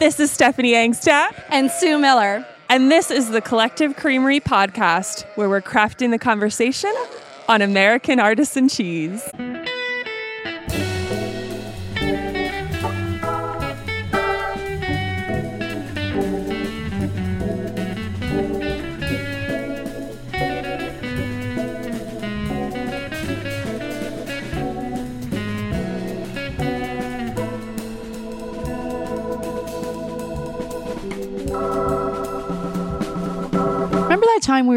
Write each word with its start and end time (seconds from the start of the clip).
This 0.00 0.18
is 0.18 0.32
Stephanie 0.32 0.72
Angstadt. 0.72 1.40
And 1.50 1.70
Sue 1.70 1.98
Miller. 1.98 2.44
And 2.68 2.90
this 2.90 3.12
is 3.12 3.30
the 3.30 3.40
Collective 3.40 3.94
Creamery 3.94 4.40
podcast, 4.40 5.24
where 5.36 5.48
we're 5.48 5.62
crafting 5.62 6.10
the 6.10 6.18
conversation 6.18 6.92
on 7.48 7.62
American 7.62 8.18
artisan 8.18 8.68
cheese. 8.68 9.30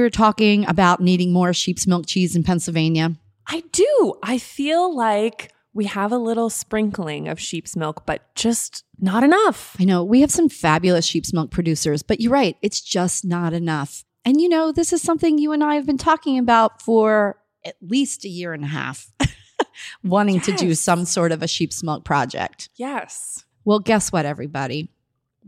That 0.08 0.18
time 0.18 0.28
were 0.28 0.32
talking 0.32 0.68
about 0.68 1.02
needing 1.02 1.34
more 1.34 1.54
sheep's 1.54 1.88
milk 1.88 2.06
cheese 2.08 2.36
in 2.36 2.44
Pennsylvania? 2.44 3.16
I 3.48 3.64
do. 3.72 4.16
I 4.24 4.38
feel 4.38 4.96
like 4.96 5.52
we 5.74 5.86
have 5.86 6.12
a 6.12 6.18
little 6.18 6.50
sprinkling 6.50 7.28
of 7.28 7.40
sheep's 7.40 7.76
milk, 7.76 8.06
but 8.06 8.34
just 8.36 8.84
not 9.00 9.24
enough. 9.24 9.76
I 9.80 9.86
know 9.86 10.04
we 10.04 10.22
have 10.22 10.32
some 10.32 10.50
fabulous 10.50 11.06
sheep's 11.06 11.34
milk 11.34 11.52
producers, 11.52 12.04
but 12.04 12.20
you're 12.20 12.32
right, 12.32 12.58
it's 12.62 12.82
just 12.82 13.26
not 13.26 13.54
enough. 13.54 14.06
And 14.26 14.42
you 14.42 14.50
know, 14.50 14.72
this 14.72 14.92
is 14.92 15.02
something 15.02 15.38
you 15.38 15.52
and 15.52 15.64
I 15.64 15.76
have 15.76 15.86
been 15.86 15.98
talking 15.98 16.40
about 16.40 16.82
for 16.82 17.38
at 17.66 17.76
least 17.82 18.26
a 18.26 18.30
year 18.30 18.54
and 18.54 18.64
a 18.64 18.68
half, 18.68 19.12
wanting 20.04 20.42
to 20.42 20.52
do 20.54 20.74
some 20.74 21.06
sort 21.06 21.32
of 21.32 21.44
a 21.44 21.48
sheep's 21.48 21.84
milk 21.84 22.04
project. 22.04 22.70
Yes. 22.76 23.46
Well, 23.66 23.80
guess 23.80 24.12
what, 24.12 24.26
everybody? 24.26 24.90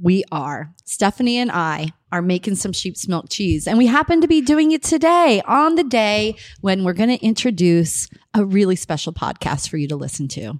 We 0.01 0.23
are. 0.31 0.73
Stephanie 0.85 1.37
and 1.39 1.51
I 1.51 1.91
are 2.09 2.21
making 2.21 2.55
some 2.55 2.71
sheep's 2.71 3.09
milk 3.09 3.25
cheese, 3.29 3.67
and 3.67 3.77
we 3.77 3.85
happen 3.85 4.21
to 4.21 4.29
be 4.29 4.39
doing 4.39 4.71
it 4.71 4.81
today 4.81 5.41
on 5.45 5.75
the 5.75 5.83
day 5.83 6.37
when 6.61 6.85
we're 6.85 6.93
going 6.93 7.09
to 7.09 7.25
introduce 7.25 8.07
a 8.33 8.45
really 8.45 8.77
special 8.77 9.11
podcast 9.11 9.67
for 9.67 9.75
you 9.75 9.89
to 9.89 9.97
listen 9.97 10.29
to. 10.29 10.59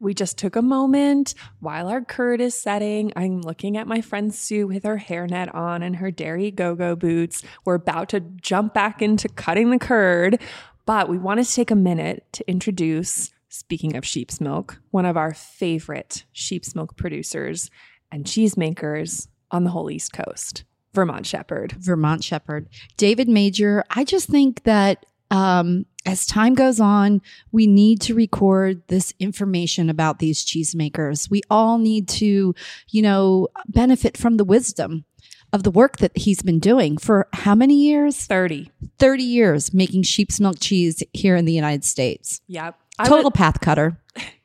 We 0.00 0.12
just 0.12 0.38
took 0.38 0.56
a 0.56 0.62
moment 0.62 1.34
while 1.60 1.86
our 1.86 2.00
curd 2.00 2.40
is 2.40 2.60
setting. 2.60 3.12
I'm 3.14 3.42
looking 3.42 3.76
at 3.76 3.86
my 3.86 4.00
friend 4.00 4.34
Sue 4.34 4.66
with 4.66 4.82
her 4.82 4.98
hairnet 4.98 5.54
on 5.54 5.84
and 5.84 5.96
her 5.96 6.10
dairy 6.10 6.50
go 6.50 6.74
go 6.74 6.96
boots. 6.96 7.44
We're 7.64 7.74
about 7.74 8.08
to 8.08 8.20
jump 8.20 8.74
back 8.74 9.00
into 9.02 9.28
cutting 9.28 9.70
the 9.70 9.78
curd, 9.78 10.40
but 10.84 11.08
we 11.08 11.16
wanted 11.16 11.46
to 11.46 11.54
take 11.54 11.70
a 11.70 11.76
minute 11.76 12.24
to 12.32 12.50
introduce, 12.50 13.30
speaking 13.50 13.94
of 13.94 14.04
sheep's 14.04 14.40
milk, 14.40 14.80
one 14.90 15.06
of 15.06 15.16
our 15.16 15.32
favorite 15.32 16.24
sheep's 16.32 16.74
milk 16.74 16.96
producers 16.96 17.70
and 18.12 18.24
cheesemakers 18.24 19.28
on 19.50 19.64
the 19.64 19.70
whole 19.70 19.90
East 19.90 20.12
Coast, 20.12 20.64
Vermont 20.94 21.26
Shepherd. 21.26 21.72
Vermont 21.72 22.22
Shepherd. 22.24 22.68
David 22.96 23.28
Major, 23.28 23.84
I 23.90 24.04
just 24.04 24.28
think 24.28 24.62
that 24.64 25.06
um, 25.30 25.86
as 26.06 26.26
time 26.26 26.54
goes 26.54 26.80
on, 26.80 27.22
we 27.52 27.66
need 27.66 28.00
to 28.02 28.14
record 28.14 28.82
this 28.88 29.12
information 29.20 29.88
about 29.90 30.18
these 30.18 30.44
cheesemakers. 30.44 31.30
We 31.30 31.42
all 31.50 31.78
need 31.78 32.08
to, 32.08 32.54
you 32.88 33.02
know, 33.02 33.48
benefit 33.68 34.16
from 34.16 34.36
the 34.36 34.44
wisdom 34.44 35.04
of 35.52 35.62
the 35.62 35.70
work 35.70 35.98
that 35.98 36.16
he's 36.16 36.42
been 36.42 36.58
doing 36.60 36.96
for 36.96 37.28
how 37.32 37.54
many 37.54 37.74
years? 37.74 38.24
30. 38.26 38.70
30 38.98 39.22
years 39.22 39.74
making 39.74 40.02
sheep's 40.04 40.38
milk 40.40 40.56
cheese 40.60 41.02
here 41.12 41.36
in 41.36 41.44
the 41.44 41.52
United 41.52 41.84
States. 41.84 42.40
Yep. 42.48 42.76
I 42.98 43.08
Total 43.08 43.24
would- 43.24 43.34
path 43.34 43.60
cutter. 43.60 44.00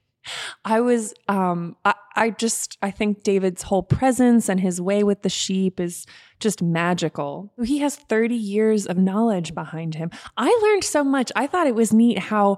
I 0.63 0.81
was 0.81 1.13
um 1.27 1.75
I, 1.85 1.93
I 2.16 2.29
just 2.29 2.77
I 2.81 2.91
think 2.91 3.23
David's 3.23 3.63
whole 3.63 3.83
presence 3.83 4.50
and 4.50 4.59
his 4.59 4.81
way 4.81 5.03
with 5.03 5.22
the 5.22 5.29
sheep 5.29 5.79
is 5.79 6.05
just 6.39 6.61
magical. 6.61 7.53
He 7.63 7.79
has 7.79 7.95
30 7.95 8.35
years 8.35 8.85
of 8.85 8.97
knowledge 8.97 9.53
behind 9.53 9.95
him. 9.95 10.11
I 10.38 10.57
learned 10.63 10.83
so 10.83 11.03
much. 11.03 11.31
I 11.35 11.47
thought 11.47 11.67
it 11.67 11.75
was 11.75 11.94
neat 11.94 12.19
how 12.19 12.57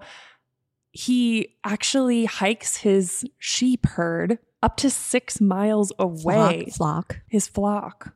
he 0.92 1.56
actually 1.64 2.26
hikes 2.26 2.78
his 2.78 3.26
sheep 3.38 3.86
herd 3.86 4.40
up 4.64 4.78
to 4.78 4.90
6 4.90 5.42
miles 5.42 5.94
away. 6.00 6.66
Flock, 6.66 6.74
flock. 6.76 7.20
His 7.28 7.48
flock. 7.48 8.14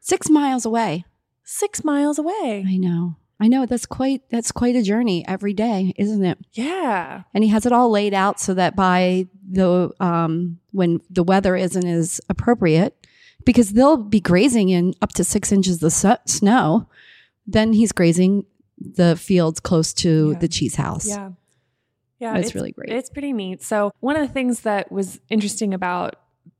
Six 0.00 0.28
miles 0.28 0.64
away. 0.64 1.04
6 1.44 1.84
miles 1.84 2.18
away. 2.18 2.64
I 2.66 2.76
know. 2.76 3.16
I 3.38 3.48
know 3.48 3.66
that's 3.66 3.84
quite 3.86 4.22
that's 4.30 4.50
quite 4.50 4.76
a 4.76 4.82
journey 4.82 5.26
every 5.28 5.52
day, 5.52 5.92
isn't 5.96 6.24
it? 6.24 6.38
Yeah. 6.52 7.22
and 7.34 7.44
he 7.44 7.50
has 7.50 7.66
it 7.66 7.72
all 7.72 7.90
laid 7.90 8.14
out 8.14 8.40
so 8.40 8.54
that 8.54 8.74
by 8.74 9.26
the 9.50 9.90
um, 10.00 10.58
when 10.72 11.00
the 11.10 11.22
weather 11.22 11.54
isn't 11.56 11.86
as 11.86 12.20
appropriate, 12.30 13.06
because 13.44 13.72
they'll 13.74 13.98
be 13.98 14.20
grazing 14.20 14.70
in 14.70 14.94
up 15.02 15.10
to 15.14 15.24
six 15.24 15.52
inches 15.52 15.82
of 15.82 15.92
su- 15.92 16.16
snow, 16.26 16.88
then 17.46 17.72
he's 17.74 17.92
grazing 17.92 18.44
the 18.78 19.16
fields 19.16 19.60
close 19.60 19.92
to 19.94 20.30
Yeah. 20.32 20.38
the 20.38 20.48
cheese 20.48 20.74
house. 20.76 21.06
Yeah. 21.08 21.30
Yeah. 22.18 22.32
That's 22.32 22.46
it's- 22.48 22.54
really 22.54 22.72
great. 22.72 22.88
It's 22.90 23.10
pretty 23.10 23.32
neat. 23.34 23.62
So 23.62 23.92
one 24.00 24.16
of 24.16 24.26
the 24.26 24.32
things 24.32 24.60
that 24.62 24.90
was 24.90 25.20
interesting 25.28 25.74
about 25.74 26.16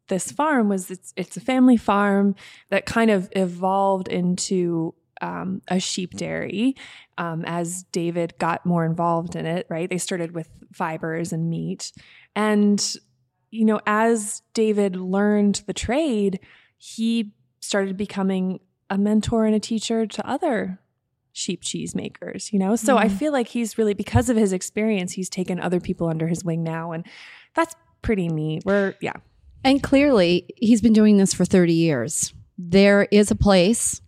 this 0.08 0.30
farm 0.30 0.68
was 0.68 0.90
it's 0.90 1.12
it's 1.16 1.36
a 1.36 1.40
family 1.40 1.76
farm 1.78 2.34
that 2.68 2.84
kind 2.86 3.10
of 3.10 3.28
evolved 3.32 4.08
into 4.08 4.94
um, 5.20 5.62
a 5.68 5.78
sheep 5.80 6.14
dairy 6.14 6.76
um, 7.18 7.44
as 7.46 7.84
David 7.92 8.34
got 8.38 8.64
more 8.66 8.84
involved 8.84 9.36
in 9.36 9.46
it. 9.46 9.66
Right, 9.70 9.88
they 9.88 9.98
started 9.98 10.32
with 10.32 10.48
fibers 10.72 11.32
and 11.32 11.48
meat, 11.50 11.92
and 12.34 12.96
you 13.50 13.64
know 13.64 13.80
as 13.86 14.42
David 14.54 14.96
learned 14.96 15.62
the 15.66 15.74
trade, 15.74 16.40
he 16.76 17.32
started 17.60 17.96
becoming 17.96 18.60
a 18.90 18.96
mentor 18.98 19.44
and 19.46 19.54
a 19.54 19.60
teacher 19.60 20.06
to 20.06 20.28
other 20.28 20.78
sheep 21.32 21.60
cheese 21.62 21.94
makers, 21.94 22.52
you 22.52 22.58
know? 22.58 22.76
So 22.76 22.96
I 22.96 23.08
Mhm. 23.08 23.18
feel 23.18 23.32
like 23.32 23.48
he's 23.48 23.76
really, 23.76 23.92
because 23.92 24.30
of 24.30 24.36
his 24.38 24.52
experience, 24.52 25.12
he's 25.12 25.28
taken 25.28 25.60
other 25.60 25.80
people 25.80 26.06
under 26.08 26.28
his 26.28 26.44
wing 26.44 26.62
now. 26.62 26.92
And 26.92 27.04
that's 27.54 27.74
pretty 28.00 28.28
neat. 28.28 28.62
We're, 28.64 28.94
yeah. 29.02 29.14
And 29.64 29.82
clearly, 29.82 30.48
he's 30.56 30.80
been 30.80 30.92
doing 30.94 31.16
this 31.18 31.34
for 31.34 31.44
30 31.44 31.74
years. 31.74 32.32
There 32.56 33.08
is 33.10 33.30
a 33.30 33.34
place 33.34 34.00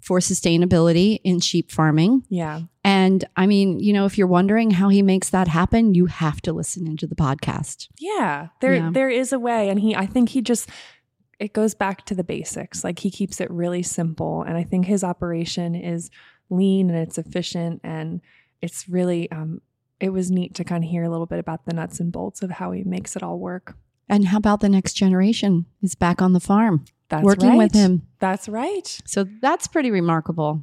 for 0.00 0.18
sustainability 0.18 1.20
in 1.24 1.40
sheep 1.40 1.70
farming. 1.70 2.24
Yeah. 2.28 2.62
And 2.84 3.24
I 3.36 3.46
mean, 3.46 3.78
you 3.80 3.92
know, 3.92 4.06
if 4.06 4.16
you're 4.16 4.26
wondering 4.26 4.70
how 4.72 4.88
he 4.88 5.02
makes 5.02 5.30
that 5.30 5.48
happen, 5.48 5.94
you 5.94 6.06
have 6.06 6.40
to 6.42 6.52
listen 6.52 6.86
into 6.86 7.06
the 7.06 7.14
podcast. 7.14 7.88
Yeah. 7.98 8.48
There, 8.60 8.74
Yeah. 8.74 8.90
there 8.92 9.10
is 9.10 9.32
a 9.32 9.38
way. 9.38 9.68
And 9.68 9.78
he, 9.80 9.94
I 9.94 10.06
think 10.06 10.30
he 10.30 10.40
just, 10.40 10.68
it 11.38 11.52
goes 11.52 11.74
back 11.74 12.04
to 12.06 12.14
the 12.14 12.24
basics. 12.24 12.82
Like 12.82 12.98
he 13.00 13.10
keeps 13.10 13.40
it 13.40 13.50
really 13.50 13.82
simple. 13.82 14.42
And 14.42 14.56
I 14.56 14.62
think 14.64 14.86
his 14.86 15.04
operation 15.04 15.74
is 15.74 16.10
lean 16.48 16.88
and 16.90 16.98
it's 16.98 17.18
efficient. 17.18 17.80
And 17.84 18.20
it's 18.62 18.88
really, 18.88 19.30
um, 19.30 19.60
it 20.00 20.10
was 20.10 20.30
neat 20.30 20.54
to 20.54 20.64
kind 20.64 20.82
of 20.82 20.90
hear 20.90 21.04
a 21.04 21.10
little 21.10 21.26
bit 21.26 21.38
about 21.38 21.66
the 21.66 21.74
nuts 21.74 22.00
and 22.00 22.10
bolts 22.10 22.42
of 22.42 22.50
how 22.52 22.72
he 22.72 22.84
makes 22.84 23.16
it 23.16 23.22
all 23.22 23.38
work. 23.38 23.76
And 24.08 24.28
how 24.28 24.38
about 24.38 24.60
the 24.60 24.68
next 24.68 24.94
generation 24.94 25.66
is 25.82 25.94
back 25.94 26.20
on 26.22 26.32
the 26.32 26.40
farm 26.40 26.84
That's 27.10 27.24
working 27.24 27.56
with 27.56 27.74
him? 27.74 28.06
That's 28.20 28.48
right. 28.48 29.00
So 29.04 29.26
that's 29.42 29.66
pretty 29.66 29.90
remarkable. 29.90 30.62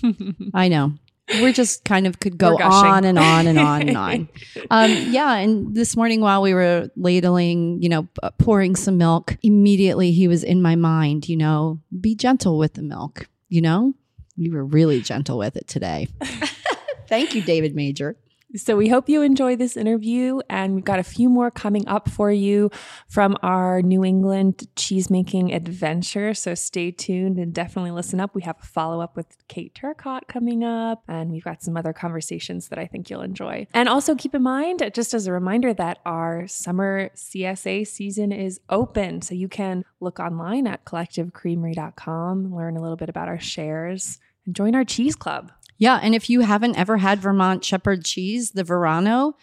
I 0.54 0.68
know. 0.68 0.94
We're 1.40 1.52
just 1.54 1.84
kind 1.84 2.06
of 2.06 2.20
could 2.20 2.36
go 2.36 2.58
on 2.58 3.04
and 3.04 3.18
on 3.18 3.46
and 3.46 3.58
on 3.58 3.88
and 3.88 3.96
on. 3.96 4.28
Um, 4.70 4.90
yeah. 5.10 5.34
And 5.36 5.74
this 5.74 5.96
morning 5.96 6.20
while 6.20 6.42
we 6.42 6.52
were 6.52 6.90
ladling, 6.96 7.82
you 7.82 7.88
know, 7.88 8.08
pouring 8.38 8.76
some 8.76 8.98
milk, 8.98 9.36
immediately 9.42 10.12
he 10.12 10.28
was 10.28 10.44
in 10.44 10.60
my 10.60 10.74
mind, 10.74 11.28
you 11.28 11.36
know, 11.36 11.80
be 12.00 12.14
gentle 12.14 12.58
with 12.58 12.74
the 12.74 12.82
milk, 12.82 13.28
you 13.48 13.60
know? 13.62 13.94
We 14.36 14.50
were 14.50 14.64
really 14.64 15.00
gentle 15.00 15.38
with 15.38 15.56
it 15.56 15.68
today. 15.68 16.08
Thank 17.08 17.34
you, 17.34 17.42
David 17.42 17.74
Major. 17.74 18.16
So 18.56 18.76
we 18.76 18.88
hope 18.88 19.08
you 19.08 19.22
enjoy 19.22 19.56
this 19.56 19.76
interview, 19.76 20.38
and 20.48 20.76
we've 20.76 20.84
got 20.84 21.00
a 21.00 21.04
few 21.04 21.28
more 21.28 21.50
coming 21.50 21.88
up 21.88 22.08
for 22.08 22.30
you 22.30 22.70
from 23.08 23.36
our 23.42 23.82
New 23.82 24.04
England 24.04 24.68
cheesemaking 24.76 25.52
adventure. 25.52 26.34
So 26.34 26.54
stay 26.54 26.92
tuned 26.92 27.40
and 27.40 27.52
definitely 27.52 27.90
listen 27.90 28.20
up. 28.20 28.32
We 28.32 28.42
have 28.42 28.56
a 28.62 28.64
follow 28.64 29.00
up 29.00 29.16
with 29.16 29.26
Kate 29.48 29.74
Turcott 29.74 30.28
coming 30.28 30.62
up, 30.62 31.02
and 31.08 31.32
we've 31.32 31.42
got 31.42 31.64
some 31.64 31.76
other 31.76 31.92
conversations 31.92 32.68
that 32.68 32.78
I 32.78 32.86
think 32.86 33.10
you'll 33.10 33.22
enjoy. 33.22 33.66
And 33.74 33.88
also 33.88 34.14
keep 34.14 34.36
in 34.36 34.42
mind, 34.42 34.88
just 34.94 35.14
as 35.14 35.26
a 35.26 35.32
reminder, 35.32 35.74
that 35.74 35.98
our 36.06 36.46
summer 36.46 37.10
CSA 37.16 37.88
season 37.88 38.30
is 38.30 38.60
open, 38.70 39.20
so 39.20 39.34
you 39.34 39.48
can 39.48 39.84
look 39.98 40.20
online 40.20 40.68
at 40.68 40.84
collectivecreamery.com, 40.84 42.54
learn 42.54 42.76
a 42.76 42.80
little 42.80 42.96
bit 42.96 43.08
about 43.08 43.26
our 43.26 43.40
shares, 43.40 44.20
and 44.46 44.54
join 44.54 44.76
our 44.76 44.84
cheese 44.84 45.16
club. 45.16 45.50
Yeah, 45.78 45.98
and 46.02 46.14
if 46.14 46.30
you 46.30 46.40
haven't 46.40 46.76
ever 46.76 46.98
had 46.98 47.20
Vermont 47.20 47.64
Shepherd 47.64 48.04
cheese, 48.04 48.52
the 48.52 48.64
Verano, 48.64 49.36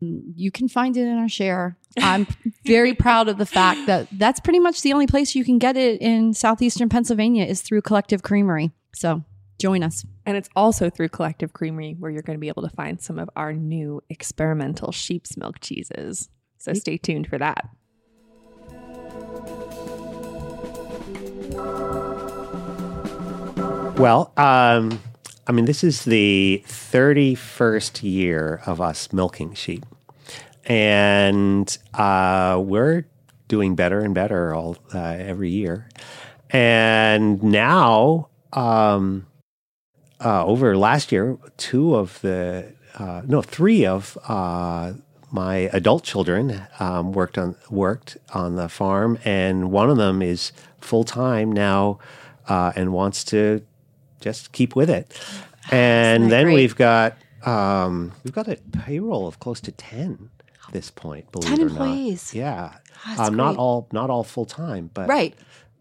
you 0.00 0.50
can 0.50 0.68
find 0.68 0.96
it 0.96 1.06
in 1.06 1.16
our 1.16 1.28
share. 1.28 1.78
I'm 1.98 2.26
very 2.66 2.94
proud 2.94 3.28
of 3.28 3.38
the 3.38 3.46
fact 3.46 3.86
that 3.86 4.08
that's 4.12 4.40
pretty 4.40 4.58
much 4.58 4.82
the 4.82 4.92
only 4.92 5.06
place 5.06 5.34
you 5.34 5.44
can 5.44 5.58
get 5.58 5.76
it 5.76 6.00
in 6.00 6.34
southeastern 6.34 6.88
Pennsylvania 6.88 7.44
is 7.44 7.62
through 7.62 7.82
Collective 7.82 8.22
Creamery. 8.22 8.70
So 8.94 9.22
join 9.58 9.82
us. 9.82 10.04
And 10.26 10.36
it's 10.36 10.50
also 10.54 10.90
through 10.90 11.08
Collective 11.08 11.52
Creamery 11.52 11.96
where 11.98 12.10
you're 12.10 12.22
going 12.22 12.36
to 12.36 12.40
be 12.40 12.48
able 12.48 12.62
to 12.62 12.70
find 12.70 13.00
some 13.00 13.18
of 13.18 13.30
our 13.36 13.52
new 13.52 14.02
experimental 14.10 14.92
sheep's 14.92 15.36
milk 15.36 15.60
cheeses. 15.60 16.28
So 16.58 16.74
stay 16.74 16.98
tuned 16.98 17.28
for 17.28 17.38
that. 17.38 17.68
Well, 23.98 24.32
um, 24.36 25.00
I 25.46 25.52
mean, 25.52 25.64
this 25.64 25.84
is 25.84 26.04
the 26.04 26.64
31st 26.66 28.02
year 28.02 28.60
of 28.66 28.80
us 28.80 29.12
milking 29.12 29.54
sheep. 29.54 29.86
And 30.64 31.76
uh, 31.94 32.60
we're 32.64 33.06
doing 33.46 33.76
better 33.76 34.00
and 34.00 34.12
better 34.12 34.54
all 34.54 34.76
uh, 34.92 34.98
every 34.98 35.50
year. 35.50 35.88
And 36.50 37.40
now, 37.42 38.28
um, 38.52 39.26
uh, 40.24 40.44
over 40.44 40.76
last 40.76 41.12
year, 41.12 41.38
two 41.56 41.94
of 41.94 42.20
the, 42.22 42.72
uh, 42.98 43.22
no, 43.24 43.40
three 43.40 43.86
of 43.86 44.18
uh, 44.26 44.94
my 45.30 45.70
adult 45.72 46.02
children 46.02 46.62
um, 46.80 47.12
worked 47.12 47.38
on 47.38 47.56
worked 47.70 48.16
on 48.32 48.56
the 48.56 48.68
farm, 48.68 49.18
and 49.24 49.70
one 49.70 49.90
of 49.90 49.96
them 49.96 50.22
is 50.22 50.52
full 50.80 51.04
time 51.04 51.52
now 51.52 51.98
uh, 52.48 52.72
and 52.76 52.92
wants 52.92 53.24
to 53.24 53.62
just 54.26 54.52
keep 54.52 54.74
with 54.76 54.90
it. 54.90 55.06
And 55.72 56.30
then 56.30 56.44
great? 56.44 56.54
we've 56.54 56.76
got 56.76 57.16
um, 57.44 58.12
we've 58.22 58.32
got 58.32 58.46
a 58.46 58.56
payroll 58.84 59.26
of 59.26 59.40
close 59.40 59.60
to 59.62 59.72
ten 59.72 60.30
at 60.66 60.72
this 60.72 60.90
point. 60.92 61.32
Believe 61.32 61.48
10 61.50 61.58
it 61.58 61.62
or 61.62 61.66
employees. 61.68 62.32
not, 62.32 62.38
yeah, 62.38 62.74
That's 63.04 63.20
um, 63.28 63.34
not 63.34 63.56
all 63.56 63.88
not 63.90 64.08
all 64.08 64.22
full 64.22 64.46
time, 64.46 64.90
but 64.94 65.08
Right. 65.08 65.34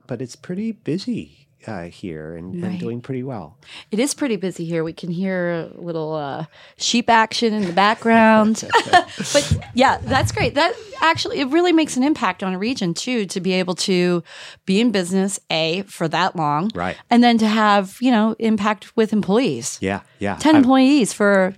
but 0.08 0.22
it's 0.24 0.36
pretty 0.36 0.72
busy 0.72 1.45
uh, 1.68 1.84
here 1.84 2.36
and, 2.36 2.62
Right. 2.62 2.72
and 2.72 2.80
doing 2.80 3.02
pretty 3.02 3.24
well. 3.24 3.58
It 3.92 4.00
is 4.00 4.14
pretty 4.14 4.36
busy 4.36 4.66
here. 4.66 4.84
We 4.84 4.94
can 4.94 5.10
hear 5.10 5.70
a 5.76 5.82
little 5.82 6.14
uh, 6.14 6.46
sheep 6.78 7.10
action 7.10 7.54
in 7.54 7.66
the 7.66 7.74
background. 7.74 8.64
but 9.34 9.58
yeah, 9.74 9.98
that's 10.02 10.32
great. 10.32 10.56
That 10.56 10.74
actually, 11.02 11.40
it 11.40 11.48
really 11.50 11.74
makes 11.74 11.98
an 11.98 12.04
impact 12.04 12.44
on 12.44 12.54
a 12.54 12.58
region 12.60 12.94
too, 12.94 13.26
to 13.28 13.40
be 13.40 13.54
able 13.54 13.76
to 13.76 14.24
be 14.66 14.80
in 14.80 14.92
business, 14.92 15.40
A, 15.50 15.82
for 15.84 16.08
that 16.08 16.36
long. 16.36 16.70
Right. 16.76 16.98
And 17.10 17.24
then 17.24 17.38
to 17.40 17.48
have, 17.48 17.98
you 18.02 18.12
know, 18.12 18.36
impact 18.40 18.96
with 18.96 19.14
employees. 19.14 19.78
Yeah, 19.82 20.02
yeah, 20.20 20.36
10 20.38 20.56
I- 20.56 20.58
employees 20.60 21.14
for 21.14 21.56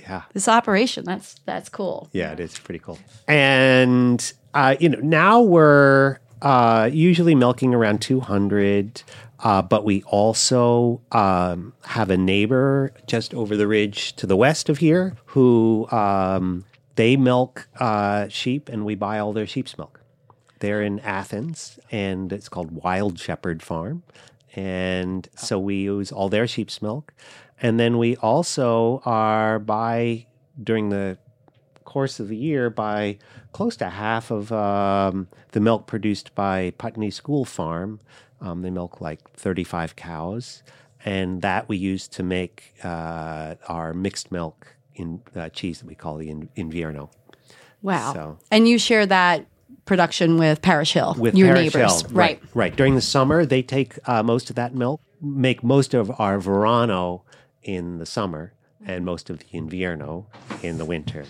yeah. 0.00 0.22
this 0.32 0.48
operation. 0.48 1.04
That's 1.04 1.34
that's 1.44 1.68
cool. 1.68 2.08
Yeah, 2.12 2.32
it 2.32 2.40
is 2.40 2.58
pretty 2.58 2.78
cool. 2.80 2.98
And 3.28 4.32
uh, 4.54 4.76
you 4.80 4.88
know, 4.88 4.98
now 5.00 5.40
we're 5.40 6.18
uh, 6.42 6.88
usually 6.92 7.34
milking 7.34 7.74
around 7.74 8.00
200, 8.00 9.02
uh, 9.42 9.62
but 9.62 9.84
we 9.84 10.02
also 10.04 11.00
um, 11.12 11.72
have 11.84 12.10
a 12.10 12.16
neighbor 12.16 12.92
just 13.06 13.34
over 13.34 13.56
the 13.56 13.66
ridge 13.66 14.14
to 14.16 14.26
the 14.26 14.36
west 14.36 14.68
of 14.68 14.78
here 14.78 15.16
who 15.26 15.88
um, 15.90 16.64
they 16.96 17.16
milk 17.16 17.68
uh, 17.78 18.28
sheep, 18.28 18.68
and 18.68 18.84
we 18.84 18.94
buy 18.94 19.18
all 19.18 19.32
their 19.32 19.46
sheep's 19.46 19.78
milk. 19.78 20.00
They're 20.58 20.82
in 20.82 21.00
Athens, 21.00 21.78
and 21.90 22.32
it's 22.32 22.48
called 22.48 22.70
Wild 22.70 23.18
Shepherd 23.18 23.62
Farm. 23.62 24.02
And 24.54 25.28
so 25.36 25.58
we 25.58 25.76
use 25.76 26.12
all 26.12 26.28
their 26.28 26.46
sheep's 26.46 26.82
milk. 26.82 27.14
And 27.62 27.80
then 27.80 27.98
we 27.98 28.16
also 28.16 29.00
are 29.04 29.58
by 29.58 30.26
during 30.62 30.90
the 30.90 31.18
course 31.84 32.20
of 32.20 32.28
the 32.28 32.36
year 32.36 32.70
by 32.70 33.18
close 33.52 33.76
to 33.76 33.88
half 33.88 34.30
of 34.30 34.52
um, 34.52 35.28
the 35.52 35.60
milk 35.60 35.86
produced 35.86 36.34
by 36.34 36.72
Putney 36.78 37.10
School 37.10 37.44
Farm. 37.44 38.00
Um, 38.40 38.62
they 38.62 38.70
milk 38.70 39.00
like 39.00 39.30
35 39.34 39.96
cows, 39.96 40.62
and 41.04 41.42
that 41.42 41.68
we 41.68 41.76
use 41.76 42.08
to 42.08 42.22
make 42.22 42.74
uh, 42.82 43.54
our 43.68 43.92
mixed 43.92 44.32
milk 44.32 44.74
in 44.94 45.20
uh, 45.36 45.48
cheese 45.50 45.80
that 45.80 45.86
we 45.86 45.94
call 45.94 46.16
the 46.16 46.30
in- 46.30 46.48
Invierno. 46.56 47.10
Wow. 47.82 48.12
So- 48.14 48.38
And 48.50 48.66
you 48.68 48.78
share 48.78 49.06
that 49.06 49.46
production 49.84 50.36
with 50.38 50.62
Parish 50.62 50.92
Hill, 50.92 51.16
with 51.18 51.34
your 51.34 51.48
Parish 51.54 51.74
neighbors. 51.74 52.02
Hill. 52.02 52.10
Right. 52.12 52.40
right, 52.54 52.74
During 52.74 52.94
the 52.94 53.00
summer, 53.00 53.44
they 53.44 53.62
take 53.62 53.98
uh, 54.08 54.22
most 54.22 54.50
of 54.50 54.56
that 54.56 54.74
milk, 54.74 55.00
make 55.20 55.62
most 55.64 55.94
of 55.94 56.10
our 56.20 56.38
Verano 56.38 57.24
in 57.62 57.98
the 57.98 58.06
summer, 58.06 58.52
and 58.86 59.04
most 59.04 59.28
of 59.30 59.38
the 59.38 59.44
Invierno 59.46 60.26
in 60.62 60.78
the 60.78 60.84
winter. 60.84 61.24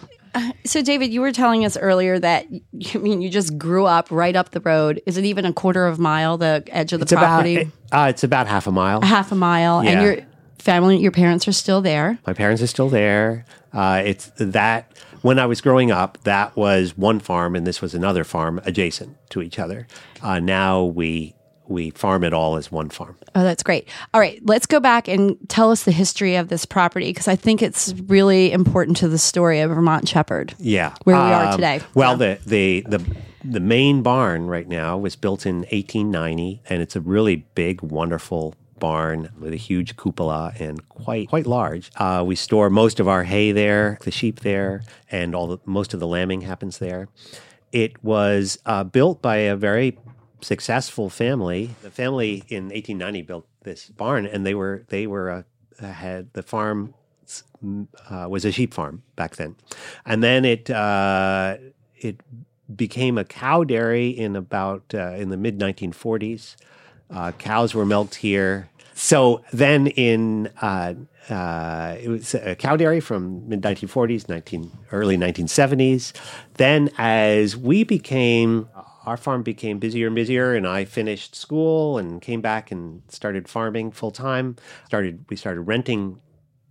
So, 0.65 0.83
David, 0.83 1.13
you 1.13 1.21
were 1.21 1.33
telling 1.33 1.65
us 1.65 1.77
earlier 1.77 2.19
that 2.19 2.47
I 2.95 2.99
mean 2.99 3.21
you 3.23 3.31
just 3.31 3.59
grew 3.59 3.87
up 3.87 4.11
right 4.11 4.37
up 4.37 4.51
the 4.51 4.61
road. 4.61 5.03
Is 5.07 5.17
it 5.17 5.25
even 5.25 5.45
a 5.45 5.53
quarter 5.53 5.87
of 5.87 5.99
a 5.99 6.03
mile, 6.03 6.39
the 6.39 6.63
edge 6.69 6.93
of 6.93 7.01
the 7.01 7.05
It's 7.05 7.13
property? 7.13 7.57
about 7.91 8.07
uh, 8.07 8.09
it's 8.11 8.23
about 8.25 8.47
half 8.47 8.67
a 8.67 8.73
mile. 8.73 9.01
half 9.03 9.33
a 9.33 9.35
mile, 9.35 9.83
Yeah. 9.83 9.91
and 9.91 10.03
your 10.03 10.17
family, 10.59 10.99
your 10.99 11.11
parents 11.13 11.49
are 11.49 11.53
still 11.53 11.81
there. 11.81 12.19
My 12.27 12.33
parents 12.35 12.63
are 12.63 12.67
still 12.67 12.89
there. 12.89 13.45
Uh, 13.73 14.03
it's 14.05 14.31
that 14.37 14.93
when 15.23 15.39
I 15.39 15.47
was 15.47 15.61
growing 15.61 15.91
up, 15.91 16.19
that 16.25 16.57
was 16.57 16.97
one 16.97 17.19
farm, 17.21 17.55
and 17.57 17.67
this 17.67 17.81
was 17.83 17.95
another 17.95 18.25
farm 18.25 18.61
adjacent 18.65 19.17
to 19.31 19.43
each 19.43 19.59
other. 19.59 19.87
Uh, 20.23 20.39
now 20.41 20.85
we 20.85 21.35
we 21.71 21.91
farm 21.91 22.25
it 22.25 22.33
all 22.35 22.57
as 22.57 22.71
one 22.71 22.89
farm. 22.91 23.17
Oh, 23.35 23.43
that's 23.43 23.63
great. 23.63 23.89
All 24.13 24.21
right, 24.21 24.41
let's 24.45 24.67
go 24.67 24.81
back 24.81 25.09
and 25.09 25.37
tell 25.49 25.71
us 25.71 25.85
the 25.85 25.93
history 25.93 26.37
of 26.37 26.49
this 26.49 26.67
property 26.67 27.11
because 27.11 27.29
I 27.29 27.37
think 27.37 27.63
it's 27.63 27.95
really 28.07 28.53
important 28.53 28.97
to 28.99 29.09
the 29.09 29.19
story 29.19 29.61
of 29.61 29.71
Vermont 29.71 30.09
Shepherd. 30.09 30.55
Yeah, 30.59 30.95
Where 31.05 31.17
we 31.17 31.23
are 31.23 31.45
Um, 31.47 31.53
today. 31.55 31.81
Well, 31.95 32.21
Yeah. 32.21 32.37
the, 32.45 32.83
the 32.85 32.99
the 32.99 33.17
the 33.43 33.61
main 33.61 34.03
barn 34.03 34.49
right 34.49 34.69
now 34.69 34.99
was 34.99 35.17
built 35.17 35.47
in 35.47 35.61
1890, 35.61 36.61
and 36.69 36.83
it's 36.83 36.95
a 36.95 37.01
really 37.01 37.47
big, 37.55 37.81
wonderful 37.81 38.55
barn 38.79 39.31
with 39.39 39.53
a 39.53 39.57
huge 39.57 39.97
cupola 39.97 40.53
and 40.59 40.87
quite 40.89 41.29
quite 41.29 41.47
large. 41.47 41.91
Uh, 41.97 42.23
we 42.27 42.35
store 42.35 42.69
most 42.69 43.01
of 43.01 43.09
our 43.09 43.25
hay 43.25 43.53
there, 43.53 43.99
the 44.05 44.11
sheep 44.11 44.41
there, 44.41 44.83
and 45.11 45.35
all 45.35 45.47
the, 45.47 45.59
most 45.65 45.95
of 45.95 46.01
the 46.01 46.07
lambing 46.07 46.43
happens 46.43 46.79
there. 46.79 47.09
It 47.73 48.03
was 48.05 48.59
uh, 48.67 48.85
built 48.85 49.23
by 49.23 49.37
a 49.37 49.55
very 49.57 49.97
successful 50.43 51.11
family. 51.11 51.71
The 51.83 51.91
family 51.91 52.45
in 52.49 52.65
1890 52.65 53.23
built 53.23 53.47
this 53.63 53.89
barn, 53.89 54.27
and 54.27 54.47
they 54.47 54.55
were 54.55 54.85
they 54.89 55.07
were 55.07 55.45
had 55.79 56.33
the 56.33 56.43
farm 56.43 56.95
uh, 58.11 58.27
was 58.29 58.45
a 58.45 58.53
sheep 58.53 58.75
farm 58.75 59.03
back 59.17 59.37
then, 59.37 59.57
and 60.05 60.23
then 60.23 60.45
it 60.45 60.71
uh, 60.71 61.57
it 61.97 62.21
became 62.75 63.19
a 63.19 63.25
cow 63.25 63.65
dairy 63.65 64.09
in 64.09 64.37
about 64.37 64.83
uh, 64.95 65.13
in 65.13 65.31
the 65.31 65.37
mid 65.37 65.59
1940s. 65.59 66.57
Uh, 67.11 67.33
cows 67.33 67.75
were 67.75 67.85
milked 67.85 68.17
here. 68.17 68.69
So 68.95 69.43
then 69.53 69.89
in 69.89 70.51
uh, 70.61 70.95
uh, 71.29 71.97
it 72.01 72.09
was 72.09 72.35
a 72.35 72.55
cow 72.55 72.77
dairy 72.77 73.01
from 73.01 73.49
mid 73.49 73.63
1940s, 73.63 74.29
19 74.29 74.71
early 74.93 75.17
1970s. 75.17 76.13
Then 76.55 76.91
as 76.99 77.57
we 77.57 77.85
became 77.85 78.69
our 79.07 79.17
farm 79.17 79.43
became 79.43 79.79
busier 79.79 80.07
and 80.09 80.17
busier, 80.17 80.55
and 80.55 80.67
I 80.67 80.85
finished 80.85 81.35
school 81.35 81.99
and 81.99 82.21
came 82.21 82.41
back 82.41 82.71
and 82.71 83.03
started 83.09 83.49
farming 83.49 83.93
full 83.93 84.11
time. 84.11 84.57
Started 84.87 85.25
we 85.29 85.37
started 85.37 85.63
renting 85.63 86.21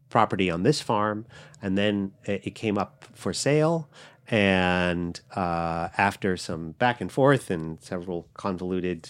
property 0.09 0.49
on 0.49 0.63
this 0.63 0.81
farm, 0.81 1.25
and 1.61 1.77
then 1.77 2.13
it 2.25 2.55
came 2.55 2.77
up 2.77 3.05
for 3.13 3.33
sale. 3.33 3.89
And 4.31 5.19
uh, 5.35 5.89
after 5.97 6.37
some 6.37 6.73
back 6.73 7.01
and 7.01 7.11
forth 7.11 7.49
and 7.49 7.81
several 7.81 8.27
convoluted 8.35 9.09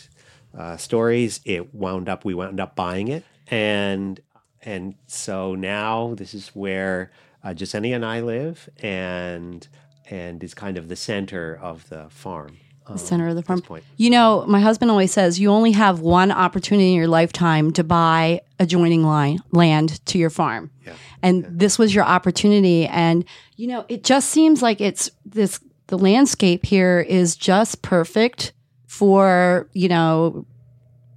uh, 0.58 0.78
stories, 0.78 1.42
it 1.44 1.76
wound 1.76 2.08
up. 2.08 2.24
We 2.24 2.34
wound 2.34 2.60
up 2.60 2.76
buying 2.76 3.10
it, 3.10 3.26
and 3.48 4.20
and 4.62 4.96
so 5.08 5.56
now 5.56 6.14
this 6.16 6.34
is 6.34 6.50
where 6.50 7.12
uh, 7.44 7.54
and 7.54 8.06
I 8.06 8.22
live, 8.22 8.70
and 8.82 9.68
and 10.10 10.44
is 10.44 10.54
kind 10.54 10.78
of 10.78 10.88
the 10.88 10.96
center 10.96 11.54
of 11.62 11.90
the 11.90 12.10
farm. 12.10 12.58
Um, 12.90 12.98
the 12.98 13.00
center 13.04 13.28
of 13.30 13.36
the 13.36 13.44
farm. 13.44 13.62
point. 13.62 13.84
You 13.98 14.10
know, 14.10 14.44
my 14.48 14.60
husband 14.60 14.92
always 14.92 15.12
says 15.12 15.40
you 15.40 15.50
only 15.52 15.72
have 15.74 16.00
one 16.00 16.32
opportunity 16.32 16.90
in 16.90 16.96
your 16.96 17.08
lifetime 17.08 17.72
to 17.74 17.84
buy 17.84 18.42
adjoining 18.60 19.04
line 19.04 19.40
land 19.52 20.04
to 20.08 20.18
your 20.18 20.30
farm. 20.30 20.72
Yeah. 20.86 20.94
And 21.22 21.46
this 21.50 21.78
was 21.80 21.94
your 21.94 22.04
opportunity. 22.04 22.86
And, 22.88 23.26
you 23.56 23.68
know, 23.68 23.86
it 23.90 24.04
just 24.04 24.30
seems 24.30 24.62
like 24.62 24.82
it's 24.82 25.10
this, 25.26 25.60
the 25.88 25.98
landscape 25.98 26.66
here 26.66 27.00
is 27.00 27.36
just 27.36 27.82
perfect 27.82 28.54
for, 28.88 29.70
you 29.74 29.88
know, 29.88 30.46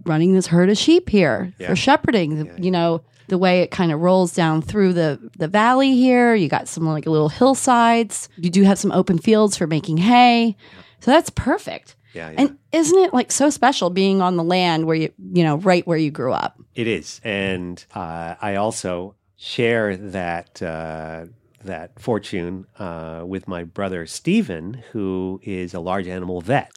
running 0.05 0.35
this 0.35 0.47
herd 0.49 0.69
of 0.71 0.77
sheep 0.77 1.09
here 1.09 1.53
Yeah. 1.59 1.69
for 1.69 1.77
shepherding. 1.77 2.37
The- 2.57 2.63
You 2.63 2.71
know, 2.71 3.03
the 3.29 3.39
way 3.39 3.63
it 3.63 3.71
kind 3.71 3.93
of 3.93 4.01
rolls 4.01 4.35
down 4.35 4.61
through 4.61 4.93
the, 4.93 5.19
the 5.39 5.49
valley 5.49 5.95
here. 5.95 6.35
You 6.35 6.49
got 6.49 6.69
some 6.69 6.85
like 6.87 7.07
little 7.07 7.29
hillsides. 7.31 8.29
You 8.37 8.51
do 8.51 8.63
have 8.65 8.79
some 8.79 8.93
open 8.93 9.19
fields 9.19 9.57
for 9.57 9.67
making 9.67 9.99
hay. 9.99 10.57
So 11.03 11.11
that's 11.11 11.31
perfect. 11.31 11.97
Yeah, 12.15 12.31
yeah. 12.31 12.37
And 12.43 12.59
isn't 12.73 12.99
it 12.99 13.13
like 13.13 13.33
so 13.33 13.51
special 13.51 13.91
being 13.91 14.23
on 14.23 14.37
the 14.37 14.45
land 14.45 14.87
where 14.87 14.95
you, 14.95 15.13
you 15.33 15.43
know, 15.43 15.57
right 15.57 15.85
where 15.87 15.99
you 15.99 16.11
grew 16.13 16.33
up? 16.33 16.61
It 16.77 16.87
is, 16.87 17.21
and 17.25 17.85
uh, 17.95 18.37
I 18.41 18.55
also 18.55 19.17
share 19.37 19.97
that 19.97 20.63
uh, 20.63 21.25
that 21.65 21.99
fortune 22.01 22.67
uh, 22.79 23.25
with 23.27 23.49
my 23.49 23.65
brother 23.65 24.07
Stephen, 24.07 24.83
who 24.93 25.41
is 25.43 25.75
a 25.75 25.81
large 25.81 26.07
animal 26.07 26.41
vet. 26.41 26.71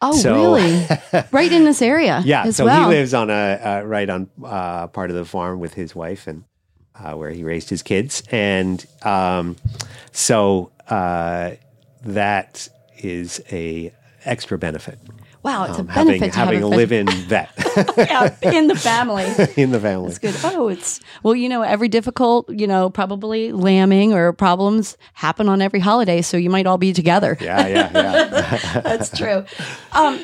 Oh, 0.00 0.12
So- 0.12 0.34
really? 0.34 0.86
right 1.30 1.52
in 1.52 1.64
this 1.64 1.80
area. 1.80 2.20
Yeah, 2.24 2.44
as 2.46 2.56
so 2.56 2.64
well. 2.64 2.88
he 2.90 2.96
lives 2.96 3.14
on 3.14 3.30
a 3.30 3.32
uh, 3.34 3.82
right 3.84 4.08
on 4.10 4.28
uh, 4.44 4.88
part 4.88 5.10
of 5.10 5.16
the 5.16 5.24
farm 5.24 5.60
with 5.60 5.74
his 5.74 5.94
wife 5.94 6.26
and 6.26 6.44
uh, 6.96 7.12
where 7.14 7.30
he 7.30 7.44
raised 7.44 7.70
his 7.70 7.82
kids, 7.84 8.24
and 8.32 8.84
um, 9.02 9.54
so 10.12 10.72
uh, 10.88 11.52
that 12.04 12.68
is 13.04 13.40
a 13.50 13.92
extra 14.24 14.58
benefit. 14.58 14.98
Wow, 15.42 15.64
it's 15.64 15.78
a 15.78 15.80
um, 15.80 15.86
benefit 15.86 15.94
having 15.96 16.30
to 16.30 16.38
having 16.38 16.54
have 16.60 16.62
a 16.64 16.66
a 16.66 16.76
live-in 16.76 17.08
vet 17.28 17.50
yeah, 17.96 18.34
in 18.42 18.66
the 18.66 18.74
family. 18.74 19.24
in 19.56 19.70
the 19.70 19.78
family. 19.78 20.08
It's 20.08 20.18
good. 20.18 20.34
Oh, 20.42 20.68
it's 20.68 21.00
well, 21.22 21.34
you 21.34 21.48
know, 21.48 21.62
every 21.62 21.88
difficult, 21.88 22.50
you 22.50 22.66
know, 22.66 22.90
probably 22.90 23.52
lambing 23.52 24.12
or 24.12 24.32
problems 24.32 24.96
happen 25.14 25.48
on 25.48 25.62
every 25.62 25.80
holiday, 25.80 26.22
so 26.22 26.36
you 26.36 26.50
might 26.50 26.66
all 26.66 26.78
be 26.78 26.92
together. 26.92 27.36
Yeah, 27.40 27.66
yeah, 27.66 27.90
yeah. 27.94 28.80
That's 28.82 29.16
true. 29.16 29.44
Um, 29.92 30.20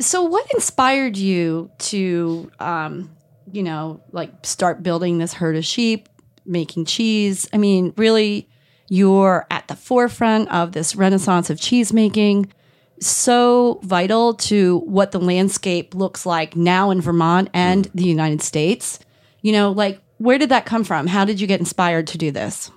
so, 0.00 0.24
what 0.24 0.50
inspired 0.52 1.16
you 1.16 1.70
to, 1.78 2.50
um, 2.58 3.10
you 3.52 3.62
know, 3.62 4.02
like 4.10 4.44
start 4.44 4.82
building 4.82 5.18
this 5.18 5.32
herd 5.32 5.56
of 5.56 5.64
sheep, 5.64 6.08
making 6.44 6.86
cheese? 6.86 7.48
I 7.52 7.58
mean, 7.58 7.92
really, 7.96 8.48
you're 8.88 9.46
at 9.50 9.68
the 9.68 9.76
forefront 9.76 10.50
of 10.50 10.72
this 10.72 10.94
renaissance 10.96 11.50
of 11.50 11.60
cheese 11.60 11.92
making. 11.92 12.52
So 13.00 13.80
vital 13.82 14.34
to 14.34 14.78
what 14.80 15.12
the 15.12 15.18
landscape 15.18 15.94
looks 15.94 16.24
like 16.24 16.54
now 16.54 16.90
in 16.90 17.00
Vermont 17.00 17.50
and 17.52 17.90
the 17.94 18.04
United 18.04 18.42
States. 18.42 18.98
You 19.40 19.52
know, 19.52 19.72
like, 19.72 20.00
where 20.18 20.38
did 20.38 20.50
that 20.50 20.66
come 20.66 20.84
from? 20.84 21.08
How 21.08 21.24
did 21.24 21.40
you 21.40 21.46
get 21.46 21.58
inspired 21.58 22.06
to 22.08 22.18
do 22.18 22.30
this? 22.30 22.70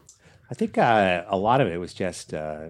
I 0.49 0.55
think 0.55 0.77
uh, 0.77 1.23
a 1.27 1.37
lot 1.37 1.61
of 1.61 1.67
it 1.67 1.77
was 1.77 1.93
just 1.93 2.33
uh, 2.33 2.69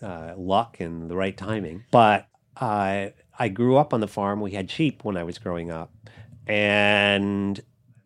uh, 0.00 0.34
luck 0.36 0.80
and 0.80 1.08
the 1.08 1.16
right 1.16 1.36
timing. 1.36 1.84
But 1.90 2.26
I 2.60 3.12
grew 3.52 3.76
up 3.76 3.94
on 3.94 4.00
the 4.00 4.08
farm. 4.08 4.40
We 4.40 4.52
had 4.52 4.70
sheep 4.70 5.04
when 5.04 5.16
I 5.16 5.24
was 5.24 5.38
growing 5.38 5.70
up, 5.70 5.92
and 6.46 7.60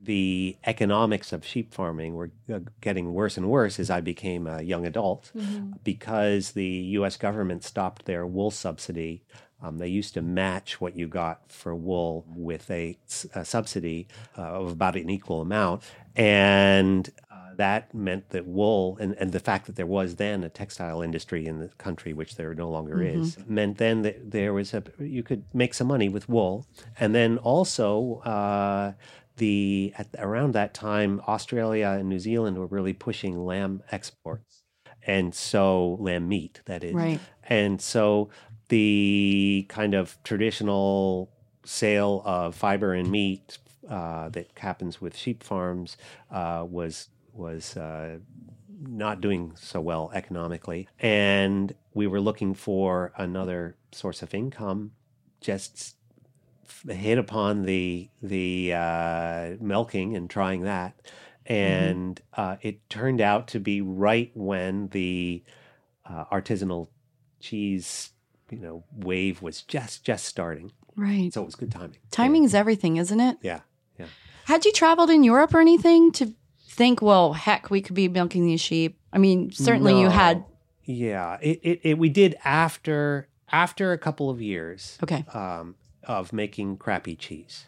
the 0.07 0.57
economics 0.65 1.33
of 1.33 1.45
sheep 1.45 1.75
farming 1.75 2.15
were 2.15 2.31
uh, 2.53 2.61
getting 2.81 3.13
worse 3.13 3.37
and 3.37 3.49
worse 3.49 3.79
as 3.79 3.91
I 3.91 4.01
became 4.01 4.47
a 4.47 4.63
young 4.63 4.87
adult 4.87 5.31
because 5.85 6.53
the 6.53 6.65
U.S. 6.99 7.17
government 7.17 7.65
stopped 7.65 8.07
their 8.07 8.27
wool 8.27 8.51
subsidy. 8.51 9.25
Um, 9.63 9.79
they 9.79 9.89
used 9.89 10.15
to 10.15 10.23
match 10.23 10.81
what 10.81 10.97
you 10.97 11.09
got 11.09 11.51
for 11.51 11.75
wool 11.75 12.25
with 12.29 12.71
a 12.71 12.99
subsidy 13.43 14.07
uh, 14.37 14.43
of 14.43 14.71
about 14.73 14.97
an 14.97 15.11
equal 15.11 15.41
amount. 15.41 15.83
And 16.15 17.09
uh, 17.31 17.55
that 17.57 17.95
meant 17.95 18.31
that 18.31 18.47
wool, 18.47 18.99
and, 19.01 19.15
and 19.19 19.33
the 19.33 19.41
fact 19.41 19.67
that 19.67 19.77
there 19.77 19.87
was 19.87 20.17
then 20.17 20.45
a 20.45 20.49
textile 20.51 21.01
industry 21.03 21.47
in 21.47 21.59
the 21.59 21.69
country, 21.79 22.13
which 22.13 22.37
there 22.37 22.55
no 22.55 22.69
longer 22.71 23.03
is, 23.03 23.39
meant 23.49 23.79
then 23.79 24.03
that 24.03 24.31
there 24.31 24.53
was 24.53 24.75
a, 24.75 24.83
you 24.99 25.23
could 25.23 25.43
make 25.55 25.73
some 25.75 25.87
money 25.87 26.09
with 26.09 26.29
wool. 26.29 26.67
And 27.01 27.15
then 27.15 27.39
also, 27.39 28.21
uh, 28.25 28.93
the 29.37 29.93
at 29.99 30.09
around 30.19 30.53
that 30.55 30.75
time, 30.75 31.21
Australia 31.27 31.97
and 31.99 32.09
New 32.09 32.19
Zealand 32.19 32.59
were 32.59 32.67
really 32.67 32.93
pushing 32.93 33.45
lamb 33.45 33.83
exports, 33.91 34.63
and 35.07 35.35
so 35.35 35.97
lamb 36.01 36.29
meat 36.29 36.61
that 36.67 36.83
is, 36.85 36.95
Right. 36.95 37.21
and 37.49 37.81
so 37.81 38.29
the 38.69 39.67
kind 39.69 39.95
of 39.95 40.17
traditional 40.25 41.31
sale 41.65 42.23
of 42.25 42.55
fiber 42.55 42.93
and 42.95 43.11
meat 43.11 43.59
uh, 43.89 44.29
that 44.31 44.51
happens 44.59 45.01
with 45.01 45.17
sheep 45.17 45.43
farms 45.43 45.97
uh, 46.31 46.65
was 46.69 47.09
was 47.33 47.77
uh, 47.77 48.19
not 48.81 49.21
doing 49.21 49.53
so 49.57 49.81
well 49.81 50.11
economically, 50.15 50.89
and 50.99 51.75
we 51.95 52.07
were 52.07 52.21
looking 52.21 52.55
for 52.55 53.13
another 53.17 53.77
source 53.93 54.23
of 54.23 54.35
income. 54.35 54.93
Just 55.41 55.97
hit 56.89 57.19
upon 57.19 57.63
the 57.63 58.09
the 58.23 58.73
uh, 58.75 59.51
milking 59.61 60.17
and 60.17 60.29
trying 60.31 60.63
that, 60.63 60.95
and 61.47 62.21
uh, 62.35 62.57
it 62.63 62.89
turned 62.91 63.21
out 63.21 63.49
to 63.49 63.61
be 63.61 63.81
right 63.81 64.31
when 64.35 64.89
the 64.89 65.43
uh, 66.05 66.25
artisanal 66.33 66.89
cheese 67.41 68.11
you 68.51 68.59
know 68.59 68.85
wave 68.93 69.43
was 69.43 69.63
just 69.63 70.05
just 70.05 70.25
starting, 70.25 70.73
Right. 70.97 71.33
so 71.33 71.43
it 71.43 71.47
was 71.47 71.55
good 71.55 71.71
timing. 71.73 71.99
Timing 72.11 72.45
is 72.45 72.55
everything, 72.55 72.97
isn't 72.97 73.21
it? 73.21 73.39
Yeah, 73.43 73.61
yeah. 73.99 74.07
Had 74.45 74.65
you 74.65 74.73
traveled 74.73 75.11
in 75.11 75.25
Europe 75.25 75.55
or 75.55 75.61
anything 75.61 76.13
to 76.13 76.33
think, 76.69 77.03
well, 77.03 77.33
heck, 77.33 77.71
we 77.71 77.81
could 77.81 77.95
be 77.97 78.07
milking 78.09 78.47
these 78.47 78.61
sheep? 78.61 78.99
I 79.13 79.19
mean, 79.19 79.51
certainly 79.51 80.01
you 80.01 80.09
had. 80.09 80.45
Yeah, 80.85 81.39
it, 81.43 81.59
it, 81.65 81.81
it 81.83 81.99
we 81.99 82.09
did 82.09 82.37
after 82.45 83.29
after 83.51 83.93
a 83.93 83.99
couple 83.99 84.31
of 84.31 84.41
years 84.41 84.99
Okay. 85.03 85.25
um, 85.35 85.75
of 86.07 86.33
making 86.33 86.77
crappy 86.79 87.17
cheese. 87.17 87.67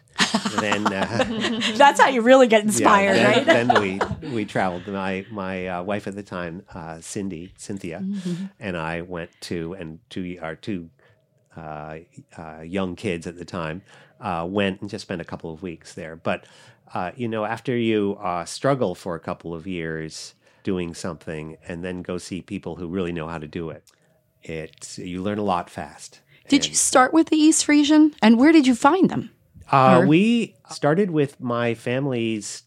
then 0.59 0.85
uh, 0.91 1.59
That's 1.75 1.99
how 1.99 2.09
you 2.09 2.21
really 2.21 2.47
get 2.47 2.61
yeah, 2.63 2.67
inspired, 2.67 3.15
then, 3.15 3.25
right? 3.25 3.45
then 3.45 3.81
we 3.81 4.29
we 4.35 4.45
traveled. 4.45 4.87
My 4.87 5.25
my 5.31 5.67
uh, 5.67 5.83
wife 5.83 6.07
at 6.07 6.15
the 6.15 6.23
time, 6.23 6.63
uh, 6.73 6.99
Cindy 7.01 7.53
Cynthia, 7.57 7.99
Mm-hmm. 8.03 8.45
and 8.59 8.75
I 8.77 9.01
went 9.01 9.29
to 9.41 9.73
and 9.73 9.99
two 10.09 10.37
our 10.41 10.55
two 10.55 10.89
uh, 11.55 11.99
uh, 12.37 12.61
young 12.61 12.95
kids 12.95 13.27
at 13.27 13.37
the 13.37 13.45
time 13.45 13.81
uh, 14.19 14.45
went 14.49 14.81
and 14.81 14.89
just 14.89 15.03
spent 15.03 15.21
a 15.21 15.25
couple 15.25 15.51
of 15.53 15.61
weeks 15.61 15.93
there. 15.93 16.15
But 16.15 16.45
uh, 16.93 17.11
you 17.15 17.27
know, 17.27 17.45
after 17.45 17.75
you 17.75 18.17
uh, 18.21 18.45
struggle 18.45 18.95
for 18.95 19.15
a 19.15 19.19
couple 19.19 19.53
of 19.53 19.67
years 19.67 20.33
doing 20.63 20.93
something, 20.93 21.57
and 21.67 21.83
then 21.83 22.01
go 22.01 22.17
see 22.17 22.41
people 22.41 22.75
who 22.75 22.87
really 22.87 23.11
know 23.13 23.27
how 23.27 23.37
to 23.37 23.47
do 23.47 23.69
it, 23.69 23.83
it 24.43 24.97
you 24.97 25.21
learn 25.23 25.37
a 25.39 25.43
lot 25.43 25.69
fast. 25.69 26.19
Did 26.49 26.67
you 26.67 26.73
start 26.75 27.13
with 27.13 27.29
the 27.29 27.37
East 27.37 27.65
Frisian? 27.65 28.13
And 28.21 28.37
where 28.39 28.51
did 28.51 28.67
you 28.67 28.75
find 28.75 29.09
them? 29.09 29.29
Uh, 29.71 29.99
Or- 30.01 30.07
we 30.07 30.55
started 30.71 31.11
with 31.11 31.39
my 31.39 31.73
family's 31.75 32.63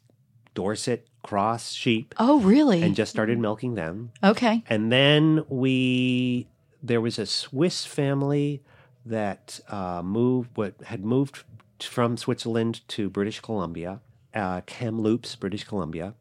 Dorset 0.55 1.07
cross 1.23 1.73
sheep 1.73 2.15
Oh, 2.19 2.41
really? 2.41 2.83
and 2.83 2.95
just 2.97 3.11
started 3.11 3.39
milking 3.39 3.75
them. 3.75 4.11
okay. 4.23 4.63
And 4.69 4.91
then 4.93 5.45
we 5.49 6.47
there 6.83 7.01
was 7.01 7.19
a 7.19 7.27
Swiss 7.27 7.85
family 7.87 8.61
that 9.07 9.61
uh, 9.69 10.03
moved 10.05 10.51
what 10.57 10.75
had 10.85 11.05
moved 11.05 11.45
from 11.81 12.17
Switzerland 12.17 12.81
to 12.89 13.09
British 13.09 13.41
Columbia, 13.41 14.01
uh, 14.35 14.61
Kamloops, 14.67 15.37
British 15.37 15.65
Columbia, 15.65 16.15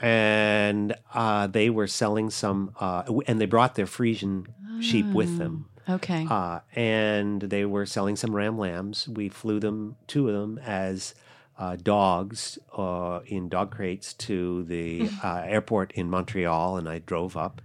and 0.00 0.94
uh, 1.14 1.46
they 1.46 1.68
were 1.70 1.86
selling 1.86 2.30
some, 2.30 2.74
uh, 2.80 3.02
and 3.26 3.40
they 3.40 3.46
brought 3.46 3.74
their 3.74 3.86
Frisian 3.86 4.46
sheep 4.80 5.06
with 5.06 5.38
them. 5.38 5.68
Okay. 5.88 6.26
Uh, 6.28 6.60
and 6.74 7.40
they 7.40 7.64
were 7.64 7.86
selling 7.86 8.16
some 8.16 8.34
ram 8.34 8.58
lambs. 8.58 9.08
We 9.08 9.28
flew 9.28 9.58
them, 9.58 9.96
two 10.06 10.28
of 10.28 10.34
them, 10.34 10.58
as 10.58 11.14
uh, 11.58 11.76
dogs 11.76 12.58
uh, 12.76 13.20
in 13.26 13.48
dog 13.48 13.70
crates 13.70 14.12
to 14.14 14.64
the 14.64 15.08
uh, 15.24 15.42
airport 15.44 15.92
in 15.92 16.10
Montreal, 16.10 16.76
and 16.76 16.88
I 16.88 16.98
drove 16.98 17.36
up 17.36 17.62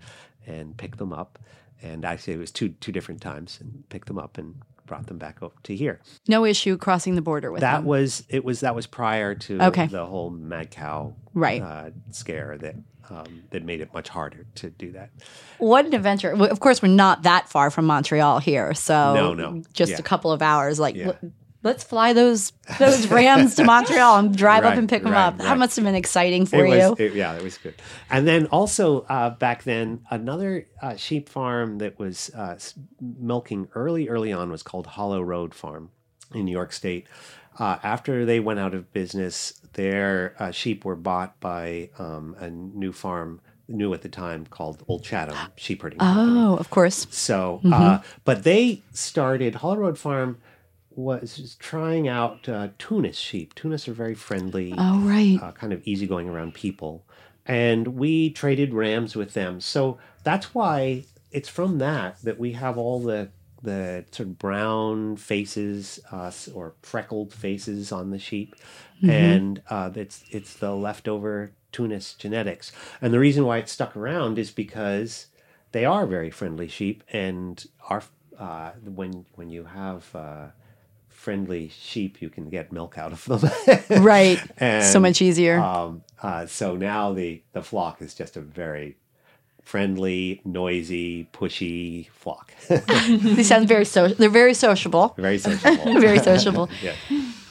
and 0.47 0.75
picked 0.77 0.97
them 0.97 1.13
up. 1.13 1.39
And 1.81 2.05
actually, 2.05 2.33
it 2.33 2.39
was 2.39 2.51
two 2.51 2.69
two 2.69 2.93
different 2.93 3.21
times, 3.21 3.59
and 3.59 3.83
picked 3.89 4.07
them 4.07 4.17
up 4.17 4.37
and 4.37 4.61
brought 4.85 5.07
them 5.07 5.17
back 5.17 5.41
up 5.41 5.61
to 5.63 5.75
here. 5.75 5.99
no 6.27 6.45
issue 6.45 6.77
crossing 6.77 7.15
the 7.15 7.21
border 7.21 7.51
with 7.51 7.61
That 7.61 7.77
them. 7.77 7.85
was 7.85 8.23
it. 8.29 8.43
Was 8.43 8.59
that 8.61 8.75
was 8.75 8.87
prior 8.87 9.35
to 9.35 9.61
Okay. 9.61 9.87
the 9.87 10.05
whole 10.05 10.29
mad 10.29 10.71
cow 10.71 11.15
Right. 11.33 11.61
uh, 11.61 11.89
scare 12.11 12.57
that 12.59 12.75
um, 13.09 13.43
that 13.51 13.63
made 13.65 13.81
it 13.81 13.93
much 13.93 14.07
harder 14.09 14.45
to 14.55 14.69
do 14.69 14.93
that. 14.93 15.09
What 15.57 15.85
an 15.85 15.93
adventure. 15.93 16.35
Well, 16.35 16.49
Of 16.49 16.61
course, 16.61 16.81
we're 16.81 16.87
not 16.87 17.23
that 17.23 17.49
far 17.49 17.69
from 17.69 17.85
Montreal 17.85 18.39
here. 18.39 18.73
So 18.73 19.13
No, 19.13 19.33
no. 19.33 19.61
just 19.73 19.91
Yeah. 19.91 19.97
a 19.99 20.01
couple 20.03 20.31
of 20.31 20.41
hours. 20.41 20.79
Like, 20.79 20.95
Yeah. 20.95 21.11
Let's 21.63 21.83
fly 21.83 22.13
those 22.13 22.51
those 22.77 23.07
Rams 23.07 23.55
to 23.55 23.63
Montreal 23.63 24.19
and 24.19 24.37
drive 24.37 24.65
up 24.65 24.77
and 24.77 24.87
pick 24.87 25.03
them 25.03 25.13
right, 25.13 25.27
up. 25.27 25.37
That 25.37 25.57
must 25.57 25.75
have 25.75 25.85
been 25.85 25.95
exciting 25.95 26.45
for 26.45 26.65
it 26.65 26.69
you. 26.69 26.89
Was, 26.89 26.99
it- 26.99 27.13
yeah, 27.13 27.33
it 27.35 27.43
was 27.43 27.57
good. 27.57 27.75
And 28.09 28.27
then 28.27 28.47
also 28.47 29.01
uh, 29.01 29.31
back 29.31 29.63
then, 29.63 30.01
another 30.09 30.67
uh, 30.81 30.95
sheep 30.95 31.29
farm 31.29 31.79
that 31.79 31.97
was 31.97 32.29
uh, 32.35 32.57
milking 33.01 33.69
early, 33.73 34.09
early 34.09 34.31
on 34.31 34.51
was 34.51 34.63
called 34.63 34.87
Hollow 34.87 35.21
Road 35.21 35.53
Farm 35.53 35.89
in 36.33 36.45
New 36.45 36.51
York 36.51 36.73
State. 36.73 37.07
Uh, 37.59 37.77
after 37.83 38.25
they 38.25 38.39
went 38.39 38.59
out 38.59 38.73
of 38.73 38.91
business, 38.93 39.59
their 39.73 40.35
uh, 40.39 40.51
sheep 40.51 40.83
were 40.85 40.95
bought 40.95 41.39
by 41.39 41.89
um, 41.99 42.35
a 42.39 42.49
new 42.49 42.91
farm, 42.91 43.41
new 43.67 43.93
at 43.93 44.01
the 44.01 44.09
time, 44.09 44.45
called 44.47 44.83
Old 44.87 45.03
Chatham 45.03 45.37
Sheep 45.55 45.81
Herding 45.81 45.99
Company. 45.99 46.39
oh, 46.39 46.55
of 46.55 46.69
course. 46.71 47.05
So, 47.11 47.61
uh, 47.71 47.99
but 48.25 48.43
they 48.43 48.81
started 48.91 49.55
Hollow 49.55 49.77
Road 49.77 49.99
Farm 49.99 50.39
was 50.97 51.55
trying 51.59 52.07
out 52.07 52.47
uh, 52.49 52.69
Tunis 52.77 53.17
sheep. 53.17 53.53
Tunis 53.55 53.87
are 53.87 53.93
very 53.93 54.15
friendly 54.15 54.73
Oh, 54.77 54.99
right. 55.01 55.39
uh, 55.41 55.51
kind 55.51 55.73
of 55.73 55.81
easygoing 55.85 56.29
around 56.29 56.53
people. 56.53 57.03
And 57.45 57.89
we 57.89 58.29
traded 58.29 58.73
rams 58.73 59.15
with 59.15 59.33
them. 59.33 59.59
So 59.61 59.97
that's 60.23 60.53
why 60.53 61.03
it's 61.31 61.49
from 61.49 61.79
that 61.79 62.21
that 62.23 62.39
we 62.39 62.53
have 62.53 62.77
all 62.77 62.99
the 62.99 63.29
the 63.61 64.03
sort 64.11 64.27
of 64.27 64.37
brown 64.39 65.15
faces 65.15 65.99
uh, 66.11 66.29
or 66.53 66.73
freckled 66.81 67.33
faces 67.33 67.91
on 67.93 68.09
the 68.11 68.19
sheep, 68.19 68.55
and 69.01 69.61
uh, 69.69 69.89
it's 69.95 70.23
it's 70.31 70.53
the 70.55 70.71
leftover 70.75 71.51
Tunis 71.71 72.13
genetics. 72.13 72.73
And 73.01 73.13
the 73.13 73.19
reason 73.19 73.45
why 73.45 73.59
it 73.59 73.69
stuck 73.69 73.95
around 73.95 74.37
is 74.37 74.51
because 74.51 75.27
they 75.71 75.85
are 75.85 76.05
very 76.05 76.29
friendly 76.29 76.67
sheep, 76.67 77.03
and 77.13 77.65
are 77.89 78.03
uh, 78.37 78.71
when 78.83 79.25
when 79.35 79.49
you 79.49 79.63
have 79.63 80.13
uh, 80.13 80.47
friendly 81.23 81.69
sheep, 81.69 82.21
you 82.21 82.29
can 82.29 82.49
get 82.49 82.71
milk 82.73 82.97
out 82.97 83.13
of 83.13 83.23
them. 83.25 83.41
Right. 84.03 84.39
so 84.83 84.99
much 84.99 85.21
easier. 85.21 85.59
um, 85.59 86.03
uh, 86.21 86.45
so 86.45 86.75
now 86.75 87.13
the 87.13 87.41
the 87.53 87.61
flock 87.61 88.01
is 88.01 88.13
just 88.13 88.37
a 88.37 88.41
very 88.41 88.97
friendly, 89.63 90.41
noisy, 90.43 91.27
pushy 91.33 92.09
flock. 92.11 92.53
They 93.37 93.43
sound 93.43 93.67
very 93.67 93.85
so. 93.85 94.07
They're 94.09 94.29
very 94.43 94.53
sociable. 94.53 95.13
Very 95.17 95.37
sociable. 95.37 96.01
very 96.07 96.19
sociable. 96.19 96.69
yeah. 96.81 96.95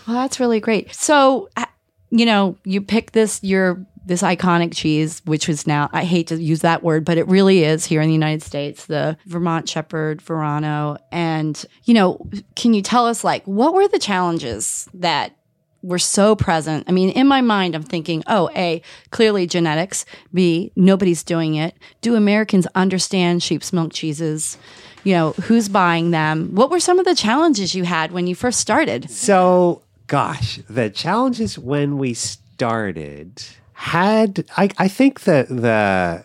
Well, 0.06 0.16
that's 0.20 0.38
really 0.40 0.60
great. 0.60 0.94
So, 0.94 1.48
uh, 1.56 1.66
you 2.10 2.26
know, 2.26 2.56
you 2.64 2.82
pick 2.82 3.12
this 3.12 3.40
your 3.42 3.86
this 4.04 4.22
iconic 4.22 4.74
cheese, 4.74 5.22
which 5.24 5.48
is 5.48 5.66
now 5.66 5.88
I 5.92 6.04
hate 6.04 6.28
to 6.28 6.42
use 6.42 6.60
that 6.60 6.82
word, 6.82 7.04
but 7.04 7.18
it 7.18 7.26
really 7.28 7.64
is 7.64 7.84
here 7.84 8.00
in 8.00 8.08
the 8.08 8.14
United 8.14 8.42
States, 8.42 8.86
the 8.86 9.16
Vermont 9.26 9.68
Shepherd 9.68 10.20
Verano. 10.22 10.98
And 11.10 11.64
you 11.84 11.94
know, 11.94 12.26
can 12.56 12.74
you 12.74 12.82
tell 12.82 13.06
us 13.06 13.24
like 13.24 13.44
what 13.46 13.74
were 13.74 13.88
the 13.88 13.98
challenges 13.98 14.88
that 14.94 15.36
were 15.82 15.98
so 15.98 16.36
present? 16.36 16.84
I 16.88 16.92
mean, 16.92 17.10
in 17.10 17.26
my 17.26 17.40
mind, 17.40 17.74
I'm 17.74 17.82
thinking, 17.82 18.22
oh, 18.26 18.50
a 18.54 18.82
clearly 19.10 19.46
genetics. 19.46 20.04
B 20.32 20.72
nobody's 20.76 21.22
doing 21.22 21.54
it. 21.54 21.76
Do 22.00 22.14
Americans 22.14 22.66
understand 22.74 23.42
sheep's 23.42 23.72
milk 23.72 23.92
cheeses? 23.92 24.58
You 25.04 25.14
know, 25.14 25.32
who's 25.32 25.68
buying 25.68 26.12
them? 26.12 26.54
What 26.54 26.70
were 26.70 26.78
some 26.78 27.00
of 27.00 27.04
the 27.04 27.14
challenges 27.14 27.74
you 27.74 27.82
had 27.82 28.12
when 28.12 28.28
you 28.28 28.36
first 28.36 28.60
started? 28.60 29.10
So, 29.10 29.82
gosh, 30.06 30.60
the 30.68 30.90
challenges 30.90 31.58
when 31.58 31.98
we 31.98 32.14
started 32.14 33.42
had 33.82 34.44
I, 34.56 34.68
I 34.78 34.86
think 34.86 35.22
that 35.22 35.48
the 35.48 36.24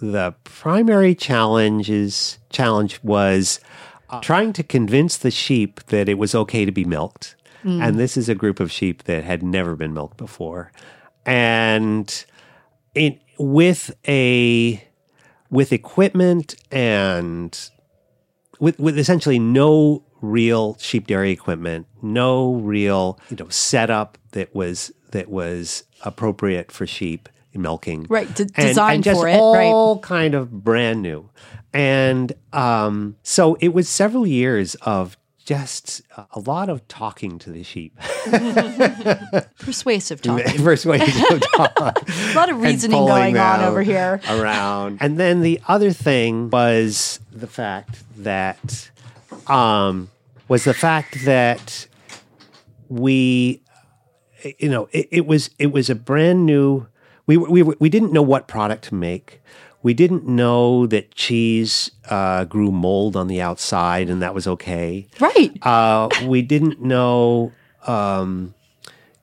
the 0.00 0.32
primary 0.44 1.12
challenge 1.16 1.90
is 1.90 2.38
challenge 2.50 3.00
was 3.02 3.58
uh, 4.10 4.20
trying 4.20 4.52
to 4.52 4.62
convince 4.62 5.16
the 5.16 5.32
sheep 5.32 5.82
that 5.86 6.08
it 6.08 6.18
was 6.18 6.36
okay 6.36 6.64
to 6.64 6.70
be 6.70 6.84
milked. 6.84 7.34
And 7.64 7.98
this 7.98 8.16
is 8.16 8.28
a 8.28 8.34
group 8.34 8.60
of 8.60 8.70
sheep 8.70 9.04
that 9.04 9.24
had 9.24 9.42
never 9.42 9.74
been 9.74 9.92
milked 9.92 10.16
before. 10.16 10.70
And 11.26 12.24
it 12.94 13.20
with 13.38 13.92
a 14.06 14.84
with 15.50 15.72
equipment 15.72 16.54
and 16.70 17.70
with 18.60 18.78
with 18.78 18.98
essentially 18.98 19.40
no 19.40 20.04
real 20.20 20.76
sheep 20.78 21.08
dairy 21.08 21.32
equipment, 21.32 21.88
no 22.02 22.54
real 22.54 23.18
you 23.30 23.36
know 23.36 23.48
setup 23.48 24.16
that 24.30 24.54
was 24.54 24.92
that 25.10 25.28
was 25.28 25.84
appropriate 26.02 26.70
for 26.72 26.86
sheep 26.86 27.28
milking, 27.54 28.06
Right, 28.08 28.32
d- 28.34 28.44
And- 28.54 28.68
designed 28.68 28.94
and 28.96 29.04
just 29.04 29.20
for 29.20 29.28
it, 29.28 29.36
all 29.36 29.98
kind 30.00 30.34
of 30.34 30.64
brand 30.64 31.02
new, 31.02 31.28
and 31.72 32.32
um, 32.52 33.16
so 33.22 33.56
it 33.60 33.72
was 33.74 33.88
several 33.88 34.26
years 34.26 34.74
of 34.82 35.16
just 35.44 36.02
a 36.34 36.38
lot 36.40 36.68
of 36.68 36.86
talking 36.88 37.38
to 37.40 37.50
the 37.50 37.62
sheep, 37.64 37.98
Persuasive 39.58 40.22
talk. 40.22 40.42
persuasive 40.44 41.40
talk. 41.54 41.78
A 41.78 42.32
lot 42.34 42.50
of 42.50 42.60
reasoning 42.60 42.98
going 43.06 43.36
on 43.36 43.60
over 43.60 43.82
here. 43.82 44.20
around. 44.28 44.98
And 45.00 45.18
then 45.18 45.40
the 45.42 45.60
other 45.68 45.92
thing 45.92 46.50
was 46.50 47.20
the 47.32 47.46
fact 47.46 48.02
that 48.22 48.90
um, 49.46 50.10
was 50.48 50.64
the 50.64 50.74
fact 50.74 51.24
that 51.24 51.86
we, 52.88 53.62
you 54.58 54.68
know, 54.68 54.88
it, 54.92 55.08
it 55.10 55.26
was 55.26 55.50
it 55.58 55.72
was 55.72 55.90
a 55.90 55.94
brand 55.94 56.46
new. 56.46 56.86
We 57.26 57.36
we 57.36 57.62
we 57.62 57.88
didn't 57.88 58.12
know 58.12 58.22
what 58.22 58.48
product 58.48 58.84
to 58.84 58.94
make. 58.94 59.40
We 59.82 59.94
didn't 59.94 60.26
know 60.26 60.86
that 60.86 61.14
cheese 61.14 61.90
uh, 62.08 62.44
grew 62.44 62.70
mold 62.70 63.16
on 63.16 63.26
the 63.26 63.40
outside, 63.40 64.08
and 64.08 64.22
that 64.22 64.34
was 64.34 64.46
okay. 64.46 65.08
Right. 65.18 65.58
Uh, 65.62 66.08
we 66.24 66.40
didn't 66.40 66.80
know, 66.80 67.52
um, 67.86 68.54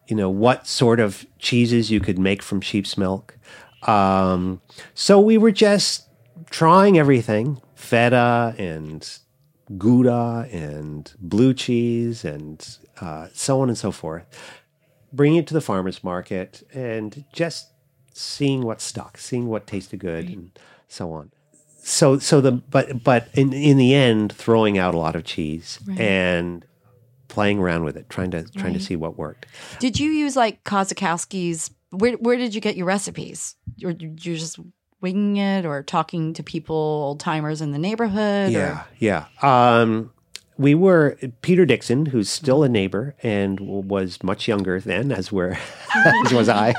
you 0.07 0.17
know, 0.17 0.29
what 0.29 0.67
sort 0.67 0.99
of 0.99 1.25
cheeses 1.39 1.91
you 1.91 2.01
could 2.01 2.19
make 2.19 2.41
from 2.41 2.59
sheep's 2.59 2.97
milk. 2.97 3.37
Um, 3.83 4.61
so 4.93 5.19
we 5.21 5.37
were 5.37 5.51
just 5.51 6.09
trying 6.49 6.97
everything: 6.97 7.61
feta 7.75 8.53
and 8.57 9.07
gouda 9.77 10.47
and 10.51 11.13
blue 11.19 11.53
cheese 11.53 12.25
and 12.25 12.77
uh, 13.01 13.27
so 13.33 13.61
on 13.61 13.69
and 13.69 13.77
so 13.77 13.91
forth. 13.91 14.25
Bringing 15.11 15.39
it 15.39 15.47
to 15.47 15.53
the 15.53 15.61
farmers 15.61 16.03
market 16.03 16.63
and 16.73 17.25
just 17.33 17.69
seeing 18.13 18.63
what 18.63 18.81
stuck, 18.81 19.17
seeing 19.17 19.47
what 19.47 19.67
tasted 19.67 19.99
good, 19.99 20.27
and 20.29 20.51
so 20.87 21.11
on 21.11 21.31
so 21.81 22.19
so 22.19 22.41
the 22.41 22.51
but 22.51 23.03
but 23.03 23.27
in 23.33 23.53
in 23.53 23.77
the 23.77 23.93
end 23.93 24.31
throwing 24.33 24.77
out 24.77 24.93
a 24.93 24.97
lot 24.97 25.15
of 25.15 25.23
cheese 25.23 25.79
and 25.97 26.65
playing 27.27 27.59
around 27.59 27.83
with 27.83 27.95
it 27.95 28.09
trying 28.09 28.31
to 28.31 28.43
trying 28.51 28.73
to 28.73 28.79
see 28.79 28.95
what 28.95 29.17
worked 29.17 29.45
Did 29.79 29.99
you 29.99 30.11
use 30.11 30.35
like 30.35 30.63
Kosikowski's? 30.63 31.71
Where 31.91 32.13
Where 32.13 32.37
did 32.37 32.53
you 32.53 32.61
get 32.61 32.75
your 32.75 32.85
recipes? 32.85 33.55
Or 33.83 33.93
did 33.93 34.23
you 34.25 34.35
just 34.35 34.59
winging 35.01 35.37
it, 35.37 35.65
or 35.65 35.81
talking 35.81 36.33
to 36.33 36.43
people, 36.43 36.75
old 36.75 37.21
timers 37.21 37.61
in 37.61 37.71
the 37.71 37.79
neighborhood? 37.79 38.51
yeah 38.51 38.83
yeah 38.99 39.25
um 39.41 40.11
we 40.59 40.75
were 40.75 41.17
Peter 41.41 41.65
Dixon, 41.65 42.05
who's 42.07 42.29
still 42.29 42.61
a 42.63 42.69
neighbor 42.69 43.15
and 43.23 43.59
was 43.61 44.21
much 44.21 44.47
younger 44.47 44.79
then, 44.79 45.11
as 45.11 45.31
were 45.31 45.57
as 46.25 46.33
was 46.33 46.49
I, 46.49 46.73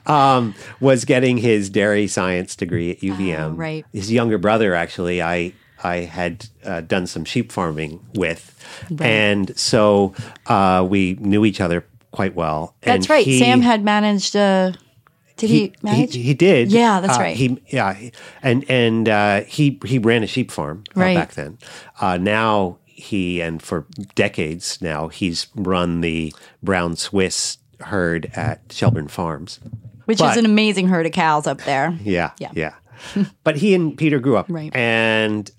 um, 0.06 0.54
was 0.80 1.04
getting 1.04 1.36
his 1.38 1.68
dairy 1.68 2.06
science 2.06 2.54
degree 2.56 2.90
at 2.92 3.00
UVM. 3.00 3.58
right. 3.58 3.84
His 3.92 4.10
younger 4.12 4.38
brother, 4.38 4.74
actually, 4.74 5.20
I 5.20 5.52
I 5.82 5.96
had 5.98 6.46
uh, 6.64 6.82
done 6.82 7.06
some 7.06 7.24
sheep 7.24 7.50
farming 7.52 8.00
with, 8.14 8.54
and 9.00 9.58
so 9.58 10.14
uh, 10.46 10.86
we 10.88 11.14
knew 11.20 11.44
each 11.44 11.60
other 11.60 11.84
quite 12.12 12.34
well. 12.34 12.74
That's 12.82 13.06
And 13.06 13.10
right. 13.10 13.24
he- 13.26 13.38
Sam 13.38 13.60
had 13.62 13.82
managed. 13.82 14.36
Uh, 14.36 14.72
did 15.36 15.48
he, 15.48 15.72
manage? 15.82 16.12
He, 16.14 16.20
he 16.22 16.34
did. 16.34 16.70
Yeah, 16.70 17.00
that's 17.00 17.16
Uh, 17.16 17.22
right. 17.22 17.34
He 17.36 17.62
yeah, 17.68 17.96
and 18.42 18.70
and 18.70 19.08
uh, 19.08 19.40
he 19.44 19.80
he 19.86 19.98
ran 19.98 20.22
a 20.22 20.26
sheep 20.26 20.50
farm 20.50 20.84
uh, 20.94 21.00
Right. 21.00 21.14
back 21.16 21.32
then. 21.32 21.56
Uh, 21.98 22.18
now 22.18 22.76
he 23.00 23.40
and 23.40 23.62
for 23.62 23.86
decades 24.14 24.78
now 24.80 25.08
he's 25.08 25.46
run 25.56 26.00
the 26.00 26.32
brown 26.62 26.96
Swiss 26.96 27.58
herd 27.80 28.30
at 28.34 28.60
Shelburne 28.70 29.08
Farms. 29.08 29.58
which 30.04 30.18
but- 30.18 30.32
is 30.32 30.36
an 30.36 30.44
amazing 30.44 30.88
herd 30.88 31.06
of 31.06 31.12
cows 31.12 31.46
up 31.46 31.58
there. 31.62 31.96
Yeah, 32.02 32.32
Yeah. 32.38 32.50
yeah. 32.54 32.74
but 33.44 33.56
he 33.56 33.74
and 33.74 33.96
Peter 33.96 34.18
grew 34.18 34.36
up, 34.36 34.46
Right. 34.48 34.74
And 34.76 35.50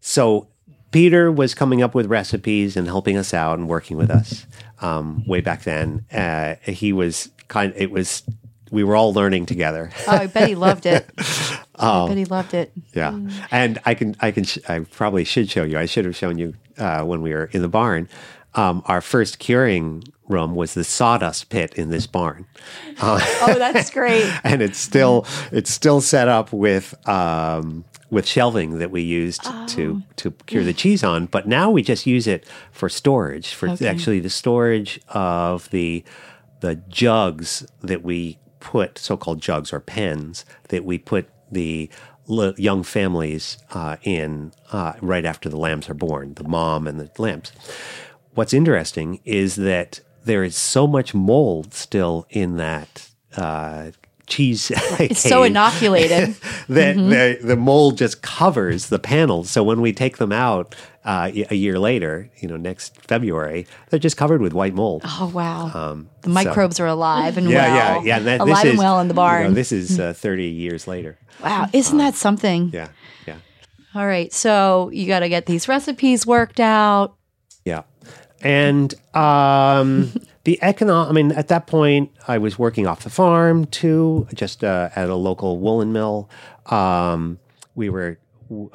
so 0.00 0.48
Peter 0.90 1.30
was 1.32 1.54
coming 1.54 1.82
up 1.82 1.94
with 1.94 2.06
recipes 2.06 2.76
and 2.76 2.86
helping 2.86 3.16
us 3.16 3.32
out 3.32 3.58
and 3.58 3.68
working 3.68 3.96
with 3.96 4.10
us 4.10 4.44
um, 4.82 5.24
way 5.26 5.40
back 5.40 5.62
then. 5.62 6.04
Uh, 6.12 6.56
he 6.64 6.92
was 6.92 7.30
kind. 7.48 7.72
It 7.76 7.90
was 7.90 8.22
we 8.72 8.82
were 8.84 8.96
all 8.96 9.12
learning 9.14 9.46
together. 9.46 9.90
Oh, 10.08 10.12
I 10.16 10.26
bet 10.26 10.48
he 10.48 10.54
loved 10.56 10.86
it. 10.86 11.08
Oh. 11.80 12.06
but 12.08 12.16
he 12.16 12.24
loved 12.26 12.54
it. 12.54 12.72
Yeah, 12.94 13.18
and 13.50 13.78
I 13.84 13.94
can, 13.94 14.14
I 14.20 14.30
can, 14.30 14.44
sh- 14.44 14.58
I 14.68 14.80
probably 14.80 15.24
should 15.24 15.48
show 15.50 15.64
you. 15.64 15.78
I 15.78 15.86
should 15.86 16.04
have 16.04 16.16
shown 16.16 16.38
you 16.38 16.54
uh, 16.78 17.02
when 17.04 17.22
we 17.22 17.32
were 17.32 17.46
in 17.52 17.62
the 17.62 17.68
barn. 17.68 18.08
Um, 18.54 18.82
our 18.86 19.00
first 19.00 19.38
curing 19.38 20.02
room 20.28 20.54
was 20.56 20.74
the 20.74 20.82
sawdust 20.84 21.50
pit 21.50 21.74
in 21.74 21.90
this 21.90 22.06
barn, 22.08 22.46
Oh, 23.02 23.18
that's 23.58 23.90
great. 23.90 24.24
and 24.44 24.60
it's 24.60 24.78
still, 24.78 25.24
it's 25.52 25.70
still 25.70 26.00
set 26.00 26.26
up 26.28 26.52
with 26.52 26.94
um, 27.08 27.84
with 28.10 28.26
shelving 28.26 28.78
that 28.80 28.90
we 28.90 29.02
used 29.02 29.44
to 29.68 30.02
to 30.16 30.32
cure 30.46 30.64
the 30.64 30.72
cheese 30.72 31.04
on. 31.04 31.26
But 31.26 31.46
now 31.46 31.70
we 31.70 31.82
just 31.82 32.06
use 32.06 32.26
it 32.26 32.44
for 32.72 32.88
storage, 32.88 33.54
for 33.54 33.68
Okay. 33.70 33.86
actually 33.86 34.18
the 34.20 34.30
storage 34.30 35.00
of 35.08 35.70
the 35.70 36.02
the 36.58 36.74
jugs 36.88 37.64
that 37.82 38.02
we 38.02 38.38
put, 38.58 38.98
so-called 38.98 39.40
jugs 39.40 39.72
or 39.72 39.78
pens 39.80 40.44
that 40.70 40.84
we 40.84 40.98
put 40.98 41.28
the 41.50 41.90
young 42.56 42.82
families 42.82 43.58
uh, 43.72 43.96
in 44.02 44.52
uh, 44.72 44.92
right 45.00 45.24
after 45.24 45.48
the 45.48 45.56
lambs 45.56 45.88
are 45.88 45.94
born, 45.94 46.34
the 46.34 46.44
mom 46.44 46.86
and 46.86 47.00
the 47.00 47.10
lambs. 47.20 47.52
What's 48.34 48.54
interesting 48.54 49.20
is 49.24 49.56
that 49.56 50.00
there 50.24 50.44
is 50.44 50.56
so 50.56 50.86
much 50.86 51.14
mold 51.14 51.74
still 51.74 52.26
in 52.30 52.56
that 52.56 53.10
uh, 53.36 53.90
cheese. 54.30 54.72
It's 55.00 55.20
so 55.20 55.42
inoculated. 55.50 56.34
that 56.68 56.96
the, 56.96 57.38
the 57.42 57.56
mold 57.56 57.98
just 57.98 58.22
covers 58.22 58.88
the 58.88 58.98
panels. 58.98 59.50
So 59.50 59.62
when 59.62 59.80
we 59.80 59.92
take 59.92 60.18
them 60.18 60.32
out 60.32 60.74
uh, 61.04 61.30
a 61.50 61.54
year 61.54 61.78
later, 61.78 62.30
you 62.40 62.48
know, 62.48 62.56
next 62.56 62.96
February, 63.06 63.66
they're 63.88 63.98
just 63.98 64.16
covered 64.16 64.40
with 64.40 64.52
white 64.52 64.74
mold. 64.74 65.02
Oh 65.04 65.30
wow. 65.34 65.70
Um, 65.74 66.08
the 66.22 66.28
microbes 66.30 66.78
are 66.80 66.86
alive 66.86 67.36
and 67.38 67.48
yeah, 67.48 67.74
well. 67.74 67.76
yeah, 67.76 68.02
yeah. 68.04 68.18
That, 68.20 68.40
alive 68.40 68.62
this 68.62 68.70
and 68.70 68.78
well 68.78 69.00
in 69.00 69.08
the 69.08 69.12
you 69.12 69.16
know, 69.16 69.22
barn. 69.22 69.54
this 69.54 69.72
is 69.72 69.98
uh, 69.98 70.12
30 70.12 70.44
years 70.44 70.86
later. 70.86 71.18
wow, 71.42 71.68
isn't 71.72 71.98
that 71.98 72.14
something? 72.14 72.70
Yeah, 72.72 72.88
yeah, 73.26 73.36
All 73.94 74.06
right, 74.06 74.32
so 74.32 74.90
you 74.92 75.06
got 75.06 75.20
to 75.20 75.28
get 75.28 75.46
these 75.46 75.68
recipes 75.68 76.26
worked 76.26 76.60
out. 76.60 77.16
yeah. 77.64 77.82
And 78.42 78.94
um, 79.14 80.12
the 80.44 80.58
economic, 80.62 81.10
I 81.10 81.12
mean, 81.12 81.32
at 81.32 81.48
that 81.48 81.66
point, 81.66 82.10
I 82.26 82.38
was 82.38 82.58
working 82.58 82.86
off 82.86 83.04
the 83.04 83.10
farm 83.10 83.66
too, 83.66 84.26
just 84.34 84.64
uh, 84.64 84.88
at 84.96 85.08
a 85.08 85.14
local 85.14 85.58
woolen 85.58 85.92
mill. 85.92 86.30
Um, 86.66 87.38
we 87.74 87.90
were, 87.90 88.18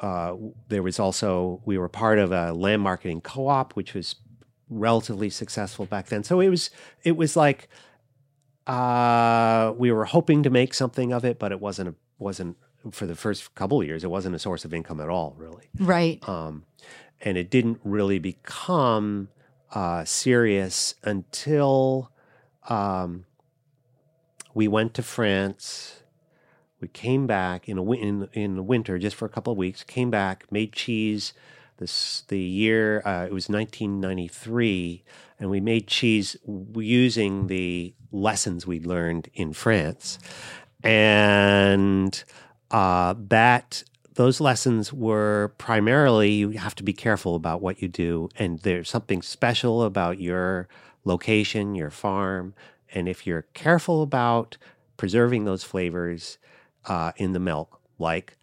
uh, 0.00 0.36
there 0.68 0.82
was 0.82 1.00
also, 1.00 1.60
we 1.64 1.76
were 1.76 1.88
part 1.88 2.18
of 2.18 2.30
a 2.32 2.52
land 2.52 2.82
marketing 2.82 3.20
co 3.20 3.48
op, 3.48 3.74
which 3.74 3.94
was 3.94 4.16
relatively 4.70 5.28
successful 5.28 5.86
back 5.86 6.06
then. 6.06 6.22
So 6.22 6.40
it 6.40 6.48
was, 6.48 6.70
it 7.02 7.16
was 7.16 7.36
like, 7.36 7.68
uh, 8.66 9.72
we 9.76 9.90
were 9.92 10.04
hoping 10.04 10.42
to 10.44 10.50
make 10.50 10.72
something 10.72 11.12
of 11.12 11.24
it, 11.24 11.38
but 11.38 11.52
it 11.52 11.60
wasn't, 11.60 11.90
a, 11.90 11.94
wasn't, 12.18 12.56
for 12.92 13.06
the 13.06 13.16
first 13.16 13.54
couple 13.56 13.80
of 13.80 13.86
years, 13.86 14.04
it 14.04 14.10
wasn't 14.10 14.34
a 14.34 14.38
source 14.38 14.64
of 14.64 14.72
income 14.72 15.00
at 15.00 15.08
all, 15.08 15.34
really. 15.36 15.68
Right. 15.78 16.26
Um, 16.28 16.64
and 17.20 17.36
it 17.36 17.50
didn't 17.50 17.80
really 17.82 18.18
become 18.18 19.28
uh, 19.72 20.04
serious 20.04 20.94
until 21.02 22.10
um, 22.68 23.24
we 24.54 24.68
went 24.68 24.94
to 24.94 25.02
France. 25.02 26.02
We 26.80 26.88
came 26.88 27.26
back 27.26 27.68
in 27.68 27.78
a 27.78 27.92
in 27.92 28.28
in 28.32 28.56
the 28.56 28.62
winter 28.62 28.98
just 28.98 29.16
for 29.16 29.24
a 29.24 29.28
couple 29.28 29.52
of 29.52 29.58
weeks. 29.58 29.82
Came 29.82 30.10
back, 30.10 30.50
made 30.50 30.72
cheese. 30.72 31.32
This 31.78 32.22
the 32.28 32.38
year 32.38 33.02
uh, 33.04 33.26
it 33.26 33.32
was 33.32 33.48
1993, 33.50 35.04
and 35.38 35.50
we 35.50 35.60
made 35.60 35.86
cheese 35.86 36.36
using 36.74 37.48
the 37.48 37.94
lessons 38.10 38.66
we'd 38.66 38.86
learned 38.86 39.28
in 39.34 39.52
France, 39.52 40.18
and 40.82 42.24
uh, 42.70 43.14
that 43.28 43.84
those 44.16 44.40
lessons 44.40 44.92
were 44.92 45.52
primarily 45.58 46.32
you 46.32 46.50
have 46.50 46.74
to 46.74 46.82
be 46.82 46.92
careful 46.92 47.34
about 47.34 47.62
what 47.62 47.80
you 47.80 47.88
do, 47.88 48.28
and 48.36 48.58
there's 48.60 48.88
something 48.88 49.22
special 49.22 49.82
about 49.82 50.20
your 50.20 50.68
location, 51.04 51.74
your 51.74 51.90
farm, 51.90 52.54
and 52.92 53.08
if 53.08 53.26
you're 53.26 53.46
careful 53.54 54.02
about 54.02 54.56
preserving 54.96 55.44
those 55.44 55.62
flavors 55.62 56.38
uh, 56.86 57.12
in 57.16 57.32
the 57.32 57.40
milk, 57.40 57.80
like 57.98 58.36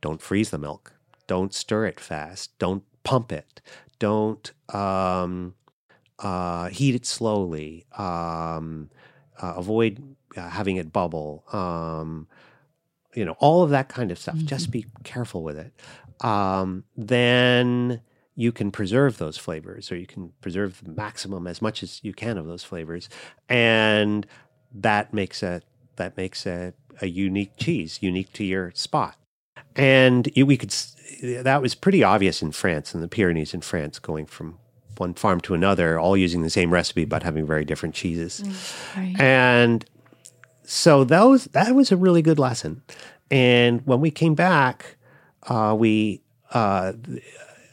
don't 0.00 0.20
freeze 0.20 0.50
the 0.50 0.58
milk, 0.58 0.94
don't 1.26 1.54
stir 1.54 1.86
it 1.86 2.00
fast, 2.00 2.56
don't 2.58 2.82
pump 3.04 3.32
it, 3.32 3.60
don't 3.98 4.52
um, 4.74 5.54
uh, 6.18 6.68
heat 6.68 6.94
it 6.94 7.06
slowly, 7.06 7.86
um, 7.96 8.90
uh, 9.40 9.54
avoid 9.56 10.16
uh, 10.36 10.48
having 10.48 10.76
it 10.76 10.92
bubble. 10.92 11.44
Um, 11.52 12.26
you 13.14 13.24
know, 13.24 13.36
all 13.38 13.62
of 13.62 13.70
that 13.70 13.88
kind 13.88 14.10
of 14.10 14.18
stuff. 14.18 14.36
Just 14.36 14.70
be 14.70 14.86
careful 15.04 15.42
with 15.42 15.58
it. 15.58 15.72
Um, 16.24 16.84
then 16.96 18.00
you 18.34 18.52
can 18.52 18.70
preserve 18.70 19.18
those 19.18 19.36
flavors, 19.36 19.90
or 19.90 19.96
you 19.96 20.06
can 20.06 20.32
preserve 20.40 20.82
the 20.84 20.92
maximum 20.92 21.46
as 21.46 21.60
much 21.60 21.82
as 21.82 22.00
you 22.02 22.12
can 22.12 22.38
of 22.38 22.46
those 22.46 22.62
flavors, 22.64 23.08
and 23.48 24.26
that 24.72 25.12
makes 25.12 25.42
a 25.42 25.62
that 25.96 26.16
makes 26.16 26.46
a, 26.46 26.72
a 27.02 27.06
unique 27.06 27.52
cheese, 27.58 27.98
unique 28.00 28.32
to 28.34 28.44
your 28.44 28.70
spot. 28.74 29.16
And 29.76 30.30
you- 30.34 30.46
we 30.46 30.56
could 30.56 30.74
that 31.22 31.60
was 31.60 31.74
pretty 31.74 32.02
obvious 32.04 32.40
in 32.40 32.52
France, 32.52 32.94
in 32.94 33.00
the 33.00 33.08
Pyrenees 33.08 33.52
in 33.52 33.60
France, 33.60 33.98
going 33.98 34.26
from 34.26 34.58
one 34.96 35.14
farm 35.14 35.40
to 35.40 35.54
another, 35.54 35.98
all 35.98 36.16
using 36.16 36.42
the 36.42 36.50
same 36.50 36.72
recipe 36.72 37.04
but 37.04 37.22
having 37.22 37.46
very 37.46 37.64
different 37.64 37.94
cheeses. 37.94 38.42
Right. 38.96 39.18
And 39.18 39.84
so 40.70 41.02
those 41.02 41.46
that 41.46 41.74
was 41.74 41.90
a 41.90 41.96
really 41.96 42.22
good 42.22 42.38
lesson. 42.38 42.82
And 43.28 43.84
when 43.86 44.00
we 44.00 44.12
came 44.12 44.36
back, 44.36 44.96
uh, 45.48 45.74
we 45.76 46.20
uh, 46.52 46.92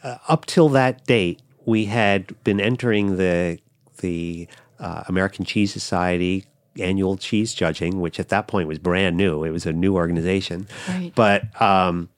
uh, 0.02 0.16
up 0.26 0.46
till 0.46 0.68
that 0.70 1.06
date 1.06 1.40
we 1.64 1.84
had 1.84 2.34
been 2.42 2.60
entering 2.60 3.16
the 3.16 3.58
the 3.98 4.48
uh, 4.80 5.04
American 5.06 5.44
Cheese 5.44 5.72
Society 5.72 6.44
annual 6.80 7.16
cheese 7.16 7.54
judging, 7.54 8.00
which 8.00 8.18
at 8.18 8.30
that 8.30 8.48
point 8.48 8.66
was 8.66 8.78
brand 8.80 9.16
new. 9.16 9.44
It 9.44 9.50
was 9.50 9.64
a 9.66 9.72
new 9.72 9.94
organization, 9.94 10.66
Right. 10.88 11.12
but. 11.14 11.60
Um, 11.62 12.08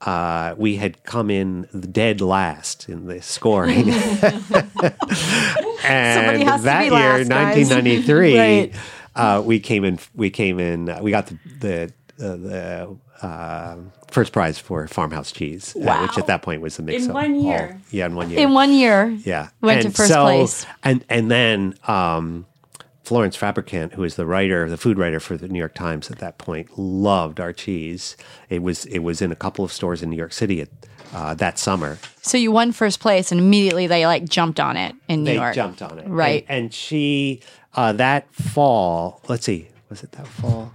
uh, 0.00 0.54
we 0.56 0.76
had 0.76 1.02
come 1.02 1.28
in 1.28 1.66
dead 1.90 2.20
last 2.20 2.88
in 2.88 3.06
the 3.06 3.20
scoring. 3.20 3.90
and 5.84 6.48
that 6.62 6.84
year, 6.84 6.92
last, 6.92 7.28
guys. 7.28 7.68
1993, 7.68 8.38
Right. 8.38 8.72
Uh, 9.18 9.42
we 9.44 9.60
came 9.60 9.84
in. 9.84 9.98
We 10.14 10.30
came 10.30 10.58
in. 10.58 10.88
uh, 10.88 11.00
we 11.02 11.10
got 11.10 11.26
the 11.26 11.38
the 11.60 11.92
uh, 12.20 12.36
the 12.36 12.96
uh, 13.26 13.76
first 14.10 14.32
prize 14.32 14.58
for 14.58 14.86
farmhouse 14.88 15.32
cheese, 15.32 15.74
uh, 15.76 15.98
which 16.00 16.16
at 16.18 16.26
that 16.28 16.42
point 16.42 16.62
was 16.62 16.76
the 16.76 16.82
mix 16.82 17.04
In 17.04 17.10
of 17.10 17.14
one 17.14 17.34
all- 17.34 17.42
year? 17.42 17.80
yeah, 17.90 18.06
in 18.06 18.14
one 18.14 18.30
year. 18.30 18.38
In 18.40 18.52
one 18.52 18.72
year. 18.72 19.08
yeah, 19.24 19.48
Went 19.60 19.80
to 19.82 19.86
And 19.88 19.96
first 19.96 20.12
place. 20.12 20.66
And 20.84 21.04
and 21.08 21.30
then 21.30 21.74
um, 21.86 22.46
Florence 23.04 23.36
Fabricant, 23.36 23.94
who 23.94 24.04
is 24.04 24.16
the 24.16 24.26
writer, 24.26 24.68
the 24.68 24.76
food 24.76 24.98
writer 24.98 25.18
for 25.20 25.36
the 25.36 25.48
New 25.48 25.58
York 25.58 25.74
Times 25.74 26.10
at 26.10 26.18
that 26.18 26.38
point, 26.38 26.78
loved 26.78 27.40
our 27.40 27.52
cheese. 27.52 28.16
It 28.50 28.62
was 28.62 28.84
it 28.86 29.00
was 29.00 29.20
in 29.22 29.32
a 29.32 29.36
couple 29.36 29.64
of 29.64 29.72
stores 29.72 30.02
in 30.02 30.10
New 30.10 30.16
York 30.16 30.32
City 30.32 30.60
at, 30.60 30.68
uh, 31.12 31.34
that 31.34 31.58
summer. 31.58 31.98
So 32.22 32.36
you 32.36 32.52
won 32.52 32.72
first 32.72 33.00
place, 33.00 33.32
and 33.32 33.40
immediately 33.40 33.86
they 33.86 34.06
like 34.06 34.28
jumped 34.28 34.60
on 34.60 34.76
it 34.76 34.94
in 35.08 35.24
New 35.24 35.30
they 35.30 35.36
York. 35.36 35.54
jumped 35.54 35.82
on 35.82 35.98
it. 35.98 36.08
Right. 36.08 36.44
And, 36.48 36.64
and 36.64 36.74
she, 36.74 37.40
uh, 37.74 37.92
that 37.94 38.32
fall, 38.34 39.20
let's 39.28 39.46
see, 39.46 39.68
was 39.88 40.02
it 40.02 40.12
that 40.12 40.26
fall? 40.26 40.72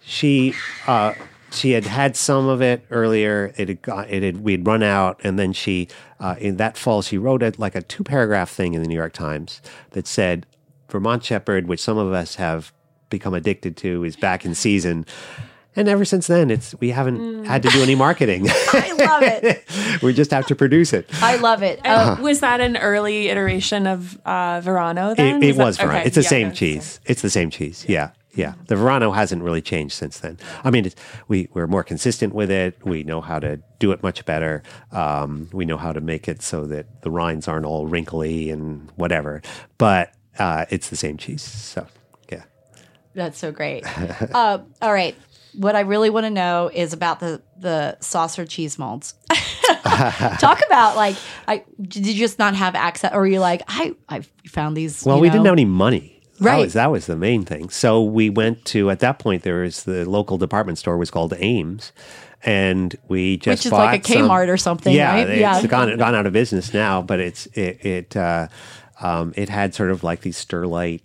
She, 0.00 0.54
uh, 0.86 1.14
she 1.52 1.72
had 1.72 1.84
had 1.84 2.16
some 2.16 2.48
of 2.48 2.62
it 2.62 2.84
earlier. 2.90 3.52
It 3.56 3.68
had 3.68 3.82
got, 3.82 4.10
it 4.10 4.22
had, 4.22 4.38
we'd 4.38 4.66
run 4.66 4.82
out. 4.82 5.20
And 5.22 5.38
then 5.38 5.52
she, 5.52 5.88
uh, 6.18 6.36
in 6.38 6.56
that 6.56 6.76
fall, 6.76 7.02
she 7.02 7.18
wrote 7.18 7.42
it 7.42 7.58
like 7.58 7.74
a 7.74 7.82
two 7.82 8.02
paragraph 8.02 8.50
thing 8.50 8.74
in 8.74 8.82
the 8.82 8.88
New 8.88 8.94
York 8.96 9.12
Times 9.12 9.60
that 9.90 10.06
said, 10.06 10.46
Vermont 10.88 11.22
Shepherd, 11.22 11.68
which 11.68 11.80
some 11.80 11.98
of 11.98 12.12
us 12.12 12.36
have 12.36 12.72
become 13.10 13.34
addicted 13.34 13.76
to, 13.76 14.04
is 14.04 14.16
back 14.16 14.44
in 14.44 14.54
season. 14.54 15.06
And 15.76 15.88
ever 15.88 16.04
since 16.04 16.26
then, 16.26 16.50
it's 16.50 16.74
we 16.80 16.90
haven't 16.90 17.44
had 17.44 17.62
to 17.62 17.68
do 17.68 17.80
any 17.82 17.94
marketing. 17.94 18.46
I 18.50 18.92
love 18.98 19.22
it. 19.22 19.64
we 20.02 20.12
just 20.12 20.32
have 20.32 20.46
to 20.48 20.56
produce 20.56 20.92
it. 20.92 21.08
I 21.22 21.36
love 21.36 21.62
it. 21.62 21.80
And 21.84 22.18
Oh, 22.18 22.22
was 22.22 22.40
that 22.40 22.60
an 22.60 22.76
early 22.76 23.28
iteration 23.28 23.86
of 23.86 24.20
uh, 24.26 24.60
Verano? 24.62 25.14
Then 25.14 25.42
It, 25.42 25.50
it 25.50 25.56
that- 25.56 25.64
was 25.64 25.76
Verano. 25.76 25.98
okay, 26.00 26.06
It's 26.06 26.16
the 26.16 26.22
yeah, 26.22 26.28
same 26.28 26.42
that's- 26.48 26.58
cheese. 26.58 27.00
It's 27.06 27.22
the 27.22 27.30
same 27.30 27.50
cheese. 27.50 27.84
Yeah, 27.88 28.10
yeah. 28.34 28.54
The 28.66 28.74
Verano 28.74 29.12
hasn't 29.12 29.44
really 29.44 29.62
changed 29.62 29.94
since 29.94 30.18
then. 30.18 30.38
I 30.64 30.70
mean, 30.70 30.86
it's, 30.86 30.96
we 31.28 31.48
we're 31.54 31.68
more 31.68 31.84
consistent 31.84 32.34
with 32.34 32.50
it. 32.50 32.76
We 32.84 33.04
know 33.04 33.20
how 33.20 33.38
to 33.38 33.60
do 33.78 33.92
it 33.92 34.02
much 34.02 34.24
better. 34.24 34.64
Um, 34.90 35.48
we 35.52 35.64
know 35.66 35.76
how 35.76 35.92
to 35.92 36.00
make 36.00 36.26
it 36.26 36.42
so 36.42 36.64
that 36.66 37.02
the 37.02 37.12
rinds 37.12 37.46
aren't 37.46 37.64
all 37.64 37.86
wrinkly 37.86 38.50
and 38.50 38.90
whatever. 38.96 39.40
But 39.78 40.12
uh, 40.36 40.64
it's 40.70 40.90
the 40.90 40.96
same 40.96 41.16
cheese. 41.16 41.42
So 41.42 41.86
yeah. 42.30 42.42
that's 43.14 43.38
so 43.38 43.52
great. 43.52 43.84
uh, 44.34 44.58
all 44.82 44.92
right. 44.92 45.16
What 45.54 45.74
I 45.76 45.80
really 45.80 46.10
want 46.10 46.24
to 46.26 46.30
know 46.30 46.70
is 46.72 46.92
about 46.92 47.20
the 47.20 47.42
the 47.58 47.96
saucer 48.00 48.46
cheese 48.46 48.78
molds. 48.78 49.14
Talk 50.38 50.60
about 50.66 50.96
like, 50.96 51.16
I 51.48 51.64
did 51.80 52.06
you 52.06 52.14
just 52.14 52.38
not 52.38 52.54
have 52.54 52.74
access, 52.74 53.12
or 53.14 53.26
you 53.26 53.40
like 53.40 53.62
I 53.68 53.94
I 54.08 54.20
found 54.48 54.76
these? 54.76 55.04
Well, 55.04 55.20
we 55.20 55.28
know? 55.28 55.34
didn't 55.34 55.46
have 55.46 55.52
any 55.54 55.64
money. 55.64 56.16
That 56.38 56.46
Right. 56.46 56.58
was, 56.60 56.72
that 56.72 56.90
was 56.90 57.04
the 57.06 57.16
main 57.16 57.44
thing. 57.44 57.68
So 57.68 58.02
we 58.02 58.30
went 58.30 58.64
to 58.66 58.90
at 58.90 59.00
that 59.00 59.18
point 59.18 59.42
there 59.42 59.60
was 59.60 59.84
the 59.84 60.08
local 60.08 60.38
department 60.38 60.78
store 60.78 60.96
was 60.96 61.10
called 61.10 61.34
Ames, 61.36 61.92
and 62.42 62.96
we 63.08 63.36
just 63.36 63.60
Which 63.64 63.66
is 63.66 63.72
like 63.72 63.94
a 63.94 63.98
bought 63.98 64.06
some- 64.06 64.28
Kmart 64.28 64.48
or 64.48 64.56
something, 64.56 64.94
Yeah, 64.94 65.12
right? 65.12 65.28
it's 65.28 65.38
Yeah. 65.40 65.66
gone 65.66 65.94
gone 65.98 66.14
out 66.14 66.24
of 66.26 66.32
business 66.32 66.72
now, 66.72 67.02
but 67.02 67.20
it's 67.20 67.44
it 67.48 67.84
it 67.84 68.16
uh, 68.16 68.48
um, 69.02 69.34
it 69.36 69.48
had 69.50 69.74
sort 69.74 69.90
of 69.90 70.02
like 70.02 70.22
these 70.22 70.42
Sterlite 70.42 71.02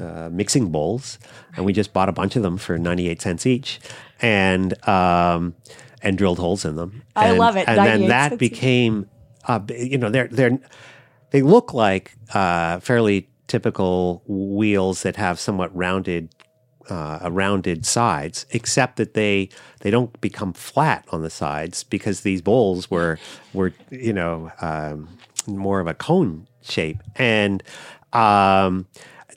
uh, 0.00 0.28
mixing 0.32 0.70
bowls, 0.70 1.18
and 1.56 1.64
we 1.64 1.72
just 1.72 1.92
bought 1.92 2.08
a 2.08 2.12
bunch 2.12 2.36
of 2.36 2.42
them 2.42 2.56
for 2.56 2.78
ninety 2.78 3.08
eight 3.08 3.22
cents 3.22 3.46
each, 3.46 3.80
and 4.20 4.72
um, 4.88 5.54
and 6.02 6.18
drilled 6.18 6.38
holes 6.38 6.64
in 6.64 6.76
them. 6.76 7.02
I 7.16 7.28
And- 7.28 7.38
love 7.38 7.56
it, 7.56 7.68
And 7.68 7.78
then 7.78 8.08
that 8.08 8.38
became, 8.38 9.08
uh, 9.46 9.60
you 9.68 9.98
know, 9.98 10.10
they're 10.10 10.28
they're 10.28 10.58
they 11.30 11.42
look 11.42 11.72
like 11.74 12.12
uh, 12.34 12.80
fairly 12.80 13.28
typical 13.46 14.22
wheels 14.26 15.02
that 15.02 15.16
have 15.16 15.38
somewhat 15.38 15.74
rounded 15.76 16.28
uh, 16.90 17.28
rounded 17.32 17.86
sides, 17.86 18.44
except 18.50 18.96
that 18.96 19.14
they 19.14 19.48
they 19.80 19.90
don't 19.90 20.20
become 20.20 20.52
flat 20.52 21.04
on 21.12 21.22
the 21.22 21.30
sides 21.30 21.82
because 21.84 22.20
these 22.22 22.42
bowls 22.42 22.90
were 22.90 23.18
were 23.52 23.72
you 23.90 24.12
know 24.12 24.50
um, 24.60 25.08
more 25.46 25.80
of 25.80 25.86
a 25.86 25.94
cone 25.94 26.46
shape 26.62 26.98
and 27.16 27.62
um, 28.12 28.86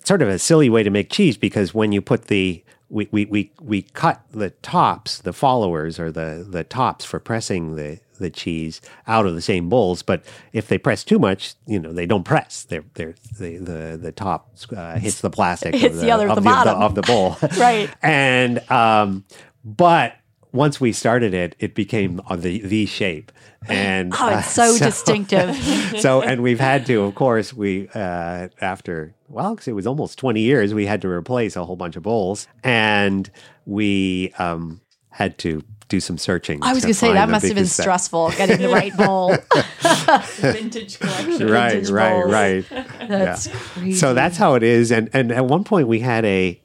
sort 0.07 0.21
of 0.21 0.29
a 0.29 0.39
silly 0.39 0.69
way 0.69 0.83
to 0.83 0.89
make 0.89 1.09
cheese 1.09 1.37
because 1.37 1.73
when 1.73 1.91
you 1.91 2.01
put 2.01 2.25
the 2.25 2.63
we, 2.89 3.09
we, 3.11 3.25
we, 3.25 3.51
we 3.59 3.81
cut 3.81 4.21
the 4.31 4.51
tops, 4.51 5.19
the 5.19 5.33
followers 5.33 5.99
or 5.99 6.09
the, 6.09 6.47
the 6.49 6.63
tops 6.63 7.03
for 7.03 7.19
pressing 7.19 7.75
the, 7.75 7.99
the 8.17 8.29
cheese 8.29 8.79
out 9.07 9.25
of 9.25 9.35
the 9.35 9.41
same 9.41 9.67
bowls. 9.67 10.01
But 10.03 10.23
if 10.53 10.69
they 10.69 10.77
press 10.77 11.03
too 11.03 11.19
much, 11.19 11.55
you 11.65 11.79
know, 11.79 11.91
they 11.91 12.05
don't 12.05 12.23
press. 12.23 12.63
They're, 12.63 12.85
they're, 12.93 13.15
they, 13.37 13.57
the, 13.57 13.99
the 14.01 14.13
top 14.13 14.55
uh, 14.73 14.97
hits 14.99 15.19
the 15.19 15.29
plastic 15.29 15.75
Hits 15.75 15.95
of 15.95 16.01
the 16.01 16.11
other- 16.11 16.29
of 16.29 16.35
the 16.35 16.41
bottom. 16.41 16.81
of 16.81 16.95
the 16.95 17.01
bowl. 17.01 17.35
Right. 17.59 17.89
And, 18.01 18.59
um, 18.71 19.25
but 19.65 20.13
once 20.51 20.79
we 20.81 20.91
started 20.91 21.33
it, 21.33 21.55
it 21.59 21.75
became 21.75 22.21
on 22.27 22.41
the 22.41 22.59
V 22.61 22.85
shape. 22.85 23.31
And 23.67 24.13
Oh, 24.17 24.27
uh, 24.27 24.39
it's 24.39 24.51
so, 24.51 24.77
distinctive. 24.89 25.55
so 25.99 26.21
and 26.21 26.41
we've 26.41 26.59
had 26.59 26.85
to 26.85 27.01
of 27.03 27.15
course 27.15 27.53
we 27.53 27.89
uh 27.93 28.47
after 28.61 29.13
well 29.27 29.55
'cause 29.55 29.67
it 29.67 29.73
was 29.75 29.85
almost 29.85 30.17
20 30.19 30.39
years 30.41 30.73
we 30.73 30.85
had 30.85 31.01
to 31.01 31.09
replace 31.09 31.55
a 31.57 31.65
whole 31.65 31.75
bunch 31.75 31.95
of 31.97 32.03
bowls 32.03 32.47
and 32.63 33.29
we 33.65 34.31
um 34.39 34.79
had 35.09 35.37
to 35.39 35.63
do 35.89 35.99
some 35.99 36.17
searching 36.17 36.59
I 36.63 36.73
was 36.73 36.83
going 36.83 36.93
to 36.93 36.99
say 36.99 37.11
that 37.13 37.29
must 37.29 37.43
have 37.45 37.55
been 37.55 37.63
because 37.63 37.75
that- 37.77 37.83
stressful 37.83 38.31
getting 38.37 38.59
the 38.59 38.69
right 38.69 38.95
bowl. 38.95 39.35
vintage 40.37 40.99
collection. 40.99 41.47
right 41.49 41.71
vintage 41.73 41.89
right 41.91 42.21
bowls. 42.21 42.31
right 42.31 42.65
That's 43.09 43.47
Yeah. 43.47 43.53
crazy. 43.73 43.93
so 43.93 44.13
that's 44.13 44.37
how 44.37 44.53
it 44.55 44.63
is 44.63 44.91
and 44.91 45.09
and 45.13 45.31
at 45.31 45.45
one 45.45 45.63
point 45.63 45.87
we 45.87 45.99
had 45.99 46.23
a 46.25 46.61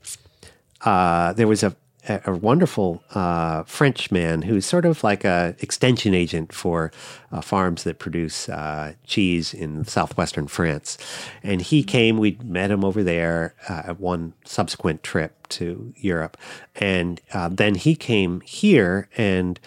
uh 0.85 1.33
there 1.35 1.49
was 1.49 1.63
a 1.63 1.75
a, 2.09 2.35
wonderful 2.35 3.03
uh, 3.15 3.63
Frenchman 3.65 4.43
who's 4.43 4.67
sort 4.67 4.85
of 4.85 5.05
like 5.05 5.25
a 5.25 5.55
extension 5.61 6.15
agent 6.15 6.53
for 6.53 6.91
uh, 7.31 7.41
farms 7.41 7.85
that 7.85 7.99
produce 7.99 8.49
uh, 8.49 8.95
cheese 9.07 9.55
in 9.55 9.85
southwestern 9.85 10.49
France. 10.49 10.99
And 11.43 11.63
he 11.63 11.85
came. 11.85 12.19
We 12.19 12.39
met 12.43 12.71
him 12.71 12.85
over 12.85 13.03
there 13.03 13.55
uh, 13.69 13.83
at 13.87 14.01
one 14.01 14.33
subsequent 14.45 15.03
trip 15.03 15.49
to 15.51 15.93
Europe, 15.97 16.37
and 16.77 17.21
uh, 17.33 17.49
then 17.49 17.75
he 17.75 17.95
came 17.95 18.41
here, 18.41 19.09
and 19.17 19.61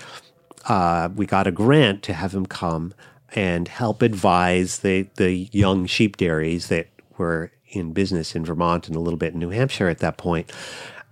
uh, 0.68 1.10
we 1.16 1.26
got 1.26 1.48
a 1.48 1.52
grant 1.52 2.04
to 2.04 2.14
have 2.14 2.34
him 2.34 2.46
come 2.46 2.94
and 3.34 3.68
help 3.68 4.02
advise 4.02 4.80
the 4.80 5.08
the 5.16 5.50
young 5.52 5.86
sheep 5.86 6.18
dairies 6.18 6.68
that 6.68 6.88
were 7.18 7.52
in 7.70 7.94
business 7.94 8.36
in 8.36 8.46
Vermont 8.46 8.88
and 8.88 8.96
a 8.96 9.00
little 9.00 9.18
bit 9.18 9.34
in 9.34 9.40
New 9.40 9.50
Hampshire 9.50 9.90
at 9.90 10.00
that 10.00 10.18
point. 10.18 10.52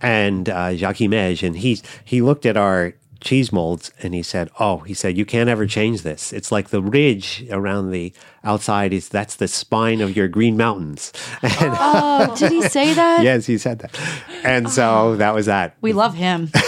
And 0.03 0.49
uh, 0.49 0.75
Jacques 0.75 1.01
Image, 1.01 1.43
and 1.43 1.57
he 1.57 1.81
he 2.03 2.21
looked 2.21 2.45
at 2.45 2.57
our 2.57 2.93
cheese 3.21 3.53
molds 3.53 3.91
and 4.03 4.13
he 4.13 4.21
said, 4.21 4.49
"Oh, 4.59 4.79
he 4.79 4.93
said 4.93 5.17
you 5.17 5.25
can't 5.25 5.49
ever 5.49 5.65
change 5.65 6.01
this. 6.01 6.33
It's 6.33 6.51
like 6.51 6.69
the 6.69 6.81
ridge 6.81 7.45
around 7.49 7.91
the 7.91 8.13
outside 8.43 8.91
is 8.93 9.07
that's 9.07 9.35
the 9.35 9.47
spine 9.47 10.01
of 10.01 10.15
your 10.15 10.27
Green 10.27 10.57
Mountains." 10.57 11.13
And 11.41 11.73
Oh, 11.79 12.35
did 12.37 12.51
he 12.51 12.61
say 12.61 12.93
that? 12.93 13.23
yes, 13.23 13.45
he 13.45 13.57
said 13.57 13.79
that. 13.79 13.97
And 14.43 14.69
so 14.69 15.15
that 15.15 15.33
was 15.33 15.45
that. 15.45 15.77
We 15.81 15.93
love 15.93 16.15
him. 16.15 16.51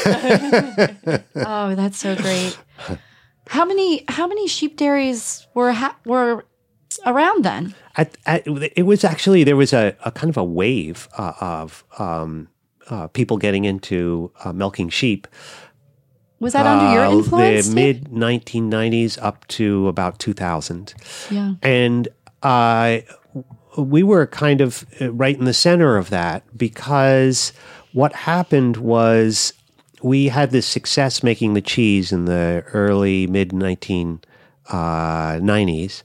oh, 1.35 1.75
that's 1.75 1.97
so 1.97 2.15
great. 2.15 2.57
How 3.47 3.65
many 3.65 4.03
how 4.07 4.27
many 4.27 4.47
sheep 4.47 4.77
dairies 4.77 5.45
were 5.53 5.73
ha- 5.73 5.97
were 6.05 6.45
around 7.05 7.43
then? 7.43 7.75
At, 7.97 8.17
at, 8.25 8.43
it 8.47 8.83
was 8.83 9.03
actually 9.03 9.43
there 9.43 9.55
was 9.55 9.73
a, 9.73 9.95
a 10.03 10.11
kind 10.11 10.29
of 10.29 10.37
a 10.37 10.43
wave 10.43 11.07
uh, 11.17 11.33
of 11.39 11.83
um, 11.99 12.49
uh, 12.89 13.07
people 13.07 13.37
getting 13.37 13.65
into 13.65 14.31
uh, 14.43 14.53
milking 14.53 14.89
sheep. 14.89 15.27
Was 16.39 16.53
that 16.53 16.65
under 16.65 16.93
your 16.93 17.05
uh, 17.05 17.11
influence? 17.11 17.69
The 17.69 17.75
mid 17.75 18.05
1990s 18.05 19.19
up 19.21 19.47
to 19.49 19.87
about 19.87 20.17
2000. 20.19 20.95
yeah. 21.31 21.53
And 21.61 22.07
uh, 22.43 22.99
we 23.77 24.03
were 24.03 24.27
kind 24.27 24.61
of 24.61 24.85
uh, 25.01 25.11
right 25.11 25.37
in 25.37 25.43
the 25.45 25.53
center 25.53 25.97
of 25.97 26.09
that 26.09 26.43
because 26.57 27.53
what 27.93 28.13
happened 28.13 28.77
was 28.77 29.53
we 30.01 30.27
had 30.27 30.51
this 30.51 30.67
success 30.67 31.23
making 31.23 31.53
the 31.53 31.61
cheese 31.61 32.11
in 32.11 32.25
the 32.25 32.63
early 32.73 33.27
mid 33.27 33.49
1990s. 33.49 36.03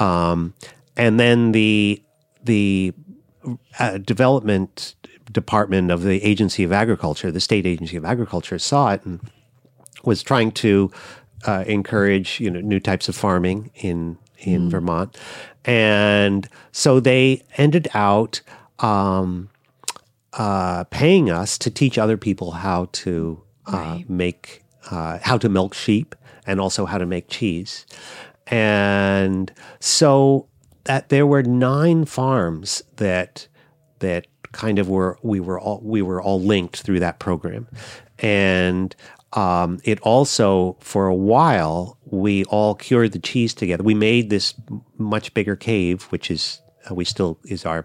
Um, 0.00 0.54
and 0.96 1.20
then 1.20 1.52
the, 1.52 2.02
the 2.42 2.94
uh, 3.78 3.98
development 3.98 4.94
department 5.32 5.90
of 5.90 6.02
the 6.02 6.22
Agency 6.22 6.64
of 6.64 6.72
Agriculture, 6.72 7.30
the 7.30 7.40
state 7.40 7.66
agency 7.66 7.96
of 7.96 8.04
agriculture, 8.04 8.58
saw 8.58 8.92
it 8.92 9.04
and 9.04 9.20
was 10.04 10.22
trying 10.22 10.52
to 10.52 10.90
uh, 11.46 11.64
encourage 11.66 12.40
you 12.40 12.50
know 12.50 12.60
new 12.60 12.80
types 12.80 13.08
of 13.08 13.16
farming 13.16 13.70
in 13.76 14.18
in 14.38 14.70
Vermont, 14.70 15.16
and 15.64 16.48
so 16.72 17.00
they 17.00 17.42
ended 17.56 17.88
out 17.94 18.40
um, 18.80 19.48
uh, 20.32 20.84
paying 20.84 21.30
us 21.30 21.58
to 21.58 21.70
teach 21.70 21.98
other 21.98 22.16
people 22.16 22.52
how 22.52 22.88
to 22.92 23.42
uh, 23.66 24.00
make 24.08 24.64
uh, 24.90 25.18
how 25.22 25.38
to 25.38 25.48
milk 25.48 25.74
sheep 25.74 26.14
and 26.46 26.60
also 26.60 26.86
how 26.86 26.98
to 26.98 27.06
make 27.06 27.28
cheese, 27.28 27.86
and 28.48 29.52
so 29.80 30.48
that 30.84 31.08
there 31.08 31.26
were 31.26 31.42
nine 31.42 32.04
farms 32.04 32.82
that 32.96 33.46
that 34.00 34.26
kind 34.52 34.78
of 34.78 34.88
were 34.88 35.18
we 35.22 35.40
were 35.40 35.58
all 35.58 35.80
we 35.82 36.02
were 36.02 36.22
all 36.22 36.40
linked 36.40 36.82
through 36.82 37.00
that 37.00 37.18
program, 37.18 37.66
and 38.18 38.94
um, 39.32 39.80
it 39.84 39.98
also 40.00 40.76
for 40.80 41.06
a 41.06 41.14
while 41.14 41.98
we 42.04 42.44
all 42.44 42.74
cured 42.74 43.12
the 43.12 43.18
cheese 43.18 43.54
together. 43.54 43.82
We 43.82 43.94
made 43.94 44.30
this 44.30 44.54
much 44.98 45.32
bigger 45.34 45.56
cave, 45.56 46.04
which 46.04 46.30
is 46.30 46.60
uh, 46.90 46.94
we 46.94 47.04
still 47.04 47.38
is 47.44 47.64
our 47.66 47.84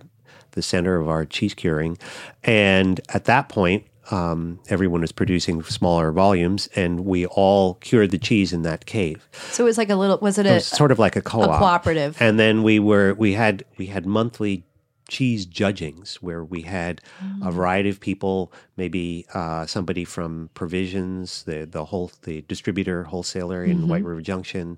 the 0.52 0.62
center 0.62 0.98
of 0.98 1.08
our 1.08 1.26
cheese 1.26 1.54
curing, 1.54 1.98
and 2.44 3.00
at 3.10 3.26
that 3.26 3.50
point. 3.50 3.86
Um, 4.10 4.62
everyone 4.70 5.02
was 5.02 5.12
producing 5.12 5.62
smaller 5.64 6.14
volumes, 6.14 6.70
and 6.78 7.02
we 7.02 7.26
all 7.26 7.74
cured 7.74 8.12
the 8.12 8.18
cheese 8.18 8.54
in 8.54 8.62
that 8.62 8.86
cave. 8.86 9.28
So 9.52 9.66
it 9.66 9.68
was 9.68 9.78
like 9.78 9.90
a 9.90 9.98
little 9.98 10.18
was 10.20 10.38
it 10.38 10.46
It 10.46 10.50
a, 10.50 10.54
was 10.54 10.66
sort 10.66 10.94
of 10.94 11.00
like 11.00 11.18
a 11.18 11.22
co-op, 11.22 11.60
cooperative. 11.60 12.16
And 12.22 12.40
then 12.40 12.64
we 12.64 12.80
were 12.80 13.16
we 13.16 13.34
had 13.34 13.66
we 13.76 13.88
had 13.88 14.06
monthly 14.06 14.64
cheese 15.08 15.46
judgings 15.46 16.16
where 16.22 16.44
we 16.44 16.62
had 16.62 17.02
a 17.44 17.52
variety 17.52 17.90
of 17.90 18.00
people, 18.00 18.52
maybe 18.76 19.26
uh, 19.34 19.66
somebody 19.66 20.06
from 20.06 20.50
Provisions, 20.54 21.44
the 21.44 21.66
the 21.66 21.86
whole 21.86 22.12
the 22.24 22.42
distributor 22.42 23.04
wholesaler 23.04 23.64
in 23.64 23.88
White 23.88 24.04
River 24.04 24.22
Junction, 24.22 24.78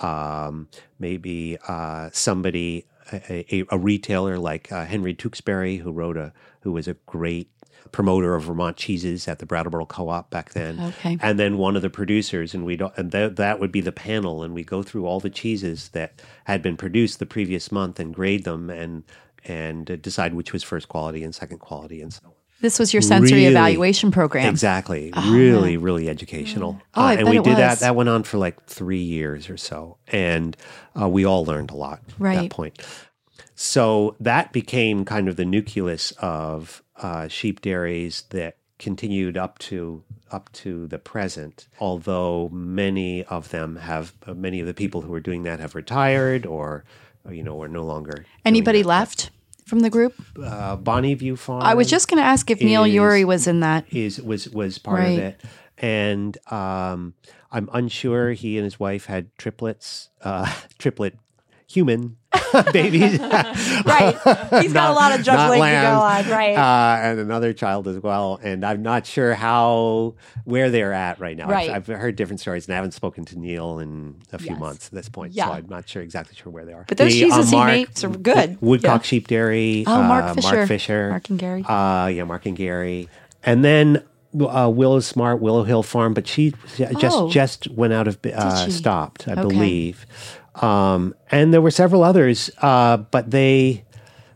um, 0.00 0.68
maybe 0.98 1.58
uh, 1.68 2.10
somebody 2.12 2.86
a, 3.12 3.54
a, 3.54 3.64
a 3.70 3.78
retailer 3.78 4.38
like 4.38 4.70
uh, 4.72 4.84
Henry 4.84 5.14
Tewksbury 5.14 5.78
who 5.78 5.92
wrote 5.92 6.16
a 6.16 6.32
who 6.60 6.72
was 6.72 6.88
a 6.88 6.94
great 7.06 7.50
promoter 7.92 8.34
of 8.34 8.44
Vermont 8.44 8.76
cheeses 8.76 9.28
at 9.28 9.38
the 9.38 9.46
Brattleboro 9.46 9.86
Co-op 9.86 10.30
back 10.30 10.50
then. 10.50 10.80
Okay. 10.80 11.18
and 11.20 11.38
then 11.38 11.58
one 11.58 11.76
of 11.76 11.82
the 11.82 11.90
producers, 11.90 12.54
and 12.54 12.64
we 12.64 12.78
and 12.96 13.12
th- 13.12 13.36
that 13.36 13.60
would 13.60 13.70
be 13.70 13.80
the 13.80 13.92
panel, 13.92 14.42
and 14.42 14.54
we 14.54 14.64
go 14.64 14.82
through 14.82 15.06
all 15.06 15.20
the 15.20 15.30
cheeses 15.30 15.90
that 15.90 16.20
had 16.44 16.62
been 16.62 16.76
produced 16.76 17.18
the 17.18 17.26
previous 17.26 17.70
month 17.70 18.00
and 18.00 18.14
grade 18.14 18.44
them 18.44 18.70
and 18.70 19.04
and 19.44 19.90
uh, 19.90 19.96
decide 19.96 20.34
which 20.34 20.52
was 20.52 20.62
first 20.62 20.88
quality 20.88 21.22
and 21.24 21.34
second 21.34 21.58
quality 21.58 22.00
and 22.02 22.12
so 22.12 22.20
on. 22.26 22.32
This 22.60 22.78
was 22.78 22.94
your 22.94 23.02
sensory 23.02 23.40
Really- 23.40 23.46
evaluation 23.46 24.10
program. 24.10 24.48
Exactly, 24.48 25.12
really, 25.28 25.76
really 25.76 26.08
educational. 26.08 26.80
Oh, 26.94 27.02
I 27.02 27.14
and 27.14 27.24
bet 27.24 27.30
we 27.32 27.38
it 27.38 27.44
did 27.44 27.50
was. 27.50 27.58
that. 27.58 27.78
That 27.80 27.94
went 27.96 28.08
on 28.08 28.22
for 28.22 28.38
like 28.38 28.64
three 28.66 29.02
years 29.02 29.50
or 29.50 29.56
so, 29.58 29.98
and 30.08 30.56
uh, 30.98 31.08
we 31.08 31.24
all 31.26 31.44
learned 31.44 31.70
a 31.72 31.76
lot 31.76 32.00
at 32.08 32.14
Right. 32.18 32.38
that 32.42 32.50
point. 32.50 32.80
So 33.54 34.16
that 34.20 34.52
became 34.52 35.04
kind 35.04 35.28
of 35.28 35.36
the 35.36 35.44
nucleus 35.44 36.12
of 36.20 36.82
uh, 36.96 37.28
sheep 37.28 37.60
dairies 37.60 38.22
that 38.30 38.56
continued 38.78 39.36
up 39.36 39.58
to 39.58 40.02
up 40.30 40.50
to 40.52 40.86
the 40.88 40.98
present. 40.98 41.68
Although 41.80 42.48
many 42.52 43.24
of 43.24 43.50
them 43.50 43.76
have, 43.76 44.14
uh, 44.26 44.34
many 44.34 44.60
of 44.60 44.66
the 44.66 44.74
people 44.74 45.02
who 45.02 45.12
are 45.14 45.20
doing 45.20 45.44
that 45.44 45.60
have 45.60 45.74
retired 45.76 46.44
or, 46.46 46.84
uh, 47.26 47.30
you 47.30 47.42
know, 47.42 47.60
are 47.62 47.68
no 47.68 47.84
longer. 47.84 48.24
Anybody 48.44 48.82
left 48.82 49.30
from 49.64 49.80
the 49.80 49.90
group? 49.90 50.14
Uh, 50.42 50.76
Bonnie 50.76 51.14
View 51.14 51.36
Farm. 51.36 51.62
I 51.62 51.74
was 51.74 51.88
just 51.88 52.08
going 52.08 52.18
to 52.22 52.26
ask 52.26 52.50
if 52.50 52.60
Neil 52.60 52.84
is- 52.84 52.94
Urie 52.94 53.24
was 53.24 53.46
in 53.46 53.60
that. 53.60 53.84
is 53.92 54.20
was 54.20 54.48
was 54.50 54.78
part 54.78 54.98
Right. 55.00 55.12
of 55.12 55.18
it, 55.18 55.40
and 55.78 56.36
um, 56.52 57.14
I'm 57.50 57.68
unsure 57.72 58.32
he 58.32 58.56
and 58.58 58.64
his 58.64 58.78
wife 58.80 59.06
had 59.06 59.36
triplets, 59.38 60.10
uh, 60.22 60.52
triplet 60.78 61.16
human 61.66 62.16
babies, 62.72 63.18
Right. 63.20 64.16
He's 64.62 64.72
got 64.72 64.90
a 64.90 64.92
lot 64.94 65.12
of 65.12 65.18
not 65.18 65.24
juggling 65.24 65.60
to 65.62 65.80
go 65.82 66.00
on, 66.00 66.28
right? 66.30 66.54
Uh, 66.56 66.98
and 67.02 67.18
another 67.20 67.52
child 67.52 67.88
as 67.88 67.98
well. 68.00 68.38
And 68.42 68.64
I'm 68.64 68.82
not 68.82 69.06
sure 69.06 69.34
how 69.34 70.14
where 70.44 70.70
they're 70.70 70.92
at 70.92 71.20
right 71.20 71.36
now. 71.36 71.48
Right. 71.48 71.70
I've, 71.70 71.88
I've 71.88 71.98
heard 71.98 72.16
different 72.16 72.40
stories, 72.40 72.66
and 72.66 72.72
I 72.74 72.76
haven't 72.76 72.92
spoken 72.92 73.24
to 73.26 73.38
Neil 73.38 73.78
in 73.78 74.16
a 74.32 74.38
few 74.38 74.50
Yes. 74.52 74.60
months 74.60 74.86
at 74.88 74.92
this 74.92 75.08
point, 75.08 75.32
Yeah. 75.32 75.46
so 75.46 75.52
I'm 75.52 75.68
not 75.68 75.88
sure 75.88 76.02
exactly 76.02 76.36
sure 76.36 76.52
where 76.52 76.64
they 76.64 76.72
are. 76.72 76.84
But 76.88 76.98
those 76.98 77.12
The, 77.12 77.20
cheeses 77.20 77.50
he 77.50 77.56
Mark- 77.56 77.68
makes 77.70 78.04
are 78.04 78.08
good. 78.08 78.58
Woodcock 78.60 79.02
Yeah. 79.02 79.06
Sheep 79.06 79.28
Dairy. 79.28 79.84
Oh, 79.86 80.02
Mark 80.02 80.24
uh, 80.24 80.34
Fisher. 80.34 80.56
Mark 80.56 80.68
Fisher. 80.68 81.10
Mark 81.10 81.30
and 81.30 81.38
Gary. 81.38 81.64
Uh, 81.66 82.06
yeah, 82.08 82.24
Mark 82.24 82.46
and 82.46 82.56
Gary. 82.56 83.08
And 83.42 83.64
then 83.64 84.02
uh, 84.40 84.70
Willow 84.74 85.00
Smart, 85.00 85.40
Willow 85.40 85.62
Hill 85.64 85.82
Farm, 85.84 86.12
but 86.14 86.26
she 86.26 86.52
just 86.76 87.16
Oh. 87.16 87.30
just 87.30 87.70
went 87.70 87.92
out 87.92 88.08
of 88.08 88.18
uh, 88.26 88.68
stopped, 88.68 89.28
I 89.28 89.32
Okay. 89.32 89.42
believe. 89.42 90.06
Um, 90.56 91.14
and 91.30 91.52
there 91.52 91.60
were 91.60 91.70
several 91.70 92.02
others, 92.02 92.50
uh, 92.58 92.98
but 92.98 93.30
they 93.30 93.84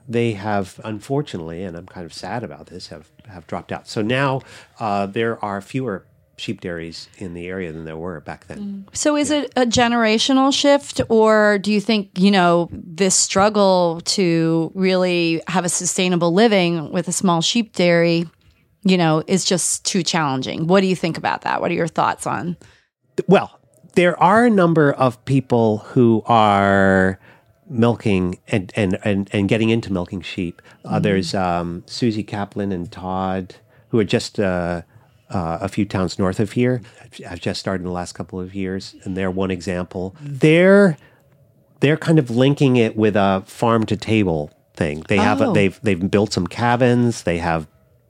they 0.08 0.32
have 0.32 0.80
unfortunately, 0.84 1.62
and 1.62 1.76
I'm 1.76 1.86
kind 1.86 2.06
of 2.06 2.12
sad 2.12 2.42
about 2.42 2.66
this, 2.66 2.88
have 2.88 3.10
have 3.26 3.46
dropped 3.46 3.72
out. 3.72 3.86
So 3.86 4.02
now 4.02 4.42
uh, 4.80 5.06
there 5.06 5.42
are 5.44 5.60
fewer 5.60 6.06
sheep 6.38 6.60
dairies 6.60 7.08
in 7.18 7.34
the 7.34 7.48
area 7.48 7.72
than 7.72 7.84
there 7.84 7.96
were 7.96 8.20
back 8.20 8.46
then. 8.46 8.86
So 8.92 9.16
is 9.16 9.30
it 9.30 9.52
a 9.56 9.66
generational 9.66 10.52
shift 10.54 11.00
or 11.08 11.58
do 11.58 11.72
you 11.72 11.80
think, 11.80 12.10
you 12.16 12.30
know, 12.30 12.68
this 12.72 13.14
struggle 13.14 14.00
to 14.04 14.70
really 14.74 15.42
have 15.48 15.64
a 15.64 15.68
sustainable 15.68 16.32
living 16.32 16.92
with 16.92 17.08
a 17.08 17.12
small 17.12 17.40
sheep 17.40 17.74
dairy, 17.74 18.26
you 18.84 18.96
know, 18.96 19.22
is 19.26 19.44
just 19.44 19.84
too 19.84 20.02
challenging? 20.02 20.66
What 20.66 20.80
do 20.80 20.86
you 20.86 20.96
think 20.96 21.18
about 21.18 21.42
that? 21.42 21.60
What 21.60 21.70
are 21.70 21.74
your 21.74 21.88
thoughts 21.88 22.26
on? 22.26 22.56
Well, 23.26 23.57
there 23.94 24.18
are 24.22 24.46
a 24.46 24.50
number 24.50 24.92
of 24.92 25.22
people 25.24 25.78
who 25.78 26.22
are 26.26 27.18
milking 27.68 28.38
and 28.48 28.72
and 28.76 28.98
and, 29.04 29.28
and 29.32 29.48
getting 29.48 29.70
into 29.70 29.92
milking 29.92 30.20
sheep. 30.22 30.62
Uh, 30.84 30.98
there's 30.98 31.34
um, 31.34 31.82
Susie 31.86 32.22
Kaplan 32.24 32.72
and 32.72 32.90
Todd, 32.90 33.56
who 33.88 33.98
are 33.98 34.04
just 34.04 34.38
uh, 34.40 34.82
uh, 35.30 35.58
a 35.60 35.68
few 35.68 35.84
towns 35.84 36.18
north 36.18 36.40
of 36.40 36.52
here. 36.52 36.80
I've 37.28 37.40
just 37.40 37.60
started 37.60 37.82
in 37.82 37.86
the 37.86 37.92
last 37.92 38.12
couple 38.14 38.40
of 38.40 38.54
years, 38.54 38.94
and 39.04 39.16
they're 39.16 39.30
one 39.30 39.50
example. 39.50 40.14
They're 40.20 40.96
they're 41.80 41.96
kind 41.96 42.18
of 42.18 42.30
linking 42.30 42.76
it 42.76 42.96
with 42.96 43.16
a 43.16 43.42
farm 43.46 43.86
to 43.86 43.96
table 43.96 44.50
thing. 44.74 45.04
They 45.08 45.16
have 45.18 45.40
Oh. 45.42 45.50
a, 45.50 45.54
they've 45.54 45.78
they've 45.82 46.10
built 46.10 46.32
some 46.32 46.46
cabins. 46.46 47.24
They 47.24 47.38
have 47.38 47.66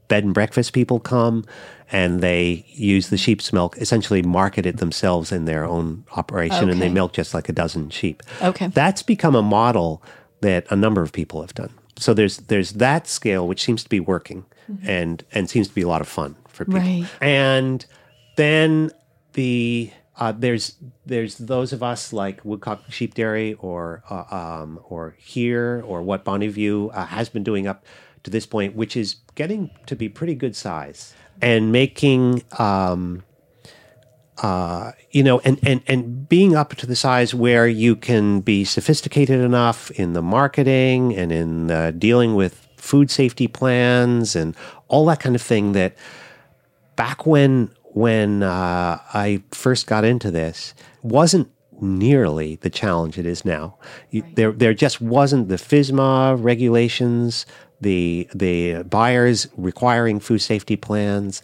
bed 0.08 0.24
and 0.24 0.34
breakfast 0.34 0.72
people 0.72 0.98
come 0.98 1.44
and 1.90 2.20
they 2.20 2.64
use 2.68 3.08
the 3.08 3.16
sheep's 3.16 3.52
milk, 3.52 3.76
essentially 3.78 4.22
market 4.22 4.66
it 4.66 4.78
themselves 4.78 5.32
in 5.32 5.46
their 5.46 5.64
own 5.64 6.04
operation, 6.16 6.68
and 6.68 6.82
they 6.82 6.90
milk 6.90 7.12
just 7.12 7.32
like 7.32 7.48
a 7.48 7.52
dozen 7.52 7.88
sheep. 7.88 8.22
Okay. 8.42 8.66
That's 8.66 9.02
become 9.02 9.34
a 9.34 9.42
model 9.42 10.02
that 10.40 10.66
a 10.70 10.76
number 10.76 11.02
of 11.02 11.12
people 11.12 11.40
have 11.40 11.54
done. 11.54 11.72
So 11.96 12.14
there's 12.14 12.36
there's 12.38 12.72
that 12.72 13.08
scale 13.08 13.48
which 13.48 13.62
seems 13.62 13.82
to 13.82 13.88
be 13.88 14.00
working 14.00 14.44
and 14.82 15.24
and 15.32 15.48
seems 15.48 15.68
to 15.68 15.74
be 15.74 15.82
a 15.82 15.88
lot 15.88 16.00
of 16.00 16.08
fun 16.08 16.36
for 16.46 16.64
people. 16.64 16.80
Right. 16.80 17.06
And 17.20 17.84
then 18.36 18.90
the 19.32 19.90
uh, 20.16 20.32
there's 20.32 20.76
there's 21.06 21.38
those 21.38 21.72
of 21.72 21.82
us 21.82 22.12
like 22.12 22.44
Woodcock 22.44 22.82
Sheep 22.90 23.14
Dairy 23.14 23.54
or 23.54 24.02
uh, 24.10 24.24
um, 24.30 24.80
or 24.84 25.16
here 25.18 25.82
or 25.86 26.02
what 26.02 26.24
Bonnie 26.24 26.48
View 26.48 26.90
uh, 26.92 27.06
has 27.06 27.28
been 27.28 27.44
doing 27.44 27.66
up 27.66 27.84
to 28.28 28.32
this 28.32 28.46
point, 28.46 28.74
which 28.74 28.96
is 28.96 29.16
getting 29.34 29.70
to 29.86 29.96
be 29.96 30.08
pretty 30.08 30.34
good 30.34 30.54
size 30.54 31.14
and 31.40 31.72
making 31.72 32.42
um, 32.58 33.22
uh, 34.42 34.92
you 35.10 35.22
know, 35.22 35.40
and, 35.40 35.58
and, 35.66 35.82
and 35.86 36.28
being 36.28 36.54
up 36.54 36.74
to 36.76 36.86
the 36.86 36.94
size 36.94 37.34
where 37.34 37.66
you 37.66 37.96
can 37.96 38.40
be 38.40 38.64
sophisticated 38.64 39.40
enough 39.40 39.90
in 39.92 40.12
the 40.12 40.22
marketing 40.22 41.16
and 41.16 41.32
in 41.32 41.70
uh, 41.70 41.90
dealing 41.90 42.34
with 42.34 42.68
food 42.76 43.10
safety 43.10 43.48
plans 43.48 44.36
and 44.36 44.54
all 44.86 45.04
that 45.06 45.18
kind 45.18 45.34
of 45.34 45.42
thing 45.42 45.72
that 45.72 45.96
back 46.94 47.26
when 47.26 47.70
when 47.94 48.44
uh, 48.44 49.00
I 49.12 49.42
first 49.50 49.88
got 49.88 50.04
into 50.04 50.30
this 50.30 50.72
wasn't 51.02 51.50
nearly 51.80 52.56
the 52.56 52.70
challenge 52.70 53.18
it 53.18 53.26
is 53.26 53.44
now. 53.44 53.76
You, 54.10 54.22
There 54.34 54.52
there 54.52 54.74
just 54.74 55.00
wasn't 55.00 55.48
the 55.48 55.56
FSMA 55.56 56.40
regulations, 56.40 57.44
the 57.80 58.28
the 58.34 58.82
buyers 58.82 59.48
requiring 59.56 60.20
food 60.20 60.38
safety 60.38 60.76
plans, 60.76 61.42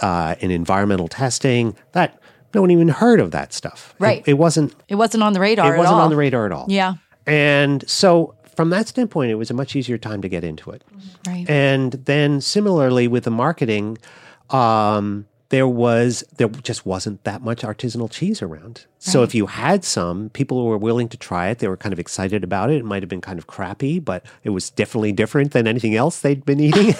uh, 0.00 0.34
and 0.40 0.52
environmental 0.52 1.08
testing. 1.08 1.76
That 1.92 2.20
no 2.54 2.60
one 2.60 2.70
even 2.70 2.88
heard 2.88 3.20
of 3.20 3.30
that 3.32 3.52
stuff. 3.52 3.94
Right. 3.98 4.22
It, 4.26 4.34
wasn't. 4.34 4.74
It 4.88 4.94
wasn't 4.94 5.22
on 5.22 5.32
the 5.32 5.40
radar 5.40 5.74
It 5.74 5.78
wasn't 5.78 5.98
on 5.98 6.10
the 6.10 6.16
radar 6.16 6.46
at 6.46 6.52
all. 6.52 6.66
Yeah. 6.68 6.94
And 7.26 7.88
so 7.88 8.34
from 8.56 8.70
that 8.70 8.88
standpoint, 8.88 9.30
it 9.30 9.36
was 9.36 9.50
a 9.50 9.54
much 9.54 9.76
easier 9.76 9.98
time 9.98 10.22
to 10.22 10.28
get 10.28 10.42
into 10.42 10.70
it. 10.70 10.82
Right. 11.26 11.48
And 11.48 11.92
then 11.92 12.40
similarly 12.40 13.06
with 13.06 13.22
the 13.24 13.30
marketing, 13.30 13.98
um, 14.50 15.26
there 15.50 15.66
was 15.66 16.24
there 16.36 16.48
just 16.48 16.84
wasn't 16.84 17.24
that 17.24 17.42
much 17.42 17.62
artisanal 17.62 18.10
cheese 18.10 18.42
around. 18.42 18.86
So 18.98 19.22
if 19.22 19.34
you 19.34 19.46
had 19.46 19.84
some, 19.84 20.28
people 20.30 20.64
were 20.66 20.76
willing 20.76 21.08
to 21.08 21.16
try 21.16 21.48
it. 21.48 21.60
They 21.60 21.68
were 21.68 21.76
kind 21.76 21.92
of 21.92 21.98
excited 21.98 22.44
about 22.44 22.70
it. 22.70 22.76
It 22.76 22.84
might 22.84 23.02
have 23.02 23.08
been 23.08 23.20
kind 23.20 23.38
of 23.38 23.46
crappy, 23.46 23.98
but 23.98 24.26
it 24.42 24.50
was 24.50 24.70
definitely 24.70 25.12
different 25.12 25.52
than 25.52 25.66
anything 25.66 25.94
else 25.94 26.20
they'd 26.20 26.44
been 26.44 26.60
eating. 26.60 26.94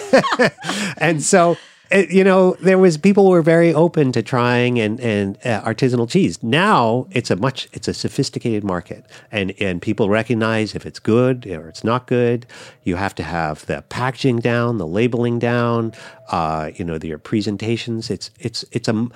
and 0.97 1.21
so 1.21 1.57
it, 1.91 2.11
you 2.11 2.23
know, 2.23 2.55
there 2.61 2.77
was 2.77 2.97
people 2.97 3.29
were 3.29 3.41
very 3.41 3.73
open 3.73 4.11
to 4.11 4.21
trying 4.21 4.79
and 4.79 4.99
and 4.99 5.37
uh, 5.45 5.61
artisanal 5.61 6.09
cheese. 6.09 6.41
Now 6.43 7.07
it's 7.11 7.31
a 7.31 7.35
much 7.35 7.67
it's 7.73 7.87
a 7.87 7.93
sophisticated 7.93 8.63
market, 8.63 9.05
and 9.31 9.53
and 9.59 9.81
people 9.81 10.09
recognize 10.09 10.75
if 10.75 10.85
it's 10.85 10.99
good 10.99 11.47
or 11.47 11.67
it's 11.67 11.83
not 11.83 12.07
good. 12.07 12.45
You 12.83 12.95
have 12.97 13.15
to 13.15 13.23
have 13.23 13.65
the 13.65 13.83
packaging 13.89 14.39
down, 14.39 14.77
the 14.77 14.87
labeling 14.87 15.39
down, 15.39 15.93
uh, 16.29 16.71
you 16.75 16.85
know, 16.85 16.97
your 17.01 17.17
presentations. 17.19 18.09
It's 18.09 18.31
it's 18.39 18.63
it's 18.71 18.87
a 18.87 19.07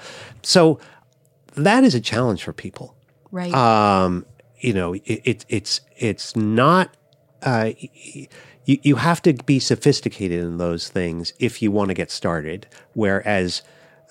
so 0.42 0.80
that 1.56 1.84
is 1.84 1.94
a 1.96 2.02
challenge 2.02 2.44
for 2.44 2.54
people 2.54 2.96
Right. 3.32 3.54
um, 3.54 4.26
you 4.60 4.74
know, 4.74 4.94
it, 4.94 5.02
it, 5.06 5.46
it's 5.50 5.82
it's 5.98 6.36
not. 6.36 6.96
Uh, 7.42 7.72
you 8.66 8.78
you 8.84 8.96
have 8.98 9.22
to 9.24 9.34
be 9.34 9.60
sophisticated 9.60 10.40
in 10.44 10.58
those 10.58 10.88
things 10.90 11.34
if 11.40 11.62
you 11.62 11.72
want 11.72 11.90
to 11.90 11.94
get 11.94 12.12
started. 12.12 12.68
Whereas 12.94 13.62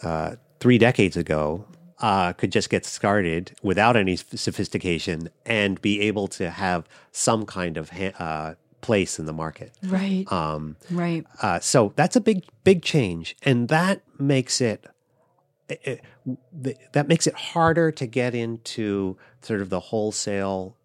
uh, 0.02 0.36
three 0.60 0.78
decades 0.78 1.16
ago, 1.16 1.64
uh, 2.00 2.32
could 2.32 2.50
just 2.52 2.68
get 2.70 2.84
started 2.84 3.52
without 3.62 3.96
any 3.96 4.16
sophistication 4.16 5.28
and 5.46 5.80
be 5.80 6.00
able 6.00 6.26
to 6.28 6.50
have 6.50 6.84
some 7.12 7.46
kind 7.46 7.76
of 7.76 7.90
ha- 7.90 8.12
uh, 8.18 8.54
place 8.80 9.18
in 9.20 9.26
the 9.26 9.32
market. 9.32 9.72
right. 9.84 10.30
Um, 10.32 10.76
right. 10.90 11.24
uh, 11.40 11.60
so 11.60 11.92
that's 11.94 12.16
a 12.16 12.20
big, 12.20 12.44
big 12.64 12.82
change, 12.82 13.36
and 13.44 13.68
that 13.68 14.02
makes 14.18 14.60
it, 14.60 14.84
it- 15.68 16.00
th- 16.64 16.76
that 16.92 17.06
makes 17.06 17.28
it 17.28 17.34
harder 17.34 17.92
to 17.92 18.06
get 18.06 18.34
into 18.34 19.16
sort 19.40 19.60
of 19.60 19.70
the 19.70 19.78
wholesale 19.78 20.76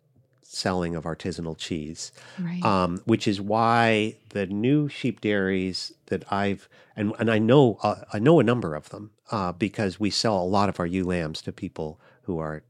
selling 0.57 0.95
of 0.95 1.03
artisanal 1.05 1.55
cheese, 1.57 2.11
Right. 2.39 2.63
um, 2.65 3.01
which 3.05 3.27
is 3.27 3.39
why 3.39 4.15
the 4.29 4.45
new 4.47 4.89
sheep 4.89 5.21
dairies 5.21 5.93
that 6.07 6.23
I've 6.31 6.67
and 6.95 7.13
and 7.19 7.29
I 7.31 7.39
know 7.39 7.77
uh, 7.83 7.95
I 8.13 8.19
know 8.19 8.39
a 8.39 8.43
number 8.43 8.75
of 8.75 8.89
them 8.89 9.11
uh, 9.31 9.51
because 9.51 9.99
we 9.99 10.09
sell 10.09 10.37
a 10.41 10.49
lot 10.57 10.67
of 10.69 10.79
our 10.79 10.87
ewe 10.87 11.05
lambs 11.05 11.41
to 11.43 11.51
people 11.51 11.99
who 12.23 12.39
are 12.39 12.63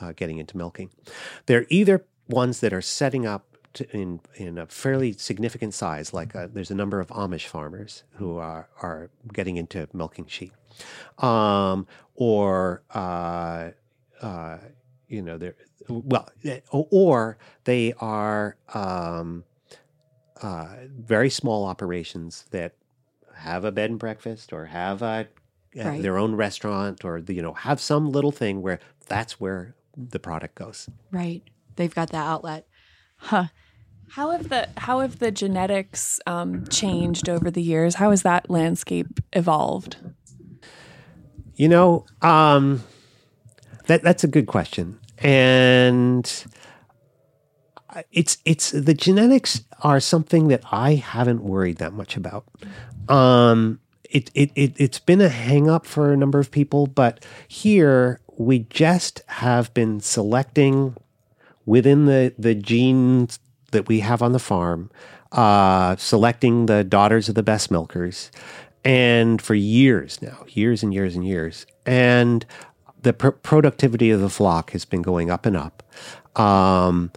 uh, 0.00 0.12
getting 0.20 0.38
into 0.38 0.56
milking. 0.56 0.90
They're 1.46 1.66
either 1.68 2.04
ones 2.28 2.60
that 2.60 2.72
are 2.72 2.82
setting 2.82 3.26
up 3.26 3.42
to, 3.74 3.82
in 3.96 4.20
in 4.36 4.56
a 4.58 4.66
fairly 4.66 5.12
significant 5.12 5.74
size, 5.74 6.14
like 6.14 6.36
uh, 6.36 6.46
there's 6.54 6.70
a 6.70 6.74
number 6.76 7.00
of 7.00 7.08
Amish 7.08 7.46
farmers 7.46 8.04
who 8.18 8.38
are 8.38 8.68
are 8.82 9.10
getting 9.32 9.56
into 9.56 9.88
milking 9.92 10.26
sheep, 10.28 10.52
um, 11.18 11.86
or 12.14 12.82
uh, 12.94 13.70
uh, 14.22 14.58
you 15.14 15.22
know 15.22 15.38
they're 15.38 15.56
well, 15.88 16.28
or 16.70 17.38
they 17.64 17.92
are 18.00 18.56
um, 18.72 19.44
uh, 20.42 20.68
very 20.96 21.30
small 21.30 21.64
operations 21.66 22.46
that 22.50 22.74
have 23.36 23.64
a 23.64 23.72
bed 23.72 23.90
and 23.90 23.98
breakfast 23.98 24.52
or 24.52 24.66
have 24.66 25.02
a 25.02 25.28
uh, 25.78 25.84
Right. 25.84 26.02
their 26.02 26.18
own 26.18 26.36
restaurant 26.36 27.04
or 27.04 27.18
you 27.28 27.42
know 27.42 27.52
have 27.54 27.80
some 27.80 28.12
little 28.12 28.30
thing 28.32 28.62
where 28.62 28.78
that's 29.08 29.40
where 29.40 29.74
the 29.96 30.18
product 30.18 30.54
goes. 30.54 30.88
right. 31.10 31.42
They've 31.76 31.94
got 31.94 32.10
that 32.10 32.26
outlet. 32.26 32.66
Huh. 33.16 33.46
How 34.10 34.30
have 34.30 34.48
the 34.48 34.68
how 34.76 35.00
have 35.00 35.18
the 35.18 35.32
genetics 35.32 36.20
um, 36.26 36.66
changed 36.68 37.28
over 37.28 37.50
the 37.50 37.62
years? 37.62 37.96
How 37.96 38.10
has 38.10 38.22
that 38.22 38.48
landscape 38.48 39.18
evolved? 39.32 39.96
You 41.56 41.68
know, 41.68 42.06
um, 42.22 42.82
that 43.86 44.02
that's 44.02 44.24
a 44.24 44.28
good 44.28 44.46
question, 44.46 45.00
and 45.18 46.44
it's 48.12 48.38
it's 48.44 48.70
the 48.70 48.94
genetics 48.94 49.62
are 49.82 50.00
something 50.00 50.48
that 50.48 50.62
I 50.72 50.94
haven't 50.94 51.42
worried 51.42 51.76
that 51.78 51.92
much 51.92 52.16
about. 52.16 52.44
Um, 53.08 53.80
it, 54.10 54.30
it 54.34 54.50
it 54.54 54.72
it's 54.76 54.98
been 54.98 55.20
a 55.20 55.28
hang 55.28 55.68
up 55.68 55.86
for 55.86 56.12
a 56.12 56.16
number 56.16 56.38
of 56.38 56.50
people, 56.50 56.86
but 56.86 57.24
here 57.46 58.20
we 58.36 58.60
just 58.70 59.22
have 59.26 59.72
been 59.74 60.00
selecting 60.00 60.96
within 61.66 62.06
the 62.06 62.34
the 62.38 62.54
genes 62.54 63.38
that 63.70 63.88
we 63.88 64.00
have 64.00 64.22
on 64.22 64.32
the 64.32 64.38
farm, 64.38 64.90
uh, 65.32 65.96
selecting 65.96 66.66
the 66.66 66.84
daughters 66.84 67.28
of 67.28 67.34
the 67.34 67.42
best 67.42 67.70
milkers, 67.70 68.30
and 68.84 69.40
for 69.40 69.54
years 69.54 70.20
now, 70.22 70.44
years 70.48 70.82
and 70.82 70.94
years 70.94 71.14
and 71.14 71.26
years, 71.26 71.66
and 71.86 72.44
the 73.04 73.12
pr- 73.12 73.28
productivity 73.28 74.10
of 74.10 74.20
the 74.20 74.28
flock 74.28 74.72
has 74.72 74.84
been 74.84 75.02
going 75.02 75.30
up 75.30 75.46
and 75.46 75.56
up. 75.56 75.82
Um, 76.34 77.12